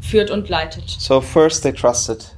führt 0.00 0.30
und 0.30 0.48
leitet. 0.48 0.88
So 0.88 1.20
first 1.20 1.62
they 1.62 1.72
trusted. 1.72 2.34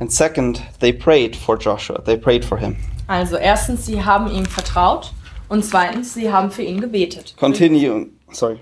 And 0.00 0.12
second, 0.12 0.62
they 0.78 0.92
prayed 0.92 1.34
for 1.34 1.58
Joshua. 1.58 2.00
They 2.00 2.16
prayed 2.16 2.44
for 2.44 2.58
him. 2.58 2.76
Also 3.08 3.36
erstens, 3.36 3.86
sie 3.86 4.04
haben 4.04 4.30
ihm 4.30 4.46
vertraut 4.46 5.12
und 5.48 5.64
zweitens, 5.64 6.14
sie 6.14 6.30
haben 6.30 6.50
für 6.50 6.62
ihn 6.62 6.80
gebetet. 6.80 7.34
Continuing, 7.36 8.12
sorry. 8.30 8.60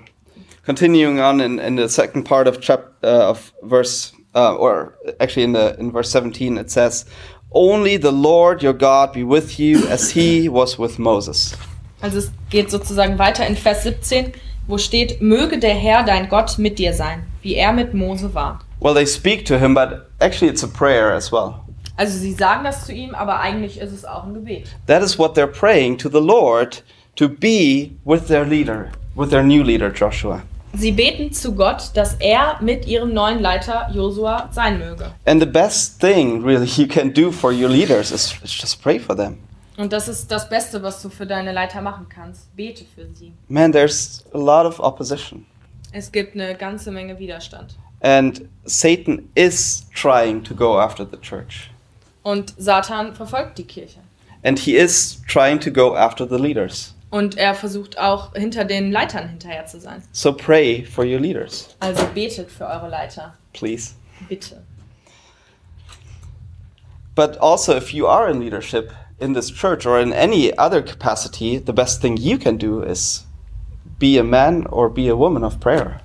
Continuing 0.64 1.20
on 1.20 1.40
in, 1.40 1.58
in 1.58 1.76
the 1.76 1.88
second 1.88 2.24
part 2.24 2.48
of 2.48 2.60
chap 2.60 2.92
uh, 3.04 3.28
of 3.28 3.52
verse 3.62 4.12
uh, 4.34 4.54
or 4.54 4.94
actually 5.20 5.44
in 5.44 5.52
the 5.52 5.76
in 5.78 5.92
verse 5.92 6.10
17 6.10 6.56
it 6.56 6.70
says, 6.70 7.06
"Only 7.52 7.98
the 7.98 8.10
Lord 8.10 8.62
your 8.62 8.72
God 8.72 9.12
be 9.12 9.22
with 9.22 9.60
you 9.60 9.86
as 9.88 10.10
he 10.12 10.48
was 10.48 10.78
with 10.78 10.98
Moses." 10.98 11.54
Also 12.00 12.18
es 12.18 12.32
geht 12.50 12.70
sozusagen 12.70 13.18
weiter 13.18 13.46
in 13.46 13.56
Vers 13.56 13.82
17, 13.84 14.32
wo 14.66 14.78
steht, 14.78 15.22
möge 15.22 15.58
der 15.58 15.74
Herr 15.74 16.02
dein 16.02 16.28
Gott 16.28 16.58
mit 16.58 16.78
dir 16.78 16.92
sein, 16.92 17.22
wie 17.42 17.54
er 17.54 17.72
mit 17.72 17.94
Mose 17.94 18.34
war. 18.34 18.60
Well, 18.80 18.94
they 18.94 19.06
speak 19.06 19.46
to 19.46 19.58
him, 19.58 19.74
but 19.74 20.06
actually 20.20 20.50
it's 20.50 20.62
a 20.62 20.66
prayer 20.66 21.12
as 21.12 21.32
well. 21.32 21.54
Also 21.96 22.18
sie 22.18 22.32
sagen 22.32 22.64
das 22.64 22.84
zu 22.84 22.92
ihm, 22.92 23.14
aber 23.14 23.40
eigentlich 23.40 23.80
ist 23.80 23.92
es 23.92 24.04
auch 24.04 24.24
ein 24.24 24.34
Gebet. 24.34 24.68
That 24.86 25.02
is 25.02 25.18
what 25.18 25.36
they're 25.36 25.46
praying 25.46 25.96
to 25.98 26.10
the 26.10 26.20
Lord 26.20 26.82
to 27.16 27.28
be 27.28 27.92
with 28.04 28.26
their 28.26 28.44
leader, 28.44 28.90
with 29.14 29.30
their 29.30 29.42
new 29.42 29.62
leader 29.62 29.90
Joshua. 29.90 30.42
Sie 30.74 30.92
beten 30.92 31.32
zu 31.32 31.54
Gott, 31.54 31.92
dass 31.94 32.16
er 32.20 32.58
mit 32.60 32.86
ihrem 32.86 33.14
neuen 33.14 33.40
Leiter 33.40 33.88
Josua 33.94 34.50
sein 34.52 34.78
möge. 34.78 35.10
And 35.24 35.40
the 35.40 35.46
best 35.46 35.98
thing 35.98 36.44
really 36.44 36.66
you 36.76 36.86
can 36.86 37.14
do 37.14 37.32
for 37.32 37.50
your 37.50 37.70
leaders 37.70 38.10
is, 38.10 38.34
is 38.44 38.52
just 38.52 38.82
pray 38.82 38.98
for 38.98 39.16
them. 39.16 39.38
Und 39.76 39.92
das 39.92 40.08
ist 40.08 40.30
das 40.30 40.48
Beste, 40.48 40.82
was 40.82 41.02
du 41.02 41.10
für 41.10 41.26
deine 41.26 41.52
Leiter 41.52 41.82
machen 41.82 42.06
kannst. 42.08 42.54
Bete 42.56 42.84
für 42.94 43.06
sie. 43.14 43.32
Man, 43.48 43.72
there's 43.72 44.24
a 44.32 44.38
lot 44.38 44.64
of 44.66 44.80
opposition. 44.80 45.44
Es 45.92 46.10
gibt 46.10 46.34
eine 46.34 46.54
ganze 46.54 46.90
Menge 46.90 47.18
Widerstand. 47.18 47.76
And 48.00 48.42
Satan 48.64 49.28
is 49.34 49.86
trying 49.94 50.42
to 50.44 50.54
go 50.54 50.78
after 50.78 51.06
the 51.08 51.18
church. 51.18 51.70
Und 52.22 52.54
Satan 52.58 53.14
verfolgt 53.14 53.58
die 53.58 53.64
Kirche. 53.64 54.00
And 54.42 54.58
he 54.58 54.76
is 54.76 55.22
trying 55.28 55.60
to 55.60 55.70
go 55.70 55.94
after 55.96 56.26
the 56.28 56.36
leaders. 56.36 56.94
Und 57.10 57.36
er 57.38 57.54
versucht 57.54 57.98
auch 57.98 58.34
hinter 58.34 58.64
den 58.64 58.90
Leitern 58.92 59.28
hinterher 59.28 59.64
zu 59.66 59.80
sein. 59.80 60.02
So 60.12 60.32
pray 60.32 60.84
for 60.84 61.04
your 61.04 61.20
leaders, 61.20 61.74
Also 61.80 62.04
betet 62.14 62.50
für 62.50 62.66
eure 62.66 62.88
Leiter. 62.88 63.34
please. 63.52 63.94
Bitte. 64.28 64.62
But 67.14 67.38
also, 67.38 67.74
if 67.76 67.92
you 67.94 68.06
are 68.06 68.28
in 68.30 68.40
leadership 68.40 68.92
in 69.18 69.34
this 69.34 69.50
church 69.50 69.86
or 69.86 69.98
in 70.00 70.12
any 70.12 70.56
other 70.58 70.82
capacity, 70.82 71.58
the 71.58 71.72
best 71.72 72.00
thing 72.00 72.16
you 72.16 72.38
can 72.38 72.56
do 72.56 72.82
is 72.82 73.24
be 73.98 74.18
a 74.18 74.24
man 74.24 74.66
or 74.66 74.88
be 74.88 75.08
a 75.08 75.16
woman 75.16 75.44
of 75.44 75.58
prayer. 75.60 76.00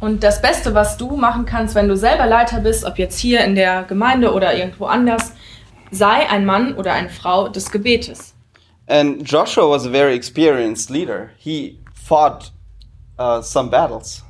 Und 0.00 0.22
das 0.22 0.40
Beste, 0.40 0.74
was 0.74 0.96
du 0.96 1.16
machen 1.16 1.44
kannst, 1.44 1.74
wenn 1.74 1.86
du 1.86 1.96
selber 1.96 2.26
Leiter 2.26 2.60
bist, 2.60 2.84
ob 2.84 2.98
jetzt 2.98 3.18
hier 3.18 3.44
in 3.44 3.54
der 3.54 3.82
Gemeinde 3.82 4.32
oder 4.32 4.54
irgendwo 4.56 4.86
anders, 4.86 5.32
sei 5.90 6.28
ein 6.28 6.46
Mann 6.46 6.74
oder 6.74 6.94
eine 6.94 7.10
Frau 7.10 7.48
des 7.48 7.70
Gebetes. 7.70 8.34
And 8.88 9.22
Joshua 9.22 9.68
was 9.68 9.86
a 9.86 9.90
very 9.90 10.14
experienced 10.14 10.90
leader. 10.90 11.30
He 11.36 11.78
fought 11.94 12.50
uh, 13.18 13.42
some 13.42 13.70
battles. 13.70 14.24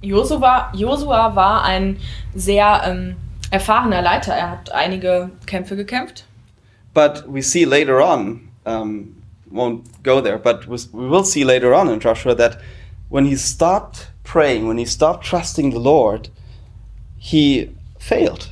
Josua, 0.00 0.70
Josua 0.74 1.34
war 1.34 1.64
ein 1.64 1.98
sehr 2.34 2.82
ähm, 2.84 3.16
erfahrener 3.50 4.02
Leiter. 4.02 4.32
Er 4.32 4.50
hat 4.50 4.70
einige 4.72 5.30
Kämpfe 5.46 5.74
gekämpft. 5.74 6.25
But 6.96 7.28
we 7.28 7.42
see 7.42 7.66
later 7.66 8.00
on, 8.00 8.48
um, 8.64 9.22
won't 9.50 10.02
go 10.02 10.22
there, 10.22 10.38
but 10.38 10.66
we 10.66 10.78
will 10.94 11.24
see 11.24 11.44
later 11.44 11.74
on 11.74 11.90
in 11.90 12.00
Joshua 12.00 12.34
that 12.36 12.58
when 13.10 13.26
he 13.26 13.36
stopped 13.36 14.06
praying, 14.24 14.66
when 14.66 14.78
he 14.78 14.86
stopped 14.86 15.22
trusting 15.22 15.72
the 15.72 15.78
Lord, 15.78 16.30
he 17.18 17.68
failed 17.98 18.48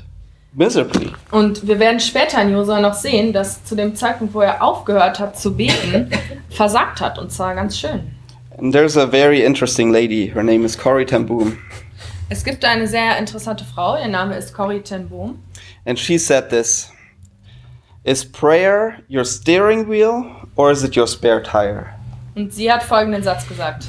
miserably. 0.54 1.10
Und 1.30 1.66
wir 1.66 1.78
werden 1.78 2.00
später 2.00 2.42
in 2.42 2.52
Josua 2.52 2.80
noch 2.80 2.92
sehen, 2.92 3.32
dass 3.32 3.64
zu 3.64 3.74
dem 3.76 3.94
Zeitpunkt, 3.94 4.34
wo 4.34 4.42
er 4.42 4.62
aufgehört 4.62 5.18
hat 5.18 5.38
zu 5.38 5.56
beten, 5.56 6.10
versagt 6.50 7.00
hat 7.00 7.18
und 7.18 7.32
zwar 7.32 7.54
ganz 7.54 7.78
schön. 7.78 8.12
And 8.58 8.74
there's 8.74 8.98
a 8.98 9.06
very 9.06 9.42
interesting 9.42 9.90
lady. 9.90 10.26
Her 10.28 10.42
name 10.42 10.66
is 10.66 10.76
Corrie 10.76 11.06
ten 11.06 11.24
Boom. 11.24 11.56
Es 12.28 12.44
gibt 12.44 12.62
eine 12.66 12.86
sehr 12.86 13.16
interessante 13.16 13.64
Frau, 13.64 13.96
ihr 13.96 14.08
Name 14.08 14.36
ist 14.36 14.52
Corrie 14.52 14.80
ten 14.80 15.08
Boom. 15.08 15.38
And 15.86 15.98
she 15.98 16.18
said 16.18 16.50
this 16.50 16.90
Is 18.04 18.24
prayer 18.24 18.98
your 19.08 19.24
steering 19.24 19.88
wheel 19.88 20.30
or 20.56 20.70
is 20.70 20.84
it 20.84 20.94
your 20.96 21.06
spare 21.06 21.42
tire? 21.42 21.94
Und 22.34 22.52
sie 22.52 22.70
hat 22.70 22.82
folgenden 22.82 23.22
Satz 23.22 23.48
gesagt. 23.48 23.86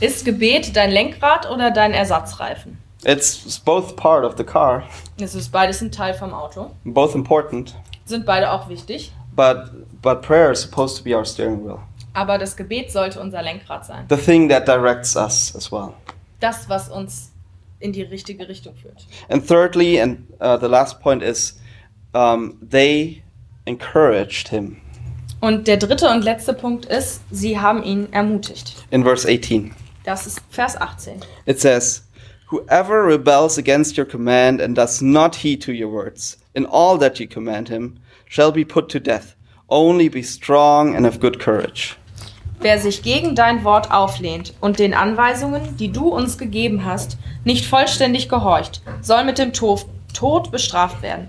Ist 0.00 0.24
Gebet 0.24 0.76
dein 0.76 0.90
Lenkrad 0.90 1.48
oder 1.50 1.70
dein 1.70 1.92
Ersatzreifen? 1.92 2.76
It's 3.04 3.58
both 3.60 3.96
part 3.96 4.24
of 4.24 4.36
the 4.36 4.44
car, 4.44 4.82
Es 5.20 5.34
ist 5.34 5.50
beides 5.50 5.80
ein 5.80 5.90
Teil 5.90 6.12
vom 6.14 6.34
Auto. 6.34 6.72
both 6.84 7.14
important, 7.14 7.74
Sind 8.04 8.26
beide 8.26 8.50
auch 8.52 8.68
wichtig. 8.68 9.12
but 9.34 9.70
but 10.02 10.20
prayer 10.20 10.50
is 10.50 10.60
supposed 10.60 10.96
to 10.98 11.02
be 11.04 11.14
our 11.16 11.24
steering 11.24 11.64
wheel. 11.64 11.78
Aber 12.12 12.36
das 12.38 12.56
Gebet 12.56 12.90
sollte 12.90 13.20
unser 13.20 13.40
Lenkrad 13.42 13.86
sein. 13.86 14.04
The 14.08 14.16
thing 14.16 14.48
that 14.50 14.66
directs 14.66 15.16
us 15.16 15.54
as 15.56 15.70
well. 15.72 15.94
Das, 16.40 16.68
was 16.68 16.88
uns 16.88 17.30
in 17.80 17.92
die 17.92 18.02
richtige 18.02 18.48
Richtung 18.48 18.74
führt. 18.74 19.06
And 19.28 19.46
thirdly, 19.46 20.00
and 20.00 20.24
uh, 20.40 20.56
the 20.58 20.66
last 20.66 21.00
point 21.00 21.22
is, 21.22 21.58
um, 22.14 22.58
they 22.68 23.22
encouraged 23.68 24.48
him. 24.48 24.78
Und 25.40 25.68
der 25.68 25.76
dritte 25.76 26.08
und 26.08 26.24
letzte 26.24 26.52
Punkt 26.52 26.86
ist, 26.86 27.20
sie 27.30 27.60
haben 27.60 27.84
ihn 27.84 28.12
ermutigt. 28.12 28.74
In 28.90 29.04
verse 29.04 29.28
18, 29.28 29.72
Das 30.04 30.26
ist 30.26 30.40
Vers 30.50 30.76
18. 30.80 31.20
it 31.46 31.60
says, 31.60 32.02
Whoever 32.50 33.06
rebels 33.06 33.58
against 33.58 33.98
your 33.98 34.06
command 34.06 34.60
and 34.60 34.76
does 34.76 35.02
not 35.02 35.36
heed 35.36 35.62
to 35.62 35.70
your 35.70 35.92
words, 35.92 36.38
in 36.54 36.66
all 36.66 36.98
that 36.98 37.18
you 37.20 37.28
command 37.28 37.68
him, 37.68 37.98
shall 38.26 38.50
be 38.50 38.64
put 38.64 38.90
to 38.90 38.98
death. 38.98 39.36
Only 39.68 40.08
be 40.08 40.22
strong 40.22 40.96
and 40.96 41.06
of 41.06 41.20
good 41.20 41.38
courage. 41.38 41.96
Wer 42.60 42.78
sich 42.78 43.02
gegen 43.02 43.34
dein 43.36 43.62
Wort 43.64 43.92
auflehnt 43.92 44.54
und 44.60 44.78
den 44.78 44.94
Anweisungen, 44.94 45.76
die 45.76 45.92
du 45.92 46.08
uns 46.08 46.38
gegeben 46.38 46.84
hast, 46.84 47.18
nicht 47.44 47.66
vollständig 47.66 48.28
gehorcht, 48.28 48.82
soll 49.02 49.24
mit 49.24 49.38
dem 49.38 49.52
Tod, 49.52 49.84
Tod 50.12 50.50
bestraft 50.50 51.02
werden. 51.02 51.28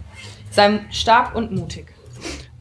Sei 0.50 0.80
stark 0.90 1.36
und 1.36 1.52
mutig. 1.52 1.94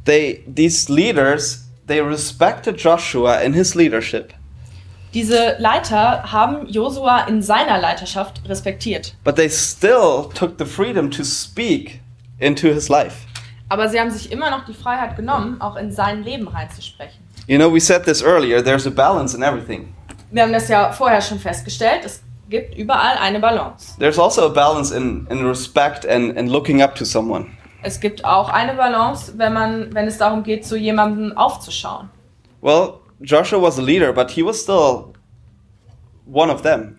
They, 0.09 0.43
these 0.47 0.89
leaders, 0.89 1.65
they 1.87 2.01
respected 2.01 2.79
Joshua 2.79 3.43
in 3.43 3.53
his 3.53 3.75
leadership, 3.75 4.33
Diese 5.13 5.57
Leiter 5.59 6.23
haben 6.33 6.67
Josua 6.67 7.27
in 7.29 7.43
seiner 7.43 7.79
Leiterschaft 7.79 8.41
respektiert. 8.49 9.15
but 9.23 9.37
they 9.37 9.49
still 9.51 10.31
took 10.35 10.57
the 10.59 10.65
freedom 10.65 11.11
to 11.11 11.23
speak 11.25 12.01
into 12.41 12.69
his 12.73 12.89
life. 12.89 13.27
Aber 13.69 13.87
sie 13.91 14.01
haben 14.01 14.11
sich 14.11 14.33
immer 14.33 14.51
noch 14.51 14.65
die 14.65 14.73
Freiheit 14.73 15.15
genommen, 15.15 15.61
auch 15.61 15.77
in 15.77 15.93
sein 15.93 16.23
Leben 16.23 16.49
reinzusprechen. 16.49 17.21
You 17.47 17.59
know, 17.59 17.71
we 17.71 17.81
said 17.81 18.05
this 18.05 18.23
earlier, 18.23 18.63
there's 18.65 18.87
a 18.87 18.91
balance 18.91 19.35
in 19.37 19.43
everything. 19.43 19.93
Wir 20.31 20.43
haben 20.43 20.53
das 20.55 20.69
ja 20.69 20.91
vorher 20.93 21.21
schon 21.21 21.39
festgestellt, 21.39 22.05
es 22.07 22.23
gibt 22.49 22.79
überall 22.79 23.19
eine 23.19 23.41
Balance. 23.41 23.95
There's 23.99 24.19
also 24.19 24.47
a 24.47 24.49
balance 24.49 24.91
in, 24.91 25.27
in 25.29 25.45
respect 25.47 26.07
and, 26.07 26.35
and 26.39 26.49
looking 26.51 26.81
up 26.81 26.95
to 26.95 27.05
someone. 27.05 27.58
Es 27.83 28.01
gibt 28.01 28.25
auch 28.25 28.49
eine 28.49 28.75
Balance, 28.75 29.35
wenn, 29.37 29.53
man, 29.53 29.95
wenn 29.95 30.07
es 30.07 30.19
darum 30.19 30.43
geht, 30.43 30.67
zu 30.67 30.77
jemandem 30.77 31.37
aufzuschauen. 31.37 32.09
Well, 32.61 32.95
Joshua 33.21 33.61
was 33.61 33.79
a 33.79 33.83
leader, 33.83 34.13
but 34.13 34.31
he 34.31 34.45
was 34.45 34.61
still 34.61 35.13
one 36.27 36.53
of 36.53 36.63
them. 36.63 36.99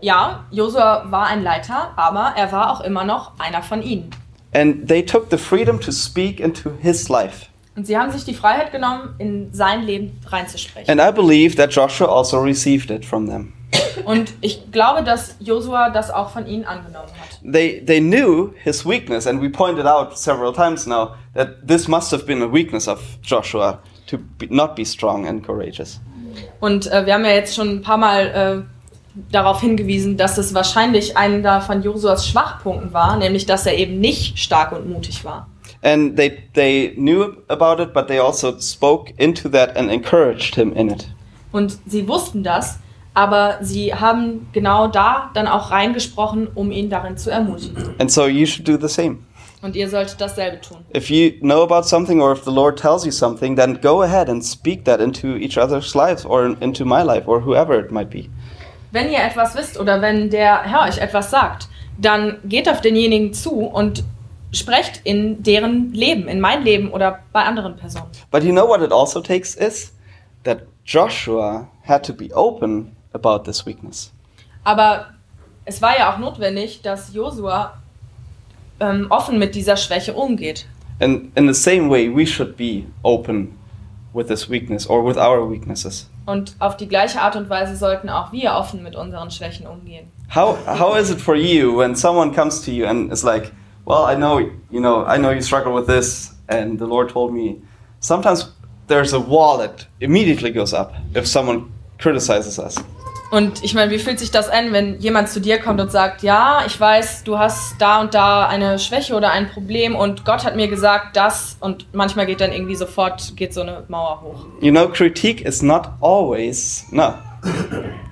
Ja, 0.00 0.44
Josua 0.50 1.04
war 1.10 1.26
ein 1.26 1.42
Leiter, 1.42 1.92
aber 1.96 2.32
er 2.36 2.50
war 2.52 2.72
auch 2.72 2.80
immer 2.80 3.04
noch 3.04 3.38
einer 3.38 3.62
von 3.62 3.82
ihnen. 3.82 4.10
And 4.52 4.88
they 4.88 5.04
took 5.04 5.30
the 5.30 5.36
freedom 5.36 5.78
to 5.80 5.92
speak 5.92 6.40
into 6.40 6.70
his 6.80 7.08
life. 7.08 7.46
Und 7.76 7.86
sie 7.86 7.96
haben 7.96 8.10
sich 8.10 8.24
die 8.24 8.34
Freiheit 8.34 8.72
genommen, 8.72 9.14
in 9.18 9.52
sein 9.52 9.82
Leben 9.82 10.18
reinzusprechen. 10.26 10.90
And 10.90 11.00
I 11.00 11.14
believe 11.14 11.54
that 11.56 11.70
Joshua 11.72 12.08
also 12.08 12.40
received 12.40 12.90
it 12.90 13.04
from 13.04 13.28
them. 13.28 13.52
Und 14.04 14.32
ich 14.40 14.70
glaube, 14.72 15.02
dass 15.02 15.36
Josua 15.40 15.90
das 15.90 16.10
auch 16.10 16.30
von 16.30 16.46
ihnen 16.46 16.64
angenommen 16.64 17.08
hat. 17.20 17.52
They, 17.52 17.84
they 17.84 18.00
knew 18.00 18.52
his 18.62 18.84
weakness, 18.86 19.26
and 19.26 19.40
we 19.40 19.48
pointed 19.48 19.86
out 19.86 20.16
several 20.18 20.52
times 20.52 20.86
now 20.86 21.14
that 21.34 21.66
this 21.66 21.88
must 21.88 22.12
have 22.12 22.24
been 22.24 22.42
a 22.42 22.52
weakness 22.52 22.88
of 22.88 23.00
Joshua 23.22 23.80
to 24.06 24.18
be, 24.38 24.46
not 24.50 24.74
be 24.76 24.84
strong 24.84 25.26
and 25.26 25.44
courageous. 25.44 26.00
Und 26.60 26.90
äh, 26.90 27.06
wir 27.06 27.14
haben 27.14 27.24
ja 27.24 27.32
jetzt 27.32 27.54
schon 27.54 27.68
ein 27.68 27.82
paar 27.82 27.96
Mal 27.96 28.66
äh, 28.66 28.80
darauf 29.30 29.60
hingewiesen, 29.60 30.16
dass 30.16 30.38
es 30.38 30.54
wahrscheinlich 30.54 31.16
einer 31.16 31.60
von 31.60 31.82
Josuas 31.82 32.26
Schwachpunkten 32.26 32.92
war, 32.92 33.16
nämlich 33.16 33.46
dass 33.46 33.66
er 33.66 33.76
eben 33.76 34.00
nicht 34.00 34.38
stark 34.38 34.72
und 34.72 34.88
mutig 34.88 35.24
war. 35.24 35.48
And 35.82 36.16
they, 36.16 36.38
they 36.54 36.94
knew 36.94 37.36
about 37.48 37.82
it, 37.82 37.94
but 37.94 38.06
they 38.06 38.18
also 38.18 38.58
spoke 38.60 39.14
into 39.16 39.48
that 39.48 39.76
and 39.76 39.90
encouraged 39.90 40.54
him 40.54 40.74
in 40.74 40.90
it. 40.90 41.08
Und 41.52 41.78
sie 41.86 42.06
wussten 42.06 42.42
das, 42.44 42.78
aber 43.20 43.58
sie 43.60 43.94
haben 43.94 44.48
genau 44.52 44.86
da 44.86 45.30
dann 45.34 45.46
auch 45.46 45.70
reingesprochen, 45.70 46.48
um 46.54 46.70
ihn 46.70 46.88
darin 46.88 47.18
zu 47.18 47.30
ermutigen. 47.30 47.94
And 47.98 48.10
so 48.10 48.26
you 48.26 48.46
should 48.46 48.66
do 48.66 48.78
the 48.80 48.88
same. 48.88 49.18
Und 49.60 49.76
ihr 49.76 49.90
solltet 49.90 50.18
dasselbe 50.22 50.58
tun. 50.62 50.78
If 50.96 51.10
you 51.10 51.32
know 51.40 51.62
about 51.62 51.86
something 51.86 52.22
or 52.22 52.32
if 52.32 52.44
the 52.44 52.50
Lord 52.50 52.78
tells 52.78 53.04
you 53.04 53.10
something, 53.10 53.56
then 53.56 53.78
go 53.82 54.02
ahead 54.02 54.30
and 54.30 54.42
speak 54.42 54.86
that 54.86 55.00
into 55.00 55.36
each 55.36 55.58
other's 55.58 55.94
lives 55.94 56.24
or 56.24 56.56
into 56.60 56.86
my 56.86 57.02
life 57.02 57.28
or 57.28 57.44
whoever 57.44 57.78
it 57.78 57.90
might 57.90 58.08
be. 58.08 58.30
Wenn 58.90 59.10
ihr 59.10 59.22
etwas 59.22 59.54
wisst 59.54 59.78
oder 59.78 60.00
wenn 60.00 60.30
der 60.30 60.62
Herr 60.62 60.88
euch 60.88 60.96
etwas 60.96 61.30
sagt, 61.30 61.68
dann 61.98 62.38
geht 62.44 62.70
auf 62.70 62.80
denjenigen 62.80 63.34
zu 63.34 63.66
und 63.66 64.02
sprecht 64.50 65.02
in 65.04 65.42
deren 65.42 65.92
Leben, 65.92 66.26
in 66.26 66.40
mein 66.40 66.62
Leben 66.62 66.90
oder 66.90 67.18
bei 67.34 67.42
anderen 67.42 67.76
Personen. 67.76 68.06
But 68.30 68.44
you 68.44 68.52
know 68.52 68.66
what 68.66 68.80
it 68.80 68.92
also 68.92 69.20
takes 69.20 69.54
is 69.54 69.92
that 70.44 70.62
Joshua 70.86 71.68
had 71.86 72.02
to 72.06 72.14
be 72.14 72.34
open 72.34 72.96
about 73.12 73.44
this 73.44 73.64
weakness. 73.66 74.12
Aber 74.64 75.06
es 75.64 75.80
war 75.82 75.98
ja 75.98 76.12
auch 76.12 76.18
notwendig, 76.18 76.82
dass 76.82 77.12
Josua 77.12 77.74
ähm, 78.80 79.06
offen 79.10 79.38
mit 79.38 79.54
dieser 79.54 79.76
Schwäche 79.76 80.14
umgeht. 80.14 80.66
And 81.00 81.36
in 81.36 81.52
the 81.52 81.54
same 81.54 81.88
way, 81.88 82.08
we 82.14 82.26
should 82.26 82.56
be 82.56 82.84
open 83.02 83.56
with 84.12 84.26
this 84.26 84.50
weakness 84.50 84.88
or 84.88 85.04
with 85.04 85.16
our 85.16 85.50
weaknesses. 85.50 86.08
Und 86.26 86.54
auf 86.58 86.76
die 86.76 86.88
gleiche 86.88 87.20
Art 87.20 87.36
und 87.36 87.48
Weise 87.48 87.76
sollten 87.76 88.08
auch 88.08 88.32
wir 88.32 88.52
offen 88.52 88.82
mit 88.82 88.94
unseren 88.94 89.30
Schwächen 89.30 89.66
umgehen. 89.66 90.10
How, 90.34 90.56
how 90.66 90.96
is 90.96 91.10
it 91.10 91.20
for 91.20 91.34
you 91.34 91.76
when 91.76 91.96
someone 91.96 92.32
comes 92.32 92.62
to 92.64 92.70
you 92.70 92.86
and 92.86 93.12
is 93.12 93.22
like, 93.22 93.50
well, 93.84 94.04
I 94.06 94.14
know, 94.14 94.38
you 94.70 94.80
know, 94.80 95.04
I 95.06 95.18
know 95.18 95.30
you 95.30 95.40
struggle 95.40 95.74
with 95.74 95.86
this, 95.86 96.36
and 96.48 96.78
the 96.78 96.86
Lord 96.86 97.10
told 97.10 97.32
me. 97.32 97.60
Sometimes 98.00 98.52
there's 98.86 99.12
a 99.12 99.20
wall 99.20 99.58
that 99.58 99.86
immediately 100.00 100.50
goes 100.50 100.72
up 100.72 100.94
if 101.14 101.26
someone 101.26 101.72
criticizes 101.98 102.58
us. 102.58 102.76
Und 103.30 103.62
ich 103.62 103.74
meine, 103.74 103.92
wie 103.92 103.98
fühlt 103.98 104.18
sich 104.18 104.32
das 104.32 104.48
an, 104.48 104.72
wenn 104.72 104.98
jemand 104.98 105.28
zu 105.28 105.40
dir 105.40 105.58
kommt 105.58 105.80
und 105.80 105.92
sagt, 105.92 106.22
ja, 106.24 106.64
ich 106.66 106.78
weiß, 106.78 107.22
du 107.22 107.38
hast 107.38 107.76
da 107.78 108.00
und 108.00 108.12
da 108.12 108.48
eine 108.48 108.80
Schwäche 108.80 109.14
oder 109.14 109.30
ein 109.30 109.48
Problem 109.48 109.94
und 109.94 110.24
Gott 110.24 110.44
hat 110.44 110.56
mir 110.56 110.66
gesagt 110.66 111.16
das 111.16 111.56
und 111.60 111.86
manchmal 111.92 112.26
geht 112.26 112.40
dann 112.40 112.50
irgendwie 112.50 112.74
sofort, 112.74 113.36
geht 113.36 113.54
so 113.54 113.60
eine 113.60 113.84
Mauer 113.86 114.20
hoch. 114.20 114.46
You 114.60 114.72
know, 114.72 114.88
critique 114.88 115.44
is 115.44 115.62
not 115.62 115.90
always, 116.00 116.86
no. 116.90 117.14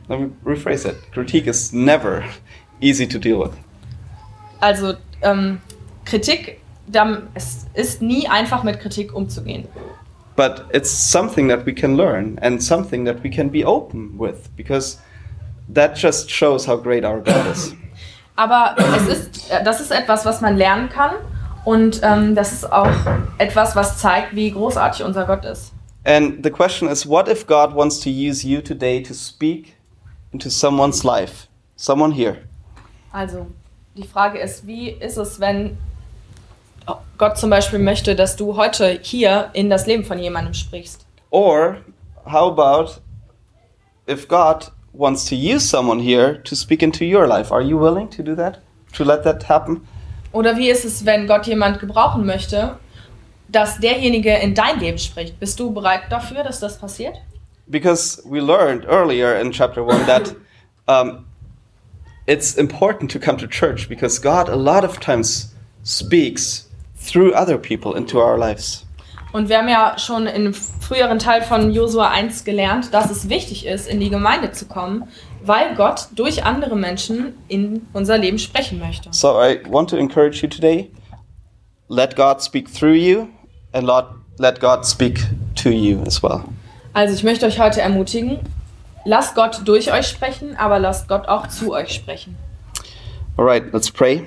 Let 0.08 0.20
me 0.20 0.30
rephrase 0.44 0.88
it. 0.88 0.96
Critique 1.12 1.48
is 1.48 1.72
never 1.72 2.22
easy 2.80 3.06
to 3.06 3.18
deal 3.18 3.40
with. 3.40 3.50
Also 4.60 4.94
ähm, 5.22 5.60
Kritik, 6.04 6.60
es 7.34 7.66
ist 7.74 8.02
nie 8.02 8.28
einfach 8.28 8.62
mit 8.62 8.78
Kritik 8.78 9.12
umzugehen. 9.12 9.66
But 10.36 10.64
it's 10.72 10.90
something 10.90 11.48
that 11.48 11.66
we 11.66 11.74
can 11.74 11.96
learn 11.96 12.38
and 12.40 12.62
something 12.62 13.04
that 13.04 13.24
we 13.24 13.30
can 13.30 13.50
be 13.50 13.66
open 13.66 14.16
with 14.16 14.48
because 14.56 14.98
that 15.72 15.96
just 15.96 16.30
shows 16.30 16.66
how 16.66 16.76
great 16.76 17.04
our 17.04 17.20
God 17.20 17.46
is. 17.52 17.74
Aber 18.36 18.76
es 18.96 19.08
ist, 19.08 19.50
das 19.64 19.80
ist 19.80 19.90
etwas, 19.90 20.24
was 20.24 20.40
man 20.40 20.56
lernen 20.56 20.88
kann 20.88 21.16
und 21.64 22.00
ähm, 22.02 22.34
das 22.36 22.52
ist 22.52 22.72
auch 22.72 22.88
etwas, 23.38 23.74
was 23.74 23.98
zeigt, 23.98 24.36
wie 24.36 24.52
großartig 24.52 25.04
unser 25.04 25.26
Gott 25.26 25.44
ist. 25.44 25.72
And 26.04 26.44
the 26.44 26.50
question 26.50 26.88
is 26.88 27.06
what 27.06 27.28
if 27.28 27.46
God 27.46 27.74
wants 27.74 27.98
to 28.00 28.08
use 28.08 28.46
you 28.46 28.60
today 28.60 29.02
to 29.02 29.12
speak 29.12 29.74
into 30.32 30.48
someone's 30.48 31.02
life? 31.02 31.48
Someone 31.76 32.14
here. 32.14 32.38
Also, 33.12 33.46
die 33.96 34.06
Frage 34.06 34.38
ist, 34.38 34.66
wie 34.66 34.90
ist 34.90 35.16
es, 35.16 35.40
wenn 35.40 35.76
Gott 37.18 37.36
zum 37.36 37.50
Beispiel 37.50 37.78
möchte, 37.78 38.14
dass 38.14 38.36
du 38.36 38.56
heute 38.56 39.00
hier 39.02 39.50
in 39.52 39.68
das 39.68 39.86
Leben 39.86 40.04
von 40.04 40.18
jemandem 40.18 40.54
sprichst? 40.54 41.04
Or 41.30 41.78
how 42.24 42.52
about 42.52 43.00
if 44.08 44.28
God 44.28 44.70
wants 44.98 45.24
to 45.26 45.36
use 45.36 45.64
someone 45.68 46.00
here 46.00 46.42
to 46.42 46.54
speak 46.54 46.82
into 46.82 47.04
your 47.04 47.26
life? 47.26 47.52
Are 47.52 47.62
you 47.62 47.78
willing 47.78 48.10
to 48.10 48.22
do 48.22 48.34
that? 48.34 48.58
To 48.94 49.04
let 49.04 49.22
that 49.24 49.44
happen? 49.44 49.86
Oder 50.32 50.56
wie 50.58 50.68
ist 50.68 50.84
es, 50.84 51.06
wenn 51.06 51.26
Gott 51.26 51.46
jemand 51.46 51.78
gebrauchen 51.78 52.26
möchte, 52.26 52.78
dass 53.48 53.78
derjenige 53.78 54.34
in 54.34 54.54
dein 54.54 54.78
Leben 54.80 54.98
spricht? 54.98 55.40
Bist 55.40 55.58
du 55.58 55.72
bereit 55.72 56.02
dafür, 56.10 56.42
dass 56.42 56.60
das 56.60 56.78
passiert? 56.78 57.16
because 57.70 58.20
we 58.24 58.40
learned 58.40 58.84
earlier 58.88 59.34
in 59.34 59.52
chapter 59.52 59.84
1 59.84 60.06
that 60.06 60.34
um, 60.88 61.26
it's 62.26 62.56
important 62.56 63.10
to 63.10 63.18
come 63.18 63.36
to 63.38 63.46
church 63.46 63.88
because 63.88 64.18
God 64.18 64.48
a 64.48 64.56
lot 64.56 64.84
of 64.84 65.00
times 65.00 65.54
speaks 65.82 66.68
through 66.96 67.32
other 67.32 67.58
people 67.58 67.94
into 67.94 68.18
our 68.18 68.38
lives. 68.38 68.84
Und 69.32 69.48
wir 69.48 69.58
haben 69.58 69.68
ja 69.68 69.98
schon 69.98 70.26
im 70.26 70.54
früheren 70.54 71.18
Teil 71.18 71.42
von 71.42 71.70
Josua 71.70 72.08
1 72.08 72.44
gelernt, 72.44 72.94
dass 72.94 73.10
es 73.10 73.28
wichtig 73.28 73.66
ist, 73.66 73.86
in 73.86 74.00
die 74.00 74.08
Gemeinde 74.08 74.52
zu 74.52 74.66
kommen, 74.66 75.04
weil 75.42 75.74
Gott 75.74 76.08
durch 76.14 76.44
andere 76.44 76.76
Menschen 76.76 77.34
in 77.48 77.86
unser 77.92 78.16
Leben 78.16 78.38
sprechen 78.38 78.78
möchte. 78.78 79.10
So 79.12 79.40
I 79.40 79.60
want 79.68 79.90
to 79.90 79.96
encourage 79.96 80.42
you 80.42 80.48
today 80.48 80.90
let 81.88 82.16
God 82.16 82.42
speak 82.42 82.68
through 82.68 82.94
you 82.94 83.28
and 83.72 83.86
let, 83.86 84.04
let 84.38 84.60
God 84.60 84.84
speak 84.84 85.20
to 85.56 85.70
you 85.70 86.02
as 86.06 86.22
well. 86.22 86.44
Also 86.92 87.14
ich 87.14 87.24
möchte 87.24 87.46
euch 87.46 87.58
heute 87.58 87.80
ermutigen, 87.80 88.40
lasst 89.04 89.34
Gott 89.34 89.62
durch 89.64 89.92
euch 89.92 90.06
sprechen, 90.06 90.56
aber 90.56 90.78
lasst 90.78 91.08
Gott 91.08 91.28
auch 91.28 91.48
zu 91.48 91.72
euch 91.72 91.92
sprechen. 91.92 92.36
All 93.36 93.44
right, 93.44 93.72
let's 93.72 93.90
pray. 93.90 94.26